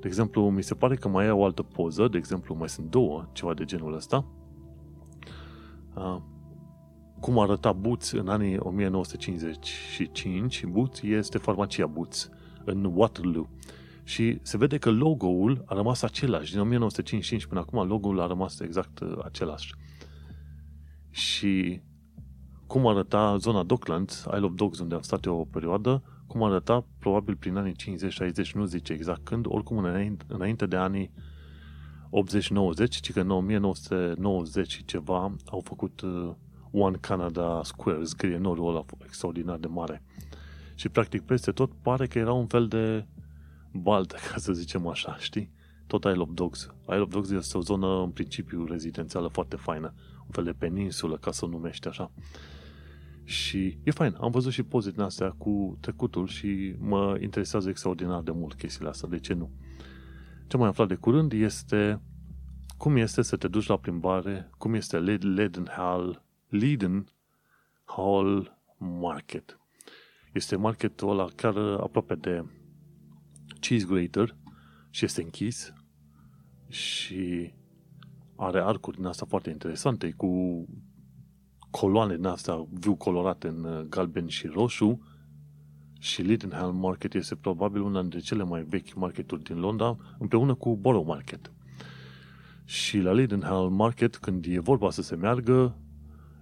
De 0.00 0.06
exemplu, 0.06 0.50
mi 0.50 0.62
se 0.62 0.74
pare 0.74 0.96
că 0.96 1.08
mai 1.08 1.26
e 1.26 1.30
o 1.30 1.44
altă 1.44 1.62
poză, 1.62 2.08
de 2.08 2.16
exemplu, 2.16 2.54
mai 2.54 2.68
sunt 2.68 2.90
două, 2.90 3.28
ceva 3.32 3.54
de 3.54 3.64
genul 3.64 3.94
ăsta. 3.94 4.24
Uh, 7.20 7.26
cum 7.26 7.38
arăta 7.38 7.72
Boots 7.72 8.10
în 8.10 8.28
anii 8.28 8.56
1955. 8.58 10.64
Boots 10.64 11.02
este 11.02 11.38
farmacia 11.38 11.86
Boots 11.86 12.30
în 12.64 12.90
Waterloo. 12.94 13.48
Și 14.04 14.38
se 14.42 14.56
vede 14.56 14.78
că 14.78 14.90
logo-ul 14.90 15.62
a 15.66 15.74
rămas 15.74 16.02
același. 16.02 16.50
Din 16.50 16.60
1955 16.60 17.46
până 17.46 17.60
acum 17.60 17.86
logo-ul 17.86 18.20
a 18.20 18.26
rămas 18.26 18.60
exact 18.60 19.00
uh, 19.00 19.18
același. 19.24 19.74
Și 21.10 21.80
cum 22.66 22.86
arăta 22.86 23.36
zona 23.36 23.62
Docklands, 23.62 24.26
Isle 24.34 24.44
of 24.44 24.52
Dogs, 24.54 24.78
unde 24.78 24.94
am 24.94 25.00
stat 25.00 25.24
eu 25.24 25.38
o 25.38 25.44
perioadă, 25.44 26.02
cum 26.26 26.42
arăta 26.42 26.86
probabil 26.98 27.36
prin 27.36 27.56
anii 27.56 27.74
50-60, 27.74 27.76
nu 28.54 28.64
zice 28.64 28.92
exact 28.92 29.24
când, 29.24 29.44
oricum 29.48 29.78
înainte, 29.78 30.24
înainte 30.28 30.66
de 30.66 30.76
anii 30.76 31.10
80-90, 32.84 32.88
ci 32.88 33.12
că 33.12 33.20
în 33.20 33.30
1990 33.30 34.72
și 34.72 34.84
ceva 34.84 35.36
au 35.46 35.60
făcut 35.64 36.00
uh, 36.00 36.30
One 36.70 36.96
Canada 37.00 37.60
Square, 37.64 38.04
scrie 38.04 38.36
norul 38.36 38.68
ăla 38.68 38.84
extraordinar 39.04 39.58
de 39.58 39.66
mare. 39.66 40.02
Și 40.74 40.88
practic 40.88 41.22
peste 41.22 41.50
tot 41.50 41.72
pare 41.82 42.06
că 42.06 42.18
era 42.18 42.32
un 42.32 42.46
fel 42.46 42.68
de 42.68 43.06
baltă, 43.72 44.16
ca 44.32 44.38
să 44.38 44.52
zicem 44.52 44.86
așa, 44.86 45.16
știi? 45.18 45.50
Tot 45.86 46.04
Isle 46.04 46.20
of 46.20 46.28
Dogs. 46.32 46.70
Isle 46.82 47.00
of 47.00 47.10
Dogs 47.10 47.30
este 47.30 47.56
o 47.56 47.60
zonă 47.60 48.02
în 48.02 48.10
principiu 48.10 48.64
rezidențială 48.64 49.28
foarte 49.28 49.56
faină, 49.56 49.94
un 50.18 50.30
fel 50.30 50.44
de 50.44 50.52
peninsulă, 50.52 51.16
ca 51.16 51.30
să 51.30 51.44
o 51.44 51.48
numești 51.48 51.88
așa. 51.88 52.10
Și 53.24 53.78
e 53.82 53.90
fain. 53.90 54.16
Am 54.20 54.30
văzut 54.30 54.52
și 54.52 54.62
poze 54.62 54.90
din 54.90 55.00
astea 55.00 55.30
cu 55.38 55.76
trecutul 55.80 56.26
și 56.26 56.74
mă 56.78 57.18
interesează 57.20 57.68
extraordinar 57.68 58.22
de 58.22 58.30
mult 58.30 58.54
chestiile 58.54 58.88
astea. 58.88 59.08
De 59.08 59.18
ce 59.18 59.34
nu? 59.34 59.50
Ce 60.46 60.56
mai 60.56 60.68
aflat 60.68 60.88
de 60.88 60.94
curând 60.94 61.32
este 61.32 62.00
cum 62.76 62.96
este 62.96 63.22
să 63.22 63.36
te 63.36 63.48
duci 63.48 63.66
la 63.66 63.76
plimbare, 63.76 64.50
cum 64.58 64.74
este 64.74 64.98
Leadenhall, 64.98 66.22
Leadenhall 66.50 68.58
Market. 68.78 69.58
Este 70.32 70.56
marketul 70.56 71.10
ăla 71.10 71.28
chiar 71.36 71.56
aproape 71.56 72.14
de 72.14 72.44
Cheese 73.60 73.86
Grater 73.86 74.36
și 74.90 75.04
este 75.04 75.22
închis 75.22 75.72
și 76.68 77.52
are 78.36 78.60
arcuri 78.60 78.96
din 78.96 79.06
asta 79.06 79.26
foarte 79.28 79.50
interesante 79.50 80.10
cu 80.10 80.64
coloane 81.70 82.16
din 82.16 82.26
astea 82.26 82.66
viu 82.70 82.94
colorate 82.94 83.48
în 83.48 83.64
uh, 83.64 83.80
galben 83.80 84.26
și 84.26 84.46
roșu 84.46 85.00
și 85.98 86.22
Lidenhall 86.22 86.72
Market 86.72 87.14
este 87.14 87.34
probabil 87.34 87.80
una 87.80 88.00
dintre 88.00 88.18
cele 88.18 88.42
mai 88.42 88.62
vechi 88.62 88.94
marketuri 88.94 89.42
din 89.42 89.58
Londra 89.58 89.96
împreună 90.18 90.54
cu 90.54 90.76
Borough 90.76 91.06
Market. 91.06 91.52
Și 92.64 92.98
la 92.98 93.12
Lidenhall 93.12 93.68
Market, 93.68 94.16
când 94.16 94.44
e 94.48 94.58
vorba 94.58 94.90
să 94.90 95.02
se 95.02 95.16
meargă, 95.16 95.76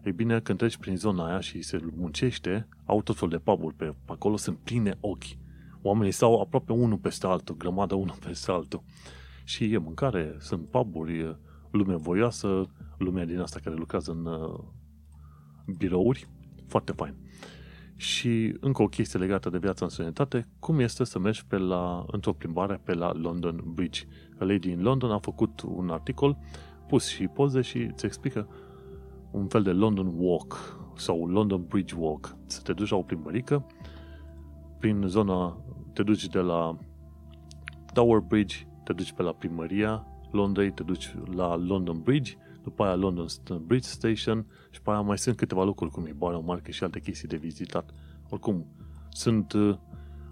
e 0.03 0.11
bine, 0.11 0.41
când 0.41 0.59
treci 0.59 0.77
prin 0.77 0.97
zona 0.97 1.27
aia 1.27 1.41
și 1.41 1.63
se 1.63 1.81
muncește, 1.97 2.69
au 2.85 3.03
tot 3.03 3.17
fel 3.17 3.29
de 3.29 3.39
puburi 3.39 3.75
pe, 3.75 3.85
pe 3.85 4.13
acolo, 4.13 4.37
sunt 4.37 4.59
pline 4.59 4.97
ochi. 5.01 5.37
Oamenii 5.83 6.13
stau 6.13 6.41
aproape 6.41 6.73
unul 6.73 6.99
peste 6.99 7.27
altul, 7.27 7.57
grămadă 7.57 7.95
unul 7.95 8.17
peste 8.27 8.51
altul. 8.51 8.83
Și 9.45 9.73
e 9.73 9.79
mâncare, 9.79 10.37
sunt 10.39 10.69
puburi, 10.69 11.37
lume 11.71 11.97
voioasă, 11.97 12.71
lumea 12.99 13.25
din 13.25 13.39
asta 13.39 13.61
care 13.65 13.77
lucrează 13.77 14.11
în 14.11 14.27
uh, 14.27 14.59
birouri, 15.77 16.29
foarte 16.67 16.93
fain. 16.93 17.15
Și 17.97 18.57
încă 18.61 18.83
o 18.83 18.89
chestie 18.89 19.19
legată 19.19 19.51
de 19.51 19.59
viața 19.59 19.85
în 19.85 19.91
sănătate, 19.91 20.49
cum 20.59 20.79
este 20.79 21.05
să 21.05 21.19
mergi 21.19 21.47
pe 21.47 21.57
la, 21.57 22.05
într-o 22.07 22.33
plimbare 22.33 22.81
pe 22.85 22.95
la 22.95 23.13
London 23.13 23.63
Bridge. 23.75 24.03
A 24.39 24.45
Lady 24.45 24.71
in 24.71 24.83
London 24.83 25.11
a 25.11 25.19
făcut 25.19 25.61
un 25.61 25.91
articol, 25.91 26.39
pus 26.89 27.09
și 27.09 27.27
poze 27.27 27.61
și 27.61 27.79
îți 27.79 28.07
explică 28.07 28.49
un 29.31 29.47
fel 29.47 29.63
de 29.63 29.71
London 29.71 30.13
Walk 30.17 30.79
sau 30.97 31.27
London 31.27 31.65
Bridge 31.69 31.95
Walk. 31.99 32.37
Să 32.47 32.61
te 32.63 32.73
duci 32.73 32.91
la 32.91 32.97
o 32.97 33.03
plimbărică 33.03 33.67
prin 34.79 35.05
zona, 35.07 35.57
te 35.93 36.03
duci 36.03 36.27
de 36.27 36.39
la 36.39 36.79
Tower 37.93 38.19
Bridge, 38.19 38.67
te 38.85 38.93
duci 38.93 39.13
pe 39.13 39.23
la 39.23 39.33
primăria 39.33 40.07
Londrei, 40.31 40.73
te 40.73 40.83
duci 40.83 41.15
la 41.35 41.57
London 41.57 42.01
Bridge 42.03 42.37
după 42.63 42.85
aia 42.85 42.95
London 42.95 43.27
Bridge 43.67 43.89
Station 43.89 44.47
și 44.71 44.79
după 44.79 44.91
aia 44.91 45.01
mai 45.01 45.19
sunt 45.19 45.37
câteva 45.37 45.65
locuri 45.65 45.91
cum 45.91 46.07
e 46.07 46.13
Borough 46.13 46.45
Market 46.47 46.75
și 46.75 46.85
alte 46.85 47.01
chestii 47.01 47.29
de 47.29 47.37
vizitat. 47.37 47.91
Oricum, 48.29 48.67
sunt, 49.09 49.53
uh, 49.53 49.77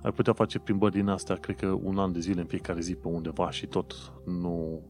ai 0.02 0.12
putea 0.12 0.32
face 0.32 0.58
plimbări 0.58 0.92
din 0.92 1.08
astea, 1.08 1.36
cred 1.36 1.56
că 1.56 1.66
un 1.66 1.98
an 1.98 2.12
de 2.12 2.20
zile 2.20 2.40
în 2.40 2.46
fiecare 2.46 2.80
zi 2.80 2.94
pe 2.94 3.08
undeva 3.08 3.50
și 3.50 3.66
tot 3.66 4.12
nu, 4.26 4.80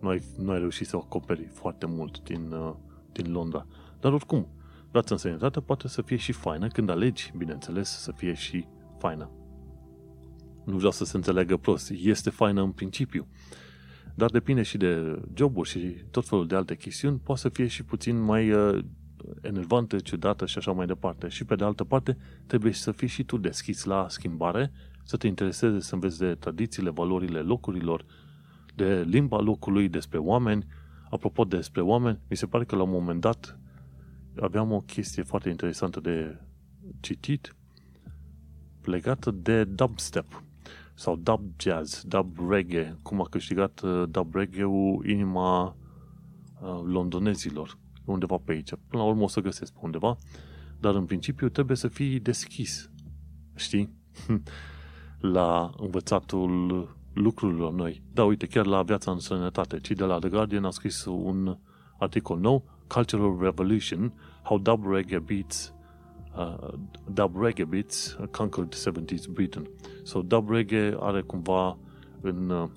nu, 0.00 0.08
ai, 0.08 0.22
nu 0.38 0.50
ai 0.50 0.58
reușit 0.58 0.86
să 0.86 0.96
acoperi 0.96 1.44
foarte 1.52 1.86
mult 1.86 2.22
din, 2.22 2.52
uh, 2.52 2.74
din 3.22 3.32
Londra. 3.32 3.66
Dar 4.00 4.12
oricum, 4.12 4.48
viața 4.90 5.14
în 5.14 5.20
sănătate 5.20 5.60
poate 5.60 5.88
să 5.88 6.02
fie 6.02 6.16
și 6.16 6.32
faină 6.32 6.68
când 6.68 6.90
alegi, 6.90 7.32
bineînțeles, 7.36 7.88
să 7.88 8.12
fie 8.12 8.34
și 8.34 8.66
faină. 8.98 9.30
Nu 10.64 10.76
vreau 10.76 10.90
să 10.90 11.04
se 11.04 11.16
înțeleagă 11.16 11.56
prost. 11.56 11.90
Este 11.90 12.30
faină 12.30 12.62
în 12.62 12.70
principiu 12.70 13.26
dar 14.14 14.30
depinde 14.30 14.62
și 14.62 14.76
de 14.76 15.20
joburi 15.34 15.68
și 15.68 15.78
tot 16.10 16.26
felul 16.26 16.46
de 16.46 16.54
alte 16.54 16.76
chestiuni, 16.76 17.18
poate 17.18 17.40
să 17.40 17.48
fie 17.48 17.66
și 17.66 17.84
puțin 17.84 18.20
mai 18.20 18.50
uh, 18.50 18.84
enervantă, 19.40 19.98
ciudată 19.98 20.46
și 20.46 20.58
așa 20.58 20.72
mai 20.72 20.86
departe. 20.86 21.28
Și 21.28 21.44
pe 21.44 21.54
de 21.54 21.64
altă 21.64 21.84
parte, 21.84 22.16
trebuie 22.46 22.72
să 22.72 22.92
fii 22.92 23.08
și 23.08 23.24
tu 23.24 23.36
deschis 23.36 23.84
la 23.84 24.06
schimbare, 24.08 24.72
să 25.04 25.16
te 25.16 25.26
intereseze 25.26 25.80
să 25.80 25.94
înveți 25.94 26.18
de 26.18 26.34
tradițiile, 26.34 26.90
valorile 26.90 27.40
locurilor, 27.40 28.04
de 28.74 29.04
limba 29.06 29.40
locului, 29.40 29.88
despre 29.88 30.18
oameni. 30.18 30.66
Apropo 31.14 31.44
despre 31.44 31.80
oameni, 31.80 32.20
mi 32.28 32.36
se 32.36 32.46
pare 32.46 32.64
că 32.64 32.76
la 32.76 32.82
un 32.82 32.90
moment 32.90 33.20
dat 33.20 33.58
aveam 34.40 34.72
o 34.72 34.80
chestie 34.80 35.22
foarte 35.22 35.48
interesantă 35.48 36.00
de 36.00 36.40
citit 37.00 37.56
legată 38.82 39.30
de 39.30 39.64
dubstep 39.64 40.42
sau 40.94 41.16
dub 41.16 41.40
jazz, 41.56 42.02
dub 42.04 42.50
reggae, 42.50 42.98
cum 43.02 43.20
a 43.20 43.24
câștigat 43.24 43.80
uh, 43.80 44.08
dub 44.08 44.34
reggae-ul 44.34 45.06
inima 45.06 45.66
uh, 45.66 46.80
londonezilor, 46.84 47.78
undeva 48.04 48.36
pe 48.36 48.52
aici. 48.52 48.70
Până 48.88 49.02
la 49.02 49.08
urmă 49.08 49.22
o 49.22 49.28
să 49.28 49.40
găsesc 49.40 49.72
pe 49.72 49.78
undeva, 49.82 50.18
dar 50.80 50.94
în 50.94 51.04
principiu 51.04 51.48
trebuie 51.48 51.76
să 51.76 51.88
fii 51.88 52.20
deschis, 52.20 52.90
știi? 53.54 53.94
la 55.36 55.74
învățatul 55.76 56.88
lucrurilor 57.14 57.72
noi. 57.72 58.02
Da, 58.12 58.24
uite, 58.24 58.46
chiar 58.46 58.66
la 58.66 58.82
viața 58.82 59.10
în 59.10 59.18
sănătate, 59.18 59.78
ci 59.78 59.90
de 59.90 60.04
la 60.04 60.18
The 60.18 60.28
Guardian 60.28 60.64
a 60.64 60.70
scris 60.70 61.04
un 61.04 61.58
articol 61.98 62.38
nou, 62.38 62.64
Cultural 62.86 63.36
Revolution, 63.40 64.12
How 64.42 64.58
Dub 64.58 64.86
Reggae 64.86 65.18
Beats 65.18 65.74
uh, 66.36 66.74
Dub 67.12 67.42
Reggae 67.42 67.64
Beats 67.64 68.16
Conquered 68.30 68.74
70s 68.74 69.26
Britain. 69.32 69.70
So 70.02 70.22
Dub 70.22 70.50
Reggae 70.50 70.96
are 71.00 71.20
cumva 71.20 71.78
în 72.20 72.50
uh, 72.50 72.68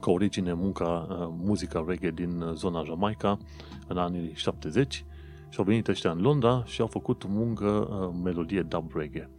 ca 0.00 0.10
origine 0.10 0.52
munca, 0.52 1.06
uh, 1.10 1.28
muzica 1.36 1.84
reggae 1.86 2.10
din 2.10 2.40
uh, 2.40 2.54
zona 2.54 2.82
Jamaica 2.84 3.38
în 3.86 3.96
anii 3.96 4.32
70 4.34 5.04
și 5.48 5.58
au 5.58 5.64
venit 5.64 5.88
ăștia 5.88 6.10
în 6.10 6.20
Londra 6.20 6.62
și 6.64 6.80
au 6.80 6.86
făcut 6.86 7.24
muncă 7.28 7.66
uh, 7.66 8.20
melodie 8.24 8.62
dub 8.62 8.90
reggae. 8.94 9.30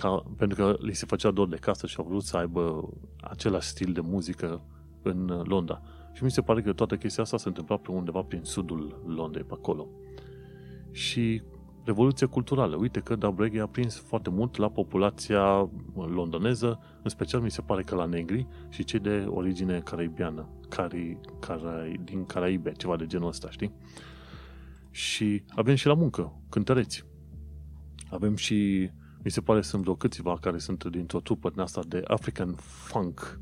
Ca, 0.00 0.22
pentru 0.36 0.64
că 0.64 0.76
li 0.80 0.94
se 0.94 1.06
făcea 1.06 1.30
dor 1.30 1.48
de 1.48 1.56
casă 1.56 1.86
și 1.86 1.96
au 1.98 2.04
vrut 2.08 2.22
să 2.22 2.36
aibă 2.36 2.88
același 3.20 3.68
stil 3.68 3.92
de 3.92 4.00
muzică 4.00 4.62
în 5.02 5.28
uh, 5.28 5.46
Londra. 5.46 5.82
Și 6.12 6.24
mi 6.24 6.30
se 6.30 6.40
pare 6.40 6.62
că 6.62 6.72
toată 6.72 6.96
chestia 6.96 7.22
asta 7.22 7.36
se 7.36 7.48
întâmpla 7.48 7.76
pe 7.76 7.90
undeva 7.90 8.22
prin 8.22 8.42
sudul 8.42 9.02
Londrei, 9.06 9.44
pe 9.44 9.54
acolo. 9.56 9.88
Și 10.90 11.42
revoluție 11.84 12.26
culturală. 12.26 12.76
Uite 12.76 13.00
că 13.00 13.16
dub 13.16 13.38
reggae 13.38 13.60
a 13.60 13.66
prins 13.66 14.00
foarte 14.00 14.30
mult 14.30 14.56
la 14.56 14.70
populația 14.70 15.70
londoneză, 15.94 16.80
în 17.02 17.10
special 17.10 17.40
mi 17.40 17.50
se 17.50 17.60
pare 17.60 17.82
că 17.82 17.94
la 17.94 18.04
negri 18.04 18.46
și 18.68 18.84
cei 18.84 18.98
de 18.98 19.24
origine 19.28 19.80
caraibiană, 19.80 20.48
cari, 20.68 21.18
carai, 21.40 22.00
din 22.04 22.26
Caraibe, 22.26 22.72
ceva 22.72 22.96
de 22.96 23.06
genul 23.06 23.28
ăsta, 23.28 23.50
știi? 23.50 23.72
Și 24.90 25.42
avem 25.48 25.74
și 25.74 25.86
la 25.86 25.94
muncă, 25.94 26.42
cântăreți. 26.48 27.04
Avem 28.10 28.36
și, 28.36 28.90
mi 29.22 29.30
se 29.30 29.40
pare, 29.40 29.60
sunt 29.60 29.82
vreo 29.82 29.94
câțiva 29.94 30.38
care 30.40 30.58
sunt 30.58 30.84
dintr-o 30.84 31.20
trupă 31.20 31.50
din 31.50 31.60
asta 31.60 31.80
de 31.88 32.02
African 32.06 32.54
Funk, 32.56 33.40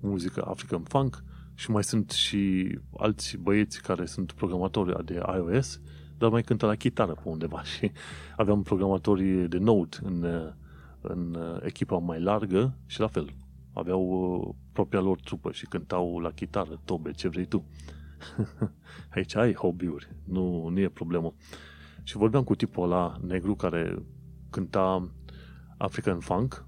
muzică 0.00 0.44
African 0.46 0.82
Funk, 0.82 1.22
și 1.54 1.70
mai 1.70 1.84
sunt 1.84 2.10
și 2.10 2.78
alți 2.96 3.36
băieți 3.36 3.82
care 3.82 4.06
sunt 4.06 4.32
programatori 4.32 5.04
de 5.04 5.22
iOS, 5.34 5.80
dar 6.18 6.30
mai 6.30 6.42
cântă 6.42 6.66
la 6.66 6.74
chitară 6.74 7.12
pe 7.12 7.28
undeva 7.28 7.62
și 7.76 7.90
aveam 8.36 8.62
programatori 8.62 9.48
de 9.48 9.58
Node 9.58 9.96
în, 10.02 10.26
în 11.00 11.38
echipa 11.62 11.96
mai 11.96 12.20
largă 12.20 12.76
și 12.86 13.00
la 13.00 13.06
fel, 13.06 13.34
aveau 13.72 14.02
uh, 14.02 14.54
propria 14.72 15.00
lor 15.00 15.20
trupă 15.20 15.52
și 15.52 15.66
cântau 15.66 16.18
la 16.18 16.30
chitară, 16.30 16.80
tobe, 16.84 17.10
ce 17.10 17.28
vrei 17.28 17.46
tu. 17.46 17.64
Aici 19.14 19.34
ai 19.34 19.54
hobby-uri, 19.54 20.08
nu, 20.24 20.68
nu 20.68 20.80
e 20.80 20.88
problemă. 20.88 21.34
Și 22.02 22.16
vorbeam 22.16 22.44
cu 22.44 22.54
tipul 22.54 22.84
ăla 22.84 23.16
negru 23.26 23.54
care 23.54 24.02
cânta 24.56 25.10
African 25.78 26.20
Funk, 26.20 26.64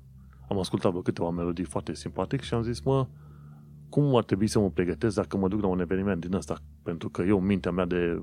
am 0.48 0.58
ascultat 0.58 0.90
vreo 0.90 1.02
câteva 1.02 1.30
melodii 1.30 1.64
foarte 1.64 1.94
simpatic 1.94 2.40
și 2.40 2.54
am 2.54 2.62
zis, 2.62 2.80
mă, 2.80 3.06
cum 3.88 4.16
ar 4.16 4.24
trebui 4.24 4.46
să 4.46 4.58
mă 4.58 4.70
pregătesc 4.70 5.16
dacă 5.16 5.36
mă 5.36 5.48
duc 5.48 5.60
la 5.60 5.66
un 5.66 5.80
eveniment 5.80 6.20
din 6.20 6.34
ăsta? 6.34 6.58
Pentru 6.82 7.08
că 7.08 7.22
eu, 7.22 7.40
mintea 7.40 7.70
mea 7.70 7.84
de 7.84 8.22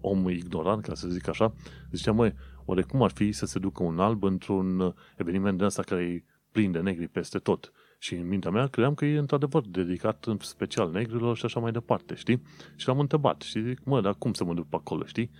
om 0.00 0.28
ignorant, 0.28 0.82
ca 0.82 0.94
să 0.94 1.08
zic 1.08 1.28
așa, 1.28 1.54
ziceam, 1.90 2.16
măi, 2.16 2.34
oare 2.64 2.82
cum 2.82 3.02
ar 3.02 3.10
fi 3.10 3.32
să 3.32 3.46
se 3.46 3.58
ducă 3.58 3.82
un 3.82 3.98
alb 3.98 4.22
într-un 4.22 4.94
eveniment 5.16 5.56
din 5.56 5.66
ăsta 5.66 5.82
care 5.82 6.02
e 6.02 6.24
plin 6.52 6.72
de 6.72 6.78
negri 6.78 7.08
peste 7.08 7.38
tot? 7.38 7.72
Și 7.98 8.14
în 8.14 8.28
mintea 8.28 8.50
mea 8.50 8.66
credeam 8.66 8.94
că 8.94 9.04
e 9.04 9.18
într-adevăr 9.18 9.62
dedicat 9.68 10.24
în 10.24 10.36
special 10.40 10.90
negrilor 10.90 11.36
și 11.36 11.44
așa 11.44 11.60
mai 11.60 11.72
departe, 11.72 12.14
știi? 12.14 12.42
Și 12.76 12.88
l-am 12.88 12.98
întrebat 12.98 13.40
și 13.40 13.62
zic, 13.62 13.84
mă, 13.84 14.00
dar 14.00 14.14
cum 14.14 14.32
să 14.32 14.44
mă 14.44 14.54
duc 14.54 14.68
pe 14.68 14.76
acolo, 14.76 15.04
știi? 15.04 15.30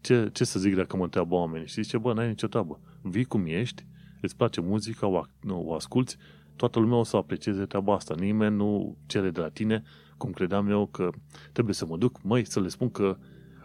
Ce, 0.00 0.30
ce 0.32 0.44
să 0.44 0.58
zic 0.58 0.74
dacă 0.74 0.96
mă 0.96 1.02
întreabă 1.02 1.34
oamenii? 1.34 1.66
Și 1.66 1.82
zice, 1.82 1.98
bă, 1.98 2.12
n-ai 2.12 2.28
nicio 2.28 2.46
treabă. 2.46 2.80
Vii 3.02 3.24
cum 3.24 3.46
ești, 3.46 3.86
îți 4.20 4.36
place 4.36 4.60
muzica, 4.60 5.06
o, 5.06 5.22
o 5.48 5.74
asculți, 5.74 6.16
toată 6.56 6.78
lumea 6.78 6.96
o 6.96 7.02
să 7.02 7.16
aprecieze 7.16 7.64
treaba 7.64 7.94
asta. 7.94 8.14
Nimeni 8.18 8.56
nu 8.56 8.96
cere 9.06 9.30
de 9.30 9.40
la 9.40 9.48
tine, 9.48 9.82
cum 10.16 10.30
credeam 10.30 10.70
eu, 10.70 10.86
că 10.86 11.10
trebuie 11.52 11.74
să 11.74 11.86
mă 11.86 11.96
duc, 11.96 12.22
măi, 12.22 12.44
să 12.44 12.60
le 12.60 12.68
spun 12.68 12.90
că 12.90 13.16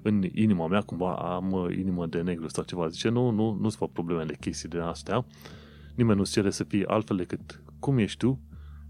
în 0.01 0.23
inima 0.31 0.67
mea 0.67 0.81
cumva 0.81 1.13
am 1.13 1.69
inimă 1.77 2.05
de 2.05 2.21
negru 2.21 2.47
sau 2.47 2.63
ceva. 2.63 2.87
Zice, 2.87 3.09
nu, 3.09 3.29
nu, 3.29 3.57
nu-ți 3.61 3.77
fac 3.77 3.91
probleme 3.91 4.23
de 4.23 4.35
chestii 4.39 4.69
de 4.69 4.79
astea. 4.79 5.25
Nimeni 5.95 6.17
nu-ți 6.17 6.31
cere 6.31 6.49
să 6.49 6.63
fii 6.63 6.85
altfel 6.85 7.17
decât 7.17 7.61
cum 7.79 7.97
ești 7.97 8.17
tu, 8.17 8.39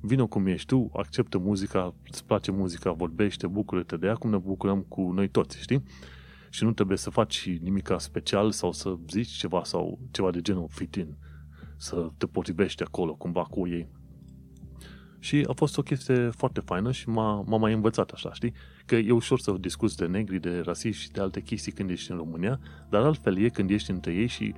vină 0.02 0.26
cum 0.26 0.46
ești 0.46 0.68
tu, 0.68 0.90
acceptă 0.94 1.38
muzica, 1.38 1.94
îți 2.10 2.26
place 2.26 2.52
muzica, 2.52 2.92
vorbește, 2.92 3.48
bucură-te 3.48 3.98
de 3.98 4.08
ea, 4.08 4.16
cum 4.16 4.30
ne 4.30 4.38
bucurăm 4.38 4.86
cu 4.88 5.12
noi 5.12 5.28
toți, 5.28 5.62
știi? 5.62 5.84
Și 6.54 6.64
nu 6.64 6.72
trebuie 6.72 6.98
să 6.98 7.10
faci 7.10 7.50
nimic 7.62 7.94
special 7.98 8.52
sau 8.52 8.72
să 8.72 8.96
zici 9.10 9.28
ceva 9.28 9.64
sau 9.64 10.00
ceva 10.12 10.32
de 10.32 10.42
genul 10.42 10.68
fit 10.70 10.96
in, 10.96 11.16
să 11.78 12.10
te 12.18 12.26
potrivești 12.26 12.84
acolo 12.84 13.14
cumva 13.14 13.44
cu 13.44 13.68
ei. 13.68 13.88
Și 15.20 15.46
a 15.50 15.54
fost 15.54 15.78
o 15.78 15.82
chestie 15.82 16.30
foarte 16.30 16.60
faină 16.60 16.92
și 16.92 17.10
m-a, 17.10 17.44
m-a 17.46 17.58
mai 17.58 17.74
învățat 17.74 18.10
așa, 18.10 18.34
știi? 18.34 18.54
Că 18.86 18.96
e 18.96 19.12
ușor 19.12 19.40
să 19.40 19.52
discuți 19.60 19.98
de 19.98 20.06
negri, 20.06 20.40
de 20.40 20.60
rasiști 20.60 21.02
și 21.02 21.12
de 21.12 21.22
alte 21.22 21.42
chestii 21.42 21.72
când 21.72 21.90
ești 21.90 22.12
în 22.12 22.18
România, 22.18 22.60
dar 22.90 23.02
altfel 23.02 23.38
e 23.38 23.50
când 23.50 23.70
ești 23.70 23.92
între 23.92 24.14
ei 24.14 24.28
și 24.28 24.54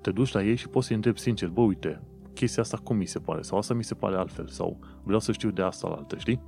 te 0.00 0.10
duci 0.10 0.32
la 0.32 0.42
ei 0.42 0.56
și 0.56 0.68
poți 0.68 0.86
să-i 0.86 0.96
întrebi 0.96 1.18
sincer, 1.18 1.48
bă, 1.48 1.60
uite, 1.60 2.02
chestia 2.34 2.62
asta 2.62 2.76
cum 2.76 2.96
mi 2.96 3.06
se 3.06 3.18
pare, 3.18 3.42
sau 3.42 3.58
asta 3.58 3.74
mi 3.74 3.84
se 3.84 3.94
pare 3.94 4.16
altfel, 4.16 4.48
sau 4.48 4.78
vreau 5.02 5.20
să 5.20 5.32
știu 5.32 5.50
de 5.50 5.62
asta 5.62 5.88
la 5.88 5.94
altă, 5.94 6.16
știi? 6.18 6.40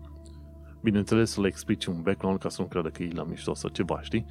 Bineînțeles 0.82 1.30
să 1.30 1.40
le 1.40 1.46
explici 1.46 1.86
un 1.86 2.02
background 2.02 2.38
ca 2.38 2.48
să 2.48 2.62
nu 2.62 2.68
creadă 2.68 2.88
că 2.88 3.02
e 3.02 3.10
la 3.12 3.24
mișto 3.24 3.54
sau 3.54 3.70
ceva, 3.70 4.02
știi? 4.02 4.26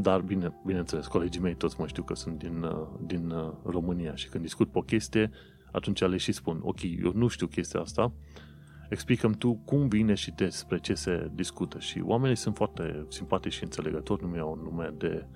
Dar, 0.00 0.20
bine, 0.20 0.52
bineînțeles, 0.64 1.06
colegii 1.06 1.40
mei 1.40 1.54
toți 1.54 1.80
mă 1.80 1.86
știu 1.86 2.02
că 2.02 2.14
sunt 2.14 2.38
din, 2.38 2.62
uh, 2.62 2.86
din 3.06 3.30
uh, 3.30 3.52
România 3.64 4.14
și 4.14 4.28
când 4.28 4.44
discut 4.44 4.70
pe 4.70 4.78
o 4.78 4.82
chestie, 4.82 5.30
atunci 5.72 6.00
le 6.00 6.16
și 6.16 6.32
spun, 6.32 6.60
ok, 6.62 6.82
eu 6.82 7.12
nu 7.14 7.28
știu 7.28 7.46
chestia 7.46 7.80
asta, 7.80 8.12
explicăm 8.88 9.32
tu 9.32 9.54
cum 9.64 9.88
vine 9.88 10.14
și 10.14 10.30
despre 10.30 10.78
ce 10.78 10.94
se 10.94 11.30
discută. 11.34 11.78
Și 11.78 12.00
oamenii 12.04 12.36
sunt 12.36 12.56
foarte 12.56 13.06
simpatici 13.08 13.52
și 13.52 13.62
înțelegători, 13.62 14.22
nu 14.22 14.28
mi-au 14.28 14.60
nume 14.62 14.94
de, 14.98 15.26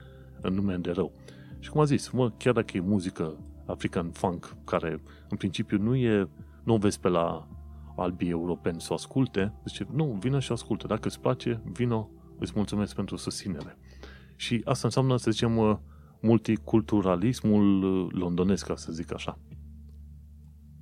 nume 0.50 0.76
de 0.76 0.90
rău. 0.90 1.12
Și 1.58 1.70
cum 1.70 1.80
a 1.80 1.84
zis, 1.84 2.10
mă, 2.10 2.30
chiar 2.30 2.52
dacă 2.52 2.76
e 2.76 2.80
muzică 2.80 3.36
African 3.66 4.10
Funk, 4.10 4.56
care 4.64 5.02
în 5.28 5.36
principiu 5.36 5.78
nu 5.78 5.94
e, 5.94 6.28
nu 6.62 6.74
o 6.74 6.76
vezi 6.76 7.00
pe 7.00 7.08
la 7.08 7.48
albii 7.96 8.30
europeni 8.30 8.80
să 8.80 8.88
o 8.90 8.94
asculte, 8.94 9.52
zice, 9.64 9.86
nu, 9.92 10.16
vină 10.20 10.38
și 10.38 10.52
ascultă. 10.52 10.86
Dacă 10.86 11.08
îți 11.08 11.20
place, 11.20 11.60
vină, 11.72 12.08
îți 12.38 12.52
mulțumesc 12.54 12.94
pentru 12.94 13.16
susținere. 13.16 13.76
Și 14.42 14.60
asta 14.64 14.86
înseamnă, 14.86 15.16
să 15.16 15.30
zicem, 15.30 15.80
multiculturalismul 16.20 17.80
londonesc, 18.18 18.66
ca 18.66 18.76
să 18.76 18.92
zic 18.92 19.14
așa. 19.14 19.38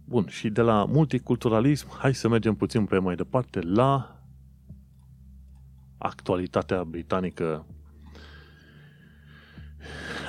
Bun, 0.05 0.27
și 0.27 0.49
de 0.49 0.61
la 0.61 0.85
multiculturalism, 0.85 1.89
hai 1.99 2.15
să 2.15 2.29
mergem 2.29 2.55
puțin 2.55 2.85
pe 2.85 2.99
mai 2.99 3.15
departe 3.15 3.61
la 3.61 4.21
actualitatea 5.99 6.85
britanică. 6.85 7.67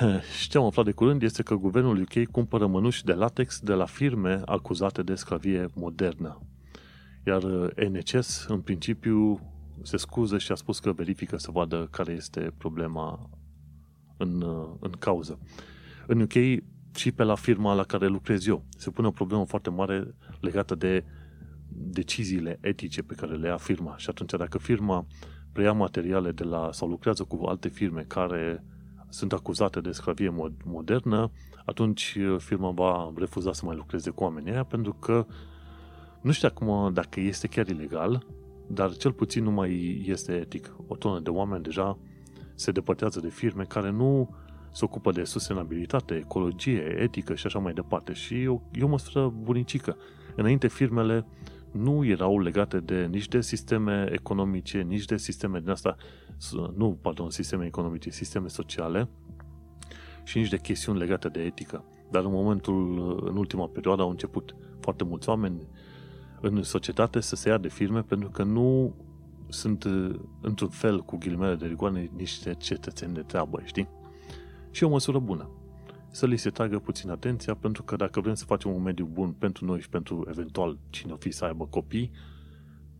Și 0.38 0.48
ce 0.48 0.58
am 0.58 0.64
aflat 0.64 0.84
de 0.84 0.92
curând 0.92 1.22
este 1.22 1.42
că 1.42 1.54
guvernul 1.54 2.00
UK 2.00 2.24
cumpără 2.30 2.66
mănuși 2.66 3.04
de 3.04 3.12
latex 3.12 3.60
de 3.60 3.72
la 3.72 3.84
firme 3.84 4.42
acuzate 4.44 5.02
de 5.02 5.14
sclavie 5.14 5.66
modernă. 5.74 6.40
Iar 7.26 7.42
NHS, 7.88 8.46
în 8.48 8.60
principiu, 8.60 9.40
se 9.82 9.96
scuză 9.96 10.38
și 10.38 10.52
a 10.52 10.54
spus 10.54 10.78
că 10.78 10.92
verifică 10.92 11.36
să 11.36 11.50
vadă 11.50 11.88
care 11.90 12.12
este 12.12 12.52
problema 12.58 13.30
în, 14.16 14.44
în 14.80 14.90
cauză. 14.90 15.38
În 16.06 16.20
UK 16.20 16.62
și 16.94 17.12
pe 17.12 17.22
la 17.22 17.34
firma 17.34 17.74
la 17.74 17.84
care 17.84 18.06
lucrez 18.06 18.46
eu. 18.46 18.64
Se 18.76 18.90
pune 18.90 19.06
o 19.06 19.10
problemă 19.10 19.44
foarte 19.44 19.70
mare 19.70 20.14
legată 20.40 20.74
de 20.74 21.04
deciziile 21.68 22.58
etice 22.60 23.02
pe 23.02 23.14
care 23.14 23.36
le 23.36 23.48
ia 23.48 23.56
firma. 23.56 23.96
Și 23.96 24.08
atunci 24.10 24.30
dacă 24.30 24.58
firma 24.58 25.06
preia 25.52 25.72
materiale 25.72 26.32
de 26.32 26.44
la, 26.44 26.68
sau 26.72 26.88
lucrează 26.88 27.24
cu 27.24 27.44
alte 27.44 27.68
firme 27.68 28.04
care 28.06 28.64
sunt 29.08 29.32
acuzate 29.32 29.80
de 29.80 29.92
sclavie 29.92 30.34
modernă, 30.64 31.30
atunci 31.64 32.18
firma 32.38 32.70
va 32.70 33.12
refuza 33.16 33.52
să 33.52 33.64
mai 33.64 33.76
lucreze 33.76 34.10
cu 34.10 34.22
oamenii 34.22 34.52
aia 34.52 34.64
pentru 34.64 34.92
că 34.92 35.26
nu 36.20 36.32
știu 36.32 36.48
acum 36.48 36.92
dacă 36.92 37.20
este 37.20 37.46
chiar 37.46 37.68
ilegal, 37.68 38.26
dar 38.66 38.96
cel 38.96 39.12
puțin 39.12 39.44
nu 39.44 39.50
mai 39.50 40.02
este 40.06 40.32
etic. 40.32 40.74
O 40.86 40.96
tonă 40.96 41.20
de 41.20 41.30
oameni 41.30 41.62
deja 41.62 41.98
se 42.54 42.70
depărtează 42.70 43.20
de 43.20 43.28
firme 43.28 43.64
care 43.64 43.90
nu 43.90 44.34
se 44.72 44.84
ocupă 44.84 45.12
de 45.12 45.24
sustenabilitate, 45.24 46.14
ecologie, 46.14 46.96
etică 46.98 47.34
și 47.34 47.46
așa 47.46 47.58
mai 47.58 47.72
departe. 47.72 48.12
Și 48.12 48.42
eu, 48.42 48.62
eu 48.72 48.84
mă 48.86 48.90
măsură 48.90 49.28
bunicică. 49.28 49.96
Înainte 50.36 50.68
firmele 50.68 51.26
nu 51.72 52.04
erau 52.04 52.38
legate 52.38 52.80
de 52.80 53.06
nici 53.06 53.28
de 53.28 53.40
sisteme 53.40 54.08
economice, 54.12 54.80
nici 54.80 55.04
de 55.04 55.16
sisteme 55.16 55.60
din 55.60 55.70
asta, 55.70 55.96
nu, 56.76 56.98
pardon, 57.02 57.30
sisteme 57.30 57.66
economice, 57.66 58.10
sisteme 58.10 58.48
sociale 58.48 59.08
și 60.24 60.38
nici 60.38 60.48
de 60.48 60.58
chestiuni 60.58 60.98
legate 60.98 61.28
de 61.28 61.40
etică. 61.40 61.84
Dar 62.10 62.24
în 62.24 62.30
momentul, 62.30 63.18
în 63.28 63.36
ultima 63.36 63.66
perioadă, 63.66 64.02
au 64.02 64.10
început 64.10 64.56
foarte 64.80 65.04
mulți 65.04 65.28
oameni 65.28 65.68
în 66.42 66.62
societate 66.62 67.20
să 67.20 67.36
se 67.36 67.48
ia 67.48 67.58
de 67.58 67.68
firme 67.68 68.02
pentru 68.02 68.28
că 68.28 68.42
nu 68.42 68.94
sunt 69.48 69.86
într-un 70.40 70.68
fel, 70.68 71.00
cu 71.00 71.16
ghilimele 71.16 71.54
de 71.54 71.66
rigoare, 71.66 72.10
niște 72.16 72.54
cetățeni 72.54 73.14
de 73.14 73.20
treabă, 73.20 73.60
știi? 73.64 73.88
și 74.72 74.84
o 74.84 74.88
măsură 74.88 75.18
bună. 75.18 75.50
Să 76.10 76.26
li 76.26 76.36
se 76.36 76.50
tragă 76.50 76.78
puțin 76.78 77.10
atenția, 77.10 77.54
pentru 77.54 77.82
că 77.82 77.96
dacă 77.96 78.20
vrem 78.20 78.34
să 78.34 78.44
facem 78.44 78.74
un 78.74 78.82
mediu 78.82 79.04
bun 79.04 79.32
pentru 79.32 79.64
noi 79.64 79.80
și 79.80 79.88
pentru 79.88 80.26
eventual 80.28 80.78
cine 80.90 81.12
o 81.12 81.16
fi 81.16 81.30
să 81.30 81.44
aibă 81.44 81.66
copii, 81.66 82.10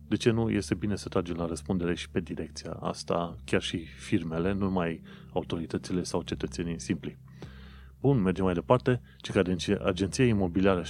de 0.07 0.15
ce 0.15 0.31
nu 0.31 0.49
este 0.49 0.75
bine 0.75 0.95
să 0.95 1.09
tragem 1.09 1.35
la 1.35 1.45
răspundere 1.45 1.95
și 1.95 2.09
pe 2.09 2.19
direcția 2.19 2.71
asta, 2.71 3.35
chiar 3.43 3.61
și 3.61 3.85
firmele, 3.85 4.53
nu 4.53 4.59
numai 4.59 5.01
autoritățile 5.33 6.03
sau 6.03 6.21
cetățenii 6.21 6.79
simpli. 6.79 7.17
Bun, 7.99 8.21
mergem 8.21 8.43
mai 8.45 8.53
departe. 8.53 9.01
Ce 9.17 9.31
că 9.31 9.41
agenția 9.83 10.25
imobiliară 10.25 10.83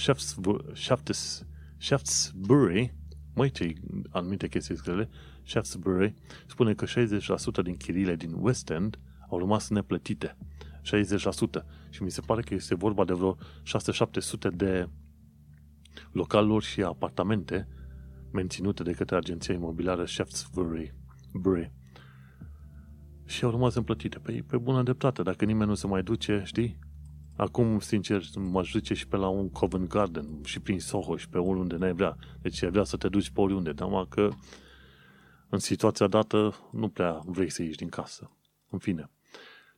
Shaftesbury, 1.84 2.94
măi 3.34 3.50
ce 3.50 3.72
anumite 4.10 4.48
chestii 4.48 4.76
grele, 4.76 5.08
Shaftesbury 5.46 6.14
spune 6.46 6.74
că 6.74 6.84
60% 6.86 7.62
din 7.62 7.76
chiriile 7.76 8.16
din 8.16 8.32
West 8.36 8.70
End 8.70 8.98
au 9.30 9.38
rămas 9.38 9.68
neplătite. 9.68 10.36
60%. 10.82 10.82
Și 11.90 12.02
mi 12.02 12.10
se 12.10 12.20
pare 12.20 12.42
că 12.42 12.54
este 12.54 12.74
vorba 12.74 13.04
de 13.04 13.12
vreo 13.12 13.36
6-700 13.36 14.54
de 14.54 14.88
localuri 16.12 16.64
și 16.64 16.82
apartamente 16.82 17.68
menținute 18.32 18.82
de 18.82 18.92
către 18.92 19.16
agenția 19.16 19.54
imobiliară 19.54 20.04
Shaftesbury. 20.04 20.94
Bury. 21.32 21.72
Și 23.24 23.44
au 23.44 23.50
rămas 23.50 23.74
împlătite. 23.74 24.18
Păi, 24.18 24.42
pe 24.42 24.56
bună 24.56 24.82
dreptate, 24.82 25.22
dacă 25.22 25.44
nimeni 25.44 25.68
nu 25.68 25.74
se 25.74 25.86
mai 25.86 26.02
duce, 26.02 26.42
știi? 26.44 26.78
Acum, 27.36 27.78
sincer, 27.78 28.22
mă 28.36 28.62
duce 28.72 28.94
și 28.94 29.08
pe 29.08 29.16
la 29.16 29.28
un 29.28 29.50
Covent 29.50 29.88
Garden 29.88 30.26
și 30.44 30.60
prin 30.60 30.80
Soho 30.80 31.16
și 31.16 31.28
pe 31.28 31.38
oriunde 31.38 31.76
n-ai 31.76 31.92
vrea. 31.92 32.16
Deci 32.42 32.62
ai 32.62 32.70
vrea 32.70 32.84
să 32.84 32.96
te 32.96 33.08
duci 33.08 33.30
pe 33.30 33.40
oriunde, 33.40 33.72
dar 33.72 34.06
că 34.08 34.28
în 35.48 35.58
situația 35.58 36.06
dată 36.06 36.54
nu 36.72 36.88
prea 36.88 37.22
vrei 37.24 37.50
să 37.50 37.62
ieși 37.62 37.76
din 37.76 37.88
casă. 37.88 38.30
În 38.70 38.78
fine. 38.78 39.10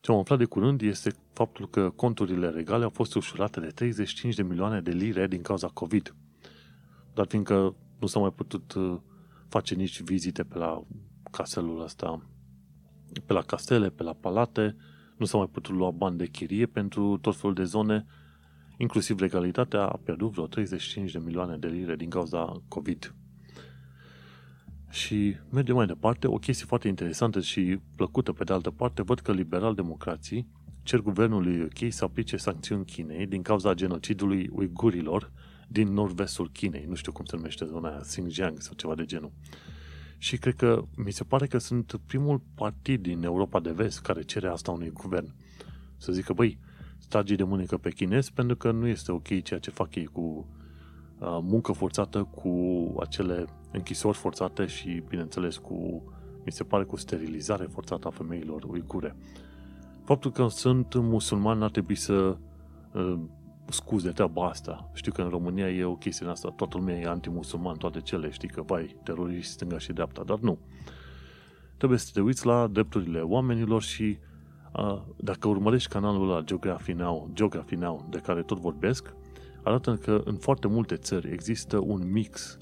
Ce 0.01 0.13
am 0.13 0.19
aflat 0.19 0.39
de 0.39 0.45
curând 0.45 0.81
este 0.81 1.11
faptul 1.33 1.69
că 1.69 1.91
conturile 1.91 2.49
regale 2.49 2.85
au 2.85 2.91
fost 2.91 3.15
ușurate 3.15 3.61
de 3.61 3.67
35 3.67 4.35
de 4.35 4.43
milioane 4.43 4.81
de 4.81 4.91
lire 4.91 5.27
din 5.27 5.43
cauza 5.43 5.67
COVID. 5.67 6.15
Dar 7.15 7.27
fiindcă 7.27 7.75
nu 7.99 8.07
s-a 8.07 8.19
mai 8.19 8.33
putut 8.33 8.73
uh, 8.73 8.99
face 9.49 9.75
nici 9.75 10.03
vizite 10.03 10.45
pe 10.45 10.59
la 10.59 10.85
castelul 11.31 11.83
ăsta, 11.83 12.23
pe 13.27 13.33
la 13.33 13.43
castele, 13.43 13.91
pe 13.91 14.03
la 14.03 14.13
palate, 14.13 14.77
nu 15.17 15.27
s-a 15.27 15.37
mai 15.37 15.47
putut 15.47 15.75
lua 15.75 15.91
bani 15.91 16.17
de 16.17 16.27
chirie 16.27 16.67
pentru 16.67 17.17
tot 17.17 17.37
felul 17.37 17.55
de 17.55 17.65
zone, 17.65 18.07
inclusiv 18.77 19.21
legalitatea 19.21 19.87
a 19.87 20.01
pierdut 20.05 20.33
vreo 20.33 20.47
35 20.47 21.13
de 21.13 21.19
milioane 21.19 21.57
de 21.57 21.67
lire 21.67 21.97
din 21.97 22.09
cauza 22.09 22.63
COVID. 22.69 23.15
Și 24.91 25.37
mergem 25.51 25.75
mai 25.75 25.87
departe, 25.87 26.27
o 26.27 26.37
chestie 26.37 26.67
foarte 26.67 26.89
interesantă 26.89 27.41
și 27.41 27.79
plăcută 27.97 28.33
pe 28.33 28.45
de 28.45 28.53
altă 28.53 28.71
parte, 28.71 29.03
văd 29.03 29.21
că 29.21 29.33
liberal-democrații 29.33 30.49
cer 30.83 31.01
guvernului 31.01 31.61
UK 31.61 31.93
să 31.93 32.05
aplice 32.05 32.37
sancțiuni 32.37 32.85
Chinei 32.85 33.27
din 33.27 33.43
cauza 33.43 33.75
genocidului 33.75 34.51
uigurilor 34.53 35.33
din 35.69 35.93
nord-vestul 35.93 36.51
Chinei. 36.51 36.85
Nu 36.89 36.95
știu 36.95 37.13
cum 37.13 37.25
se 37.25 37.37
numește 37.37 37.65
zona 37.65 37.89
aia, 37.89 37.99
Xinjiang 37.99 38.61
sau 38.61 38.75
ceva 38.75 38.95
de 38.95 39.05
genul. 39.05 39.33
Și 40.19 40.37
cred 40.37 40.55
că, 40.55 40.85
mi 40.97 41.11
se 41.11 41.25
pare 41.25 41.47
că 41.47 41.59
sunt 41.59 42.01
primul 42.07 42.41
partid 42.55 43.03
din 43.03 43.23
Europa 43.25 43.61
de 43.61 43.71
vest 43.71 44.01
care 44.01 44.23
cere 44.23 44.49
asta 44.49 44.71
unui 44.71 44.91
guvern. 44.91 45.35
Să 45.97 46.13
zică, 46.13 46.33
băi, 46.33 46.59
strage 46.99 47.35
de 47.35 47.43
mânecă 47.43 47.77
pe 47.77 47.91
chinezi 47.91 48.33
pentru 48.33 48.57
că 48.57 48.71
nu 48.71 48.87
este 48.87 49.13
ok 49.13 49.43
ceea 49.43 49.61
ce 49.61 49.71
fac 49.71 49.95
ei 49.95 50.05
cu 50.05 50.21
uh, 51.19 51.39
muncă 51.43 51.73
forțată, 51.73 52.23
cu 52.23 52.51
acele 53.01 53.45
închisori 53.73 54.17
forțate 54.17 54.67
și, 54.67 55.03
bineînțeles, 55.09 55.57
cu, 55.57 56.03
mi 56.45 56.53
se 56.53 56.65
pare, 56.65 56.85
cu 56.85 56.97
sterilizare 56.97 57.65
forțată 57.65 58.09
a 58.09 58.11
femeilor 58.11 58.65
uigure. 58.65 59.17
Faptul 60.05 60.33
că 60.33 60.49
sunt 60.49 60.95
musulmani 60.95 61.63
ar 61.63 61.71
trebui 61.71 61.95
să 61.95 62.37
uh, 62.93 63.19
scuze 63.69 64.11
treaba 64.11 64.47
asta. 64.47 64.91
Știu 64.95 65.13
că 65.13 65.23
în 65.23 65.29
România 65.29 65.71
e 65.71 65.85
o 65.85 65.97
chestie 65.97 66.25
în 66.25 66.31
asta, 66.31 66.49
toată 66.49 66.77
lumea 66.77 66.99
e 66.99 67.07
antimusulman, 67.07 67.77
toate 67.77 68.01
cele, 68.01 68.31
știi 68.31 68.49
că, 68.49 68.63
vai, 68.63 68.97
teroriști 69.03 69.53
stânga 69.53 69.79
și 69.79 69.93
dreapta, 69.93 70.23
dar 70.23 70.39
nu. 70.39 70.59
Trebuie 71.77 71.99
să 71.99 72.11
te 72.13 72.21
uiți 72.21 72.47
la 72.47 72.67
drepturile 72.67 73.21
oamenilor 73.21 73.83
și 73.83 74.19
uh, 74.73 75.03
dacă 75.17 75.49
urmărești 75.49 75.89
canalul 75.89 76.27
la 76.27 76.41
Geography 76.41 76.93
Now, 76.93 77.31
Geography 77.33 77.75
Now, 77.75 78.07
de 78.11 78.19
care 78.19 78.43
tot 78.43 78.59
vorbesc, 78.59 79.15
arată 79.63 79.95
că 79.95 80.23
în 80.25 80.37
foarte 80.37 80.69
multe 80.69 80.97
țări 80.97 81.33
există 81.33 81.79
un 81.79 82.11
mix 82.11 82.59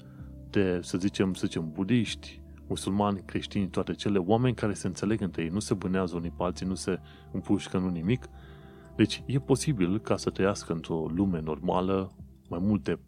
de, 0.49 0.79
să 0.81 0.97
zicem, 0.97 1.33
să 1.33 1.45
zicem, 1.45 1.71
budiști, 1.71 2.41
musulmani, 2.67 3.21
creștini, 3.25 3.67
toate 3.67 3.93
cele, 3.93 4.17
oameni 4.17 4.55
care 4.55 4.73
se 4.73 4.87
înțeleg 4.87 5.21
între 5.21 5.41
ei, 5.41 5.49
nu 5.49 5.59
se 5.59 5.73
bânează 5.73 6.15
unii 6.15 6.33
pe 6.37 6.43
alții, 6.43 6.65
nu 6.65 6.75
se 6.75 6.99
împușcă, 7.31 7.77
nu 7.77 7.89
nimic. 7.89 8.25
Deci 8.95 9.23
e 9.25 9.39
posibil 9.39 9.99
ca 9.99 10.17
să 10.17 10.29
trăiască 10.29 10.73
într-o 10.73 11.05
lume 11.15 11.41
normală 11.41 12.15
mai 12.49 12.59
multe 12.61 12.99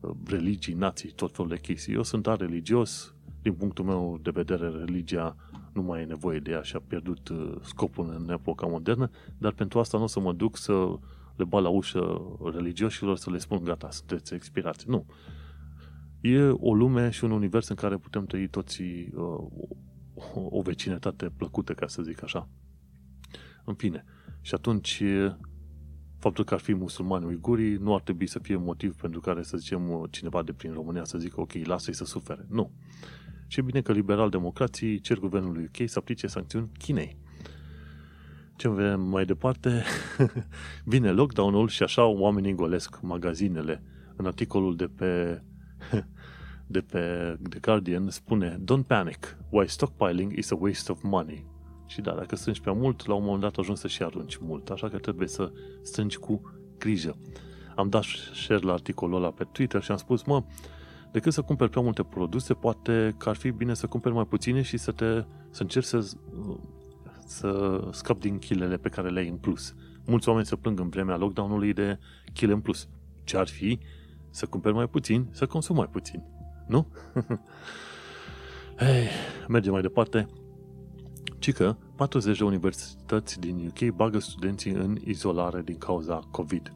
uh, 0.00 0.10
religii, 0.26 0.74
nații, 0.74 1.10
tot 1.10 1.34
felul 1.34 1.50
de 1.50 1.58
chestii. 1.58 1.94
Eu 1.94 2.02
sunt 2.02 2.26
religios, 2.26 3.14
din 3.42 3.54
punctul 3.54 3.84
meu 3.84 4.18
de 4.22 4.30
vedere, 4.30 4.68
religia 4.68 5.36
nu 5.72 5.82
mai 5.82 6.02
e 6.02 6.04
nevoie 6.04 6.38
de 6.38 6.50
ea 6.50 6.62
și 6.62 6.76
a 6.76 6.82
pierdut 6.86 7.28
uh, 7.28 7.56
scopul 7.62 8.14
în 8.18 8.30
epoca 8.30 8.66
modernă, 8.66 9.10
dar 9.38 9.52
pentru 9.52 9.78
asta 9.78 9.98
nu 9.98 10.04
o 10.04 10.06
să 10.06 10.20
mă 10.20 10.32
duc 10.32 10.56
să 10.56 10.98
le 11.36 11.44
bat 11.44 11.62
la 11.62 11.68
ușă 11.68 12.20
religioșilor 12.52 13.16
să 13.16 13.30
le 13.30 13.38
spun 13.38 13.64
gata, 13.64 13.90
sunteți 13.90 14.34
expirați. 14.34 14.88
Nu 14.88 15.06
e 16.20 16.48
o 16.48 16.74
lume 16.74 17.10
și 17.10 17.24
un 17.24 17.30
univers 17.30 17.68
în 17.68 17.76
care 17.76 17.96
putem 17.96 18.24
trăi 18.24 18.48
toți 18.48 18.82
uh, 18.82 19.46
o 20.34 20.62
vecinătate 20.62 21.32
plăcută, 21.36 21.72
ca 21.72 21.86
să 21.86 22.02
zic 22.02 22.22
așa. 22.22 22.48
În 23.64 23.74
fine, 23.74 24.04
și 24.46 24.54
atunci 24.54 25.02
faptul 26.18 26.44
că 26.44 26.54
ar 26.54 26.60
fi 26.60 26.74
musulmani 26.74 27.24
uigurii 27.24 27.74
nu 27.74 27.94
ar 27.94 28.00
trebui 28.00 28.26
să 28.26 28.38
fie 28.38 28.56
motiv 28.56 28.94
pentru 28.94 29.20
care, 29.20 29.42
să 29.42 29.56
zicem, 29.56 30.06
cineva 30.10 30.42
de 30.42 30.52
prin 30.52 30.72
România 30.72 31.04
să 31.04 31.18
zică, 31.18 31.40
ok, 31.40 31.52
lasă-i 31.64 31.94
să 31.94 32.04
sufere. 32.04 32.46
Nu. 32.48 32.70
Și 33.46 33.58
e 33.58 33.62
bine 33.62 33.80
că 33.80 33.92
liberal-democrații 33.92 35.00
cer 35.00 35.18
guvernului 35.18 35.64
UK 35.64 35.88
să 35.88 35.98
aplice 35.98 36.26
sancțiuni 36.26 36.70
Chinei. 36.78 37.18
Ce 38.56 38.68
vedem 38.68 39.00
mai 39.00 39.24
departe? 39.24 39.82
Vine 40.92 41.10
lockdown-ul 41.10 41.68
și 41.68 41.82
așa 41.82 42.04
oamenii 42.04 42.54
golesc 42.54 43.00
magazinele. 43.02 43.82
În 44.16 44.26
articolul 44.26 44.76
de 44.76 44.86
pe 44.86 45.42
de 46.76 46.80
pe 46.80 47.36
The 47.48 47.58
Guardian 47.58 48.10
spune 48.10 48.58
Don't 48.60 48.86
panic, 48.86 49.36
why 49.48 49.68
stockpiling 49.68 50.36
is 50.36 50.50
a 50.50 50.56
waste 50.60 50.92
of 50.92 51.02
money. 51.02 51.55
Și 51.86 52.00
da, 52.00 52.12
dacă 52.12 52.36
strângi 52.36 52.60
prea 52.60 52.72
mult, 52.72 53.06
la 53.06 53.14
un 53.14 53.24
moment 53.24 53.42
dat 53.42 53.56
ajungi 53.56 53.80
să 53.80 53.88
și 53.88 54.02
arunci 54.02 54.36
mult, 54.36 54.70
așa 54.70 54.88
că 54.88 54.98
trebuie 54.98 55.28
să 55.28 55.52
strângi 55.82 56.16
cu 56.16 56.40
grijă. 56.78 57.16
Am 57.74 57.88
dat 57.88 58.04
share 58.34 58.64
la 58.64 58.72
articolul 58.72 59.16
ăla 59.16 59.30
pe 59.30 59.44
Twitter 59.44 59.82
și 59.82 59.90
am 59.90 59.96
spus, 59.96 60.22
mă, 60.22 60.44
decât 61.12 61.32
să 61.32 61.42
cumperi 61.42 61.70
prea 61.70 61.82
multe 61.82 62.02
produse, 62.02 62.54
poate 62.54 63.14
că 63.18 63.28
ar 63.28 63.36
fi 63.36 63.50
bine 63.50 63.74
să 63.74 63.86
cumperi 63.86 64.14
mai 64.14 64.26
puține 64.26 64.62
și 64.62 64.76
să 64.76 64.92
te 64.92 65.24
să 65.50 65.62
încerci 65.62 65.86
să, 65.86 66.10
să 67.26 67.80
scapi 67.92 68.20
din 68.20 68.38
chilele 68.38 68.76
pe 68.76 68.88
care 68.88 69.08
le 69.08 69.20
ai 69.20 69.28
în 69.28 69.36
plus. 69.36 69.74
Mulți 70.06 70.28
oameni 70.28 70.46
se 70.46 70.56
plâng 70.56 70.80
în 70.80 70.88
vremea 70.88 71.16
lockdown-ului 71.16 71.72
de 71.72 71.98
chile 72.32 72.52
în 72.52 72.60
plus. 72.60 72.88
Ce 73.24 73.36
ar 73.36 73.48
fi 73.48 73.78
să 74.30 74.46
cumperi 74.46 74.74
mai 74.74 74.88
puțin, 74.88 75.26
să 75.30 75.46
consumi 75.46 75.78
mai 75.78 75.88
puțin. 75.88 76.22
Nu? 76.66 76.86
Hei, 78.82 79.08
mergem 79.48 79.72
mai 79.72 79.82
departe. 79.82 80.28
Cică, 81.38 81.78
40 81.96 82.38
de 82.38 82.44
universități 82.44 83.40
din 83.40 83.66
UK 83.66 83.94
bagă 83.94 84.18
studenții 84.18 84.72
în 84.72 84.98
izolare 85.04 85.62
din 85.62 85.78
cauza 85.78 86.20
COVID. 86.30 86.72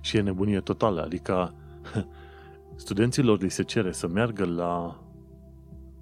Și 0.00 0.16
e 0.16 0.20
nebunie 0.20 0.60
totală, 0.60 1.02
adică 1.02 1.54
studenților 2.76 3.40
li 3.40 3.50
se 3.50 3.62
cere 3.62 3.92
să 3.92 4.08
meargă 4.08 4.44
la, 4.44 5.00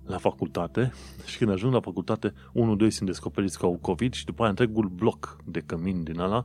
la 0.07 0.19
facultate 0.19 0.93
și 1.27 1.39
când 1.39 1.51
ajung 1.51 1.73
la 1.73 1.81
facultate, 1.81 2.33
unul, 2.53 2.77
doi 2.77 2.91
sunt 2.91 3.09
descoperiți 3.09 3.59
că 3.59 3.67
au 3.67 3.79
COVID 3.81 4.13
și 4.13 4.25
după 4.25 4.41
aia 4.41 4.51
întregul 4.51 4.89
bloc 4.89 5.37
de 5.45 5.61
cămin 5.61 6.03
din 6.03 6.21
ala 6.21 6.45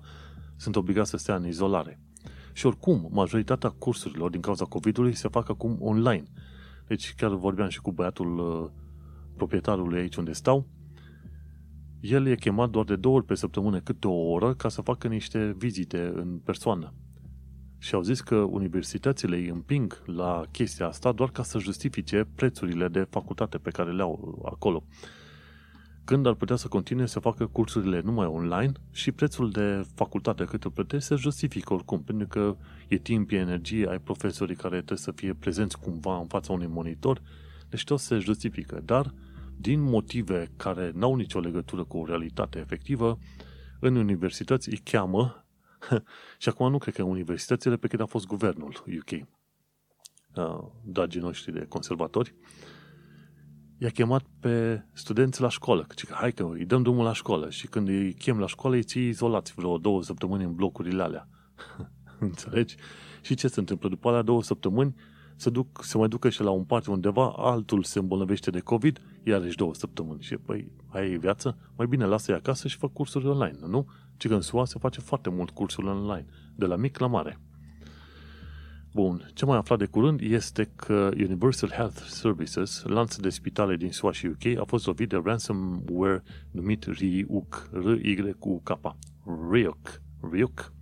sunt 0.55 0.75
obligați 0.75 1.09
să 1.09 1.17
stea 1.17 1.35
în 1.35 1.47
izolare. 1.47 1.99
Și 2.53 2.65
oricum, 2.65 3.09
majoritatea 3.11 3.69
cursurilor 3.69 4.29
din 4.29 4.41
cauza 4.41 4.65
COVID-ului 4.65 5.15
se 5.15 5.27
fac 5.27 5.49
acum 5.49 5.77
online. 5.79 6.23
Deci 6.87 7.13
chiar 7.17 7.33
vorbeam 7.33 7.69
și 7.69 7.81
cu 7.81 7.91
băiatul 7.91 8.37
uh, 8.37 8.69
proprietarului 9.35 9.99
aici 9.99 10.15
unde 10.15 10.31
stau. 10.31 10.67
El 12.03 12.27
e 12.27 12.35
chemat 12.35 12.69
doar 12.69 12.85
de 12.85 12.95
două 12.95 13.15
ori 13.15 13.25
pe 13.25 13.35
săptămână, 13.35 13.79
câte 13.79 14.07
o 14.07 14.29
oră, 14.31 14.53
ca 14.53 14.69
să 14.69 14.81
facă 14.81 15.07
niște 15.07 15.55
vizite 15.57 16.11
în 16.15 16.39
persoană. 16.43 16.93
Și 17.77 17.95
au 17.95 18.01
zis 18.01 18.21
că 18.21 18.35
universitățile 18.35 19.35
îi 19.35 19.47
împing 19.47 20.03
la 20.05 20.43
chestia 20.51 20.87
asta 20.87 21.11
doar 21.11 21.29
ca 21.29 21.43
să 21.43 21.59
justifice 21.59 22.27
prețurile 22.35 22.87
de 22.87 23.07
facultate 23.09 23.57
pe 23.57 23.69
care 23.69 23.91
le 23.91 24.01
au 24.01 24.41
acolo 24.45 24.83
când 26.05 26.25
ar 26.25 26.33
putea 26.33 26.55
să 26.55 26.67
continue 26.67 27.05
să 27.05 27.19
facă 27.19 27.45
cursurile 27.45 28.01
numai 28.03 28.25
online 28.25 28.71
și 28.91 29.11
prețul 29.11 29.51
de 29.51 29.85
facultate 29.95 30.43
cât 30.43 30.63
îl 30.63 30.71
plătești 30.71 31.07
se 31.07 31.15
justifică 31.15 31.73
oricum, 31.73 32.03
pentru 32.03 32.27
că 32.27 32.55
e 32.87 32.97
timp, 32.97 33.31
e 33.31 33.35
energie, 33.35 33.87
ai 33.89 33.99
profesorii 33.99 34.55
care 34.55 34.75
trebuie 34.75 34.97
să 34.97 35.11
fie 35.11 35.33
prezenți 35.33 35.79
cumva 35.79 36.17
în 36.17 36.25
fața 36.25 36.53
unui 36.53 36.67
monitor, 36.67 37.21
deci 37.69 37.83
tot 37.83 37.99
se 37.99 38.17
justifică. 38.17 38.81
Dar, 38.85 39.13
din 39.57 39.81
motive 39.81 40.51
care 40.57 40.91
n-au 40.93 41.15
nicio 41.15 41.39
legătură 41.39 41.83
cu 41.83 41.97
o 41.97 42.05
realitate 42.05 42.59
efectivă, 42.59 43.17
în 43.79 43.95
universități 43.95 44.69
îi 44.69 44.77
cheamă, 44.77 45.45
și 46.41 46.49
acum 46.49 46.71
nu 46.71 46.77
cred 46.77 46.93
că 46.93 47.03
universitățile, 47.03 47.77
pe 47.77 47.87
cât 47.87 47.99
a 47.99 48.05
fost 48.05 48.25
guvernul 48.25 48.83
UK, 48.99 49.11
uh, 49.11 50.69
dragii 50.83 51.21
noștri 51.21 51.53
de 51.53 51.65
conservatori, 51.69 52.35
i-a 53.77 53.89
chemat 53.89 54.23
pe 54.39 54.83
studenți 54.93 55.41
la 55.41 55.49
școală. 55.49 55.85
Că 55.87 56.13
hai 56.13 56.31
că 56.31 56.49
îi 56.51 56.65
dăm 56.65 56.81
drumul 56.81 57.03
la 57.03 57.13
școală 57.13 57.49
și 57.49 57.67
când 57.67 57.87
îi 57.87 58.13
chem 58.13 58.39
la 58.39 58.47
școală 58.47 58.75
îi 58.75 58.83
ții 58.83 59.07
izolați 59.07 59.53
vreo 59.53 59.77
două 59.77 60.03
săptămâni 60.03 60.43
în 60.43 60.55
blocurile 60.55 61.03
alea. 61.03 61.27
Înțelegi? 62.19 62.75
Și 63.21 63.35
ce 63.35 63.47
se 63.47 63.59
întâmplă? 63.59 63.89
După 63.89 64.07
alea 64.09 64.21
două 64.21 64.43
săptămâni 64.43 64.95
se, 65.35 65.49
duc, 65.49 65.83
se 65.83 65.97
mai 65.97 66.07
ducă 66.07 66.29
și 66.29 66.41
la 66.41 66.49
un 66.49 66.63
part 66.63 66.85
undeva, 66.85 67.33
altul 67.37 67.83
se 67.83 67.99
îmbolnăvește 67.99 68.49
de 68.49 68.59
COVID, 68.59 69.01
iarăși 69.23 69.55
două 69.55 69.73
săptămâni. 69.73 70.21
Și 70.21 70.37
păi, 70.37 70.71
aia 70.87 71.05
e 71.05 71.17
viață? 71.17 71.57
Mai 71.77 71.87
bine 71.87 72.05
lasă-i 72.05 72.35
acasă 72.35 72.67
și 72.67 72.77
fă 72.77 72.87
cursuri 72.89 73.27
online, 73.27 73.57
nu? 73.67 73.87
Ci 74.17 74.27
că 74.27 74.33
în 74.33 74.41
SUA 74.41 74.65
se 74.65 74.79
face 74.79 74.99
foarte 74.99 75.29
mult 75.29 75.49
cursul 75.49 75.85
online, 75.85 76.25
de 76.55 76.65
la 76.65 76.75
mic 76.75 76.97
la 76.97 77.07
mare. 77.07 77.39
Bun, 78.93 79.31
ce 79.33 79.45
mai 79.45 79.57
aflat 79.57 79.77
de 79.79 79.85
curând 79.85 80.21
este 80.21 80.71
că 80.75 81.11
Universal 81.17 81.69
Health 81.69 82.01
Services, 82.07 82.83
lanț 82.83 83.15
de 83.15 83.29
spitale 83.29 83.75
din 83.75 83.91
SUA 83.91 84.11
și 84.11 84.25
UK, 84.25 84.57
a 84.59 84.63
fost 84.63 84.85
lovit 84.85 85.09
de 85.09 85.21
ransomware 85.23 86.23
numit 86.51 86.83
Ryuk, 86.83 87.69
R-Y-U-K, 87.71 88.79
Ryuk, 89.51 90.01
Ryuk. 90.31 90.73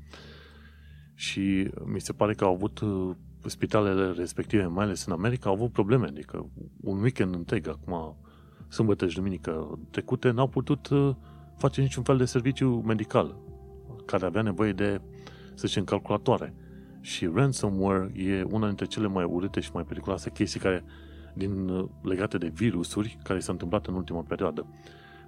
Și 1.13 1.69
mi 1.85 2.01
se 2.01 2.13
pare 2.13 2.33
că 2.33 2.43
au 2.43 2.53
avut 2.53 2.79
uh, 2.79 3.15
spitalele 3.45 4.11
respective, 4.11 4.65
mai 4.65 4.85
ales 4.85 5.05
în 5.05 5.13
America, 5.13 5.49
au 5.49 5.55
avut 5.55 5.71
probleme. 5.71 6.07
Adică 6.07 6.49
un 6.81 7.01
weekend 7.01 7.35
întreg, 7.35 7.67
acum 7.67 8.17
sâmbătă 8.71 9.07
și 9.07 9.15
duminică 9.15 9.79
trecute, 9.89 10.29
n-au 10.29 10.47
putut 10.47 10.89
uh, 10.89 11.15
face 11.57 11.81
niciun 11.81 12.03
fel 12.03 12.17
de 12.17 12.25
serviciu 12.25 12.69
medical 12.85 13.37
care 14.05 14.25
avea 14.25 14.41
nevoie 14.41 14.71
de, 14.71 15.01
să 15.53 15.67
zicem, 15.67 15.83
calculatoare. 15.83 16.53
Și 17.01 17.29
ransomware 17.33 18.11
e 18.15 18.43
una 18.43 18.65
dintre 18.67 18.85
cele 18.85 19.07
mai 19.07 19.23
urâte 19.23 19.59
și 19.59 19.69
mai 19.73 19.83
periculoase 19.83 20.29
chestii 20.29 20.59
care, 20.59 20.83
din, 21.33 21.69
uh, 21.69 21.89
legate 22.01 22.37
de 22.37 22.47
virusuri 22.47 23.17
care 23.23 23.39
s-au 23.39 23.53
întâmplat 23.53 23.85
în 23.87 23.93
ultima 23.93 24.21
perioadă. 24.21 24.65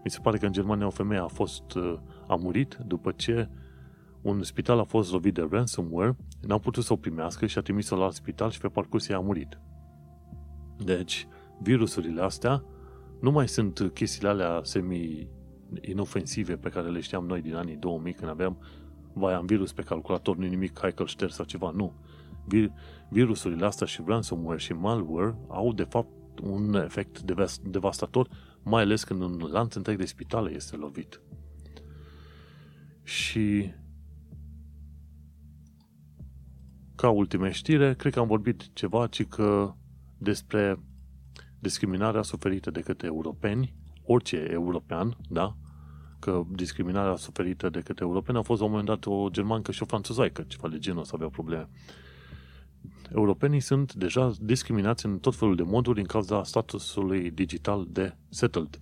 Mi 0.04 0.12
se 0.12 0.20
pare 0.22 0.38
că 0.38 0.46
în 0.46 0.52
Germania 0.52 0.86
o 0.86 0.90
femeie 0.90 1.22
a 1.22 1.28
fost, 1.28 1.74
uh, 1.76 2.00
a 2.28 2.36
murit 2.36 2.78
după 2.86 3.12
ce 3.12 3.50
un 4.22 4.44
spital 4.44 4.80
a 4.80 4.84
fost 4.84 5.12
lovit 5.12 5.34
de 5.34 5.48
ransomware, 5.52 6.16
n-au 6.48 6.60
putut 6.60 6.84
să 6.84 6.94
o 6.94 6.96
primească 6.96 7.46
și 7.46 7.58
a 7.58 7.62
trimis-o 7.62 7.96
la 7.96 8.04
alt 8.04 8.14
spital 8.14 8.50
și 8.50 8.60
pe 8.60 8.68
parcurs 8.68 9.10
ea 9.10 9.18
a 9.18 9.20
murit. 9.20 9.60
Deci, 10.78 11.28
virusurile 11.62 12.22
astea 12.22 12.64
nu 13.24 13.32
mai 13.32 13.48
sunt 13.48 13.92
chestiile 13.94 14.30
alea 14.30 14.62
semi-inofensive 14.64 16.56
pe 16.56 16.70
care 16.70 16.90
le 16.90 17.00
știam 17.00 17.26
noi 17.26 17.42
din 17.42 17.56
anii 17.56 17.76
2000 17.76 18.14
când 18.14 18.30
aveam 18.30 18.58
vai, 19.14 19.34
am 19.34 19.46
virus 19.46 19.74
pe 19.74 19.82
calculator, 19.82 20.38
nu 20.38 20.48
nimic, 20.48 20.80
hai 20.80 20.94
că-l 20.94 21.06
șterg 21.06 21.32
sau 21.32 21.46
ceva. 21.46 21.72
Nu. 21.76 21.94
Virusurile 23.10 23.66
astea 23.66 23.88
și 23.88 24.04
ransomware 24.06 24.60
și 24.60 24.74
malware 24.74 25.36
au 25.48 25.74
de 25.74 25.84
fapt 25.84 26.40
un 26.40 26.74
efect 26.74 27.22
devastator, 27.62 28.30
mai 28.64 28.82
ales 28.82 29.04
când 29.04 29.22
un 29.22 29.50
lanț 29.52 29.76
întreg 29.76 29.98
de 29.98 30.06
spitale 30.06 30.52
este 30.52 30.76
lovit. 30.76 31.22
Și 33.04 33.72
ca 36.96 37.10
ultime 37.10 37.52
știre, 37.52 37.96
cred 37.96 38.14
că 38.14 38.20
am 38.20 38.28
vorbit 38.28 38.74
ceva, 38.74 39.08
ci 39.08 39.26
că 39.26 39.74
despre 40.18 40.80
discriminarea 41.64 42.22
suferită 42.22 42.72
de 42.72 42.82
către 42.82 43.08
europeni, 43.08 43.74
orice 44.06 44.48
european, 44.52 45.18
da? 45.30 45.56
Că 46.20 46.44
discriminarea 46.52 47.16
suferită 47.16 47.70
de 47.70 47.80
către 47.80 48.06
europeni 48.06 48.38
a 48.38 48.42
fost 48.42 48.60
la 48.60 48.66
un 48.66 48.72
moment 48.72 48.90
dat 48.90 49.06
o 49.06 49.30
germancă 49.30 49.72
și 49.72 49.84
o 49.84 49.86
franțuzaică, 49.86 50.42
ceva 50.48 50.68
de 50.68 50.78
genul 50.78 51.02
ăsta 51.02 51.14
avea 51.16 51.30
probleme. 51.30 51.70
Europenii 53.14 53.60
sunt 53.60 53.94
deja 53.94 54.32
discriminați 54.42 55.06
în 55.06 55.20
tot 55.20 55.36
felul 55.36 55.56
de 55.56 55.64
moduri 55.64 55.96
din 55.96 56.06
cauza 56.06 56.44
statusului 56.44 57.32
digital 57.32 57.88
de 57.90 58.16
settled. 58.30 58.80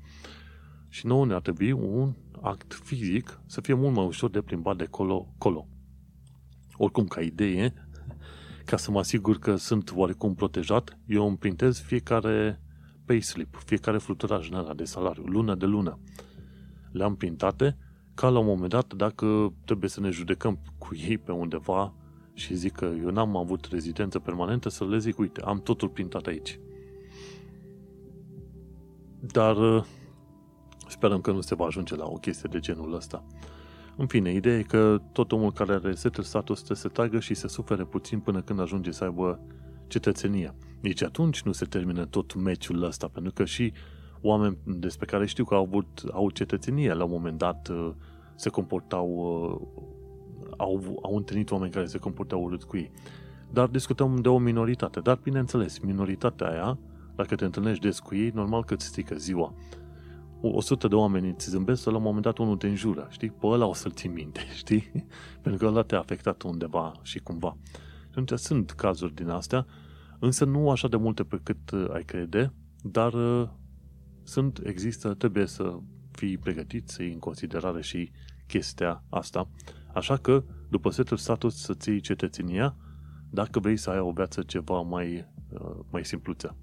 Și 0.89 1.05
nouă 1.05 1.25
ne-ar 1.25 1.41
trebui 1.41 1.71
un 1.71 2.13
act 2.41 2.73
fizic 2.73 3.41
să 3.45 3.61
fie 3.61 3.73
mult 3.73 3.95
mai 3.95 4.05
ușor 4.05 4.29
de 4.29 4.41
plimbat 4.41 4.77
de 4.77 4.85
colo-colo. 4.85 5.67
Oricum, 6.77 7.07
ca 7.07 7.21
idee, 7.21 7.73
ca 8.65 8.77
să 8.77 8.91
mă 8.91 8.99
asigur 8.99 9.39
că 9.39 9.55
sunt 9.55 9.91
oarecum 9.95 10.35
protejat, 10.35 10.97
eu 11.05 11.27
îmi 11.27 11.37
printez 11.37 11.79
fiecare 11.79 12.61
payslip, 13.11 13.61
fiecare 13.65 13.97
fluturaj 13.97 14.49
în 14.49 14.55
ăla 14.55 14.73
de 14.73 14.83
salariu, 14.83 15.23
lună 15.23 15.55
de 15.55 15.65
lună. 15.65 15.99
Le-am 16.91 17.15
printate 17.15 17.77
ca 18.13 18.29
la 18.29 18.39
un 18.39 18.45
moment 18.45 18.69
dat, 18.69 18.93
dacă 18.93 19.53
trebuie 19.65 19.89
să 19.89 19.99
ne 19.99 20.09
judecăm 20.09 20.59
cu 20.77 20.95
ei 20.95 21.17
pe 21.17 21.31
undeva 21.31 21.93
și 22.33 22.55
zic 22.55 22.71
că 22.71 22.85
eu 22.85 23.09
n-am 23.09 23.37
avut 23.37 23.67
rezidență 23.71 24.19
permanentă, 24.19 24.69
să 24.69 24.85
le 24.85 24.97
zic, 24.97 25.17
uite, 25.17 25.41
am 25.41 25.61
totul 25.61 25.89
printat 25.89 26.25
aici. 26.25 26.59
Dar 29.19 29.57
uh, 29.57 29.83
sperăm 30.87 31.21
că 31.21 31.31
nu 31.31 31.41
se 31.41 31.55
va 31.55 31.65
ajunge 31.65 31.95
la 31.95 32.05
o 32.05 32.15
chestie 32.15 32.49
de 32.51 32.59
genul 32.59 32.93
ăsta. 32.93 33.25
În 33.97 34.07
fine, 34.07 34.33
ideea 34.33 34.57
e 34.57 34.63
că 34.63 35.01
tot 35.11 35.31
omul 35.31 35.51
care 35.51 35.73
are 35.73 35.95
settled 35.95 36.25
status 36.25 36.57
trebuie 36.57 36.77
să 36.77 36.87
tragă 36.87 37.19
și 37.19 37.33
să 37.33 37.47
sufere 37.47 37.83
puțin 37.83 38.19
până 38.19 38.41
când 38.41 38.59
ajunge 38.59 38.91
să 38.91 39.03
aibă 39.03 39.39
cetățenia. 39.87 40.55
Nici 40.81 41.03
atunci 41.03 41.41
nu 41.41 41.51
se 41.51 41.65
termină 41.65 42.05
tot 42.05 42.33
meciul 42.33 42.83
ăsta, 42.83 43.07
pentru 43.07 43.33
că 43.33 43.45
și 43.45 43.73
oameni 44.21 44.57
despre 44.63 45.05
care 45.05 45.25
știu 45.25 45.43
că 45.43 45.55
au 45.55 45.63
avut 45.63 46.03
au 46.11 46.29
cetățenie 46.29 46.93
la 46.93 47.03
un 47.03 47.11
moment 47.11 47.37
dat 47.37 47.67
uh, 47.67 47.91
se 48.35 48.49
comportau 48.49 49.07
uh, 49.09 49.81
au, 50.57 50.99
au 51.01 51.15
întâlnit 51.15 51.51
oameni 51.51 51.71
care 51.71 51.85
se 51.85 51.97
comportau 51.97 52.43
urât 52.43 52.63
cu 52.63 52.77
ei. 52.77 52.91
Dar 53.53 53.67
discutăm 53.67 54.15
de 54.15 54.29
o 54.29 54.37
minoritate. 54.37 54.99
Dar, 54.99 55.19
bineînțeles, 55.23 55.79
minoritatea 55.79 56.47
aia, 56.47 56.77
dacă 57.15 57.35
te 57.35 57.45
întâlnești 57.45 57.81
des 57.81 57.99
cu 57.99 58.15
ei, 58.15 58.31
normal 58.33 58.63
că 58.63 58.73
îți 58.73 58.85
strică 58.85 59.15
ziua. 59.15 59.53
100 60.41 60.87
de 60.87 60.95
oameni 60.95 61.29
îți 61.29 61.49
zâmbesc, 61.49 61.85
la 61.85 61.95
un 61.95 62.01
moment 62.01 62.23
dat 62.23 62.37
unul 62.37 62.57
te 62.57 62.67
înjură, 62.67 63.07
știi? 63.09 63.29
Pe 63.29 63.47
ăla 63.47 63.65
o 63.65 63.73
să-l 63.73 63.91
ții 63.91 64.09
minte, 64.09 64.39
știi? 64.61 64.91
Pentru 65.41 65.65
că 65.65 65.71
ăla 65.71 65.81
te-a 65.81 65.99
afectat 65.99 66.41
undeva 66.41 66.91
și 67.01 67.19
cumva. 67.19 67.57
Și 67.99 68.17
atunci 68.17 68.39
sunt 68.39 68.71
cazuri 68.71 69.15
din 69.15 69.29
astea, 69.29 69.65
însă 70.21 70.45
nu 70.45 70.69
așa 70.69 70.87
de 70.87 70.95
multe 70.97 71.23
pe 71.23 71.39
cât 71.43 71.71
uh, 71.71 71.85
ai 71.93 72.03
crede, 72.03 72.53
dar 72.81 73.13
uh, 73.13 73.49
sunt, 74.23 74.61
există, 74.63 75.13
trebuie 75.13 75.45
să 75.45 75.77
fii 76.11 76.37
pregătit 76.37 76.89
să 76.89 77.03
iei 77.03 77.13
în 77.13 77.19
considerare 77.19 77.81
și 77.81 78.11
chestia 78.47 79.03
asta. 79.09 79.49
Așa 79.93 80.17
că, 80.17 80.43
după 80.69 80.89
setul 80.89 81.17
status 81.17 81.55
să 81.55 81.73
ții 81.73 81.99
cetățenia, 81.99 82.75
dacă 83.29 83.59
vrei 83.59 83.77
să 83.77 83.89
ai 83.89 83.99
o 83.99 84.11
viață 84.11 84.41
ceva 84.41 84.81
mai, 84.81 85.27
uh, 85.49 85.79
mai 85.91 86.05
simpluță. 86.05 86.55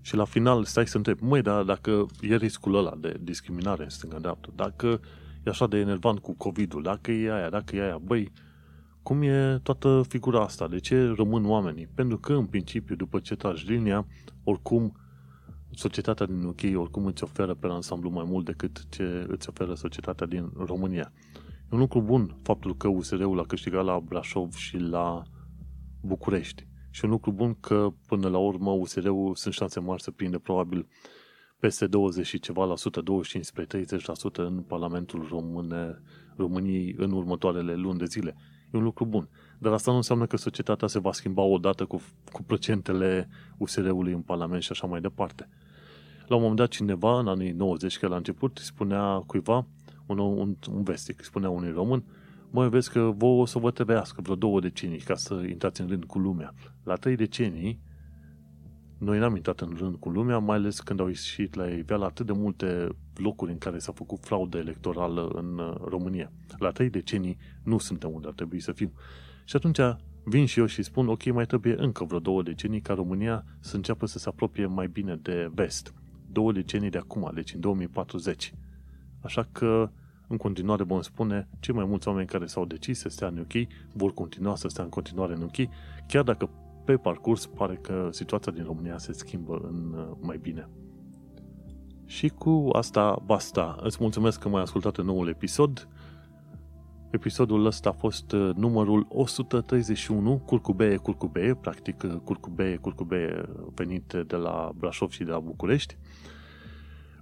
Și 0.00 0.16
la 0.16 0.24
final 0.24 0.64
stai 0.64 0.86
să 0.86 0.96
întrebi, 0.96 1.22
măi, 1.22 1.42
dar 1.42 1.62
dacă 1.62 2.06
e 2.20 2.36
riscul 2.36 2.74
ăla 2.74 2.96
de 3.00 3.16
discriminare 3.20 3.82
în 3.82 3.88
stânga-dreapta, 3.88 4.48
dacă 4.54 5.00
e 5.44 5.50
așa 5.50 5.66
de 5.66 5.78
enervant 5.78 6.18
cu 6.18 6.34
COVID-ul, 6.34 6.82
dacă 6.82 7.10
e 7.10 7.32
aia, 7.32 7.50
dacă 7.50 7.76
e 7.76 7.82
aia, 7.82 7.98
băi, 7.98 8.32
cum 9.02 9.22
e 9.22 9.60
toată 9.62 10.02
figura 10.08 10.42
asta? 10.42 10.68
De 10.68 10.78
ce 10.78 11.12
rămân 11.16 11.44
oamenii? 11.44 11.86
Pentru 11.94 12.18
că, 12.18 12.32
în 12.32 12.46
principiu, 12.46 12.96
după 12.96 13.18
ce 13.18 13.36
tragi 13.36 13.70
linia, 13.70 14.06
oricum, 14.44 14.96
societatea 15.70 16.26
din 16.26 16.42
UK 16.42 16.60
oricum 16.74 17.06
îți 17.06 17.22
oferă 17.22 17.54
pe 17.54 17.66
ansamblu 17.66 18.10
mai 18.10 18.24
mult 18.26 18.44
decât 18.44 18.88
ce 18.88 19.24
îți 19.28 19.48
oferă 19.48 19.74
societatea 19.74 20.26
din 20.26 20.52
România. 20.56 21.12
E 21.34 21.68
un 21.70 21.78
lucru 21.78 22.00
bun 22.00 22.36
faptul 22.42 22.76
că 22.76 22.88
USR-ul 22.88 23.38
a 23.38 23.44
câștigat 23.44 23.84
la 23.84 24.00
Brașov 24.00 24.54
și 24.54 24.76
la 24.76 25.22
București. 26.00 26.66
Și 26.90 27.04
un 27.04 27.10
lucru 27.10 27.32
bun 27.32 27.54
că, 27.60 27.88
până 28.06 28.28
la 28.28 28.38
urmă, 28.38 28.70
USR-ul 28.70 29.34
sunt 29.34 29.54
șanse 29.54 29.80
mari 29.80 30.02
să 30.02 30.10
prinde 30.10 30.38
probabil 30.38 30.86
peste 31.58 31.86
20 31.86 32.26
și 32.26 32.38
ceva 32.38 32.64
la 32.64 32.76
sută, 32.76 33.00
25 33.00 33.44
spre 33.44 33.66
30% 33.66 34.32
în 34.32 34.62
Parlamentul 34.62 35.26
Române, 35.30 36.02
României 36.36 36.94
în 36.98 37.12
următoarele 37.12 37.74
luni 37.74 37.98
de 37.98 38.04
zile. 38.04 38.36
E 38.72 38.78
un 38.78 38.82
lucru 38.82 39.04
bun. 39.04 39.28
Dar 39.58 39.72
asta 39.72 39.90
nu 39.90 39.96
înseamnă 39.96 40.26
că 40.26 40.36
societatea 40.36 40.88
se 40.88 40.98
va 40.98 41.12
schimba 41.12 41.42
odată 41.42 41.84
cu, 41.84 42.02
cu 42.32 42.42
procentele 42.42 43.28
USR-ului 43.56 44.12
în 44.12 44.20
Parlament 44.20 44.62
și 44.62 44.72
așa 44.72 44.86
mai 44.86 45.00
departe. 45.00 45.48
La 46.26 46.34
un 46.34 46.40
moment 46.40 46.60
dat 46.60 46.68
cineva, 46.68 47.18
în 47.18 47.28
anii 47.28 47.50
90, 47.50 47.98
că 47.98 48.06
la 48.06 48.16
început, 48.16 48.58
spunea 48.62 49.22
cuiva, 49.26 49.66
un, 50.06 50.18
un, 50.18 50.56
un 50.72 50.82
vestic, 50.82 51.24
spunea 51.24 51.50
unui 51.50 51.70
român, 51.70 52.04
măi, 52.50 52.68
vezi 52.68 52.90
că 52.90 53.12
vouă 53.16 53.42
o 53.42 53.44
să 53.44 53.58
vă 53.58 53.70
trebuiască 53.70 54.20
vreo 54.22 54.34
două 54.34 54.60
decenii 54.60 54.98
ca 54.98 55.14
să 55.14 55.34
intrați 55.48 55.80
în 55.80 55.88
rând 55.88 56.04
cu 56.04 56.18
lumea. 56.18 56.54
La 56.82 56.94
trei 56.94 57.16
decenii, 57.16 57.80
noi 59.04 59.18
n-am 59.18 59.36
intrat 59.36 59.60
în 59.60 59.74
rând 59.78 59.96
cu 59.96 60.08
lumea, 60.08 60.38
mai 60.38 60.56
ales 60.56 60.80
când 60.80 61.00
au 61.00 61.06
ieșit 61.06 61.54
la 61.54 61.66
iveală 61.66 62.04
atât 62.04 62.26
de 62.26 62.32
multe 62.32 62.88
locuri 63.14 63.50
în 63.50 63.58
care 63.58 63.78
s-a 63.78 63.92
făcut 63.92 64.18
fraudă 64.20 64.58
electorală 64.58 65.30
în 65.34 65.58
uh, 65.58 65.74
România. 65.88 66.32
La 66.58 66.70
trei 66.70 66.90
decenii 66.90 67.38
nu 67.62 67.78
suntem 67.78 68.10
unde 68.12 68.26
ar 68.26 68.32
trebui 68.32 68.60
să 68.60 68.72
fim. 68.72 68.92
Și 69.44 69.56
atunci 69.56 69.78
vin 70.24 70.46
și 70.46 70.58
eu 70.58 70.66
și 70.66 70.82
spun, 70.82 71.08
ok, 71.08 71.32
mai 71.32 71.46
trebuie 71.46 71.74
încă 71.78 72.04
vreo 72.04 72.18
două 72.18 72.42
decenii 72.42 72.80
ca 72.80 72.94
România 72.94 73.44
să 73.60 73.76
înceapă 73.76 74.06
să 74.06 74.18
se 74.18 74.28
apropie 74.28 74.66
mai 74.66 74.86
bine 74.86 75.18
de 75.22 75.50
vest. 75.54 75.94
Două 76.32 76.52
decenii 76.52 76.90
de 76.90 76.98
acum, 76.98 77.30
deci 77.34 77.54
în 77.54 77.60
2040. 77.60 78.54
Așa 79.20 79.48
că 79.52 79.90
în 80.28 80.36
continuare 80.36 80.82
vom 80.82 81.00
spune, 81.00 81.48
cei 81.60 81.74
mai 81.74 81.84
mulți 81.84 82.08
oameni 82.08 82.26
care 82.26 82.46
s-au 82.46 82.64
decis 82.64 82.98
să 82.98 83.08
stea 83.08 83.28
în 83.28 83.38
UK 83.38 83.68
vor 83.92 84.14
continua 84.14 84.56
să 84.56 84.68
stea 84.68 84.84
în 84.84 84.90
continuare 84.90 85.34
în 85.34 85.42
UK, 85.42 85.68
chiar 86.06 86.22
dacă 86.22 86.50
pe 86.84 86.96
parcurs 86.96 87.46
pare 87.46 87.78
că 87.82 88.08
situația 88.10 88.52
din 88.52 88.64
România 88.64 88.98
se 88.98 89.12
schimbă 89.12 89.60
în 89.62 89.94
uh, 89.96 90.16
mai 90.20 90.38
bine. 90.42 90.68
Și 92.04 92.28
cu 92.28 92.68
asta 92.72 93.22
basta. 93.26 93.76
Îți 93.82 93.96
mulțumesc 94.00 94.40
că 94.40 94.48
m-ai 94.48 94.62
ascultat 94.62 94.96
în 94.96 95.04
noul 95.04 95.28
episod. 95.28 95.88
Episodul 97.10 97.66
ăsta 97.66 97.88
a 97.88 97.92
fost 97.92 98.32
uh, 98.32 98.54
numărul 98.54 99.06
131, 99.08 100.38
curcubeie, 100.38 100.96
curcubeie, 100.96 101.54
practic 101.54 102.02
uh, 102.02 102.14
curcubeie, 102.24 102.76
curcubeie 102.76 103.42
venit 103.74 104.16
de 104.26 104.36
la 104.36 104.70
Brașov 104.76 105.10
și 105.10 105.24
de 105.24 105.30
la 105.30 105.38
București. 105.38 105.96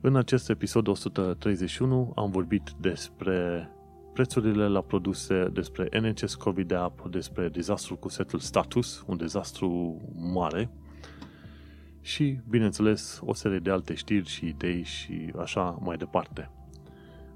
În 0.00 0.16
acest 0.16 0.50
episod 0.50 0.86
131 0.86 2.12
am 2.16 2.30
vorbit 2.30 2.70
despre 2.80 3.70
prețurile 4.12 4.68
la 4.68 4.80
produse, 4.80 5.48
despre 5.52 6.00
NHS 6.00 6.34
COVID 6.34 6.72
App, 6.72 7.08
despre 7.08 7.48
dezastrul 7.48 7.98
cu 7.98 8.08
setul 8.08 8.38
status, 8.38 9.04
un 9.06 9.16
dezastru 9.16 10.00
mare 10.16 10.70
și, 12.00 12.38
bineînțeles, 12.48 13.20
o 13.24 13.34
serie 13.34 13.58
de 13.58 13.70
alte 13.70 13.94
știri 13.94 14.28
și 14.28 14.46
idei 14.46 14.82
și 14.82 15.32
așa 15.38 15.78
mai 15.80 15.96
departe. 15.96 16.50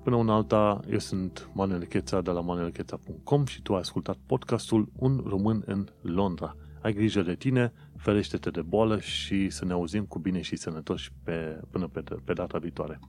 Până 0.02 0.16
una 0.16 0.34
alta, 0.34 0.80
eu 0.90 0.98
sunt 0.98 1.50
Manuel 1.52 1.84
Cheța 1.84 2.20
de 2.20 2.30
la 2.30 2.40
manuelcheța.com 2.40 3.44
și 3.44 3.62
tu 3.62 3.74
ai 3.74 3.80
ascultat 3.80 4.16
podcastul 4.26 4.88
Un 4.98 5.22
român 5.26 5.62
în 5.66 5.86
Londra. 6.00 6.56
Ai 6.82 6.92
grijă 6.92 7.22
de 7.22 7.34
tine, 7.34 7.72
ferește-te 7.96 8.50
de 8.50 8.62
boală 8.62 9.00
și 9.00 9.50
să 9.50 9.64
ne 9.64 9.72
auzim 9.72 10.04
cu 10.04 10.18
bine 10.18 10.40
și 10.40 10.56
sănătoși 10.56 11.12
pe, 11.22 11.60
până 11.70 11.88
pe, 11.88 12.02
pe 12.24 12.32
data 12.32 12.58
viitoare. 12.58 13.00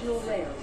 The 0.00 0.12
next 0.26 0.57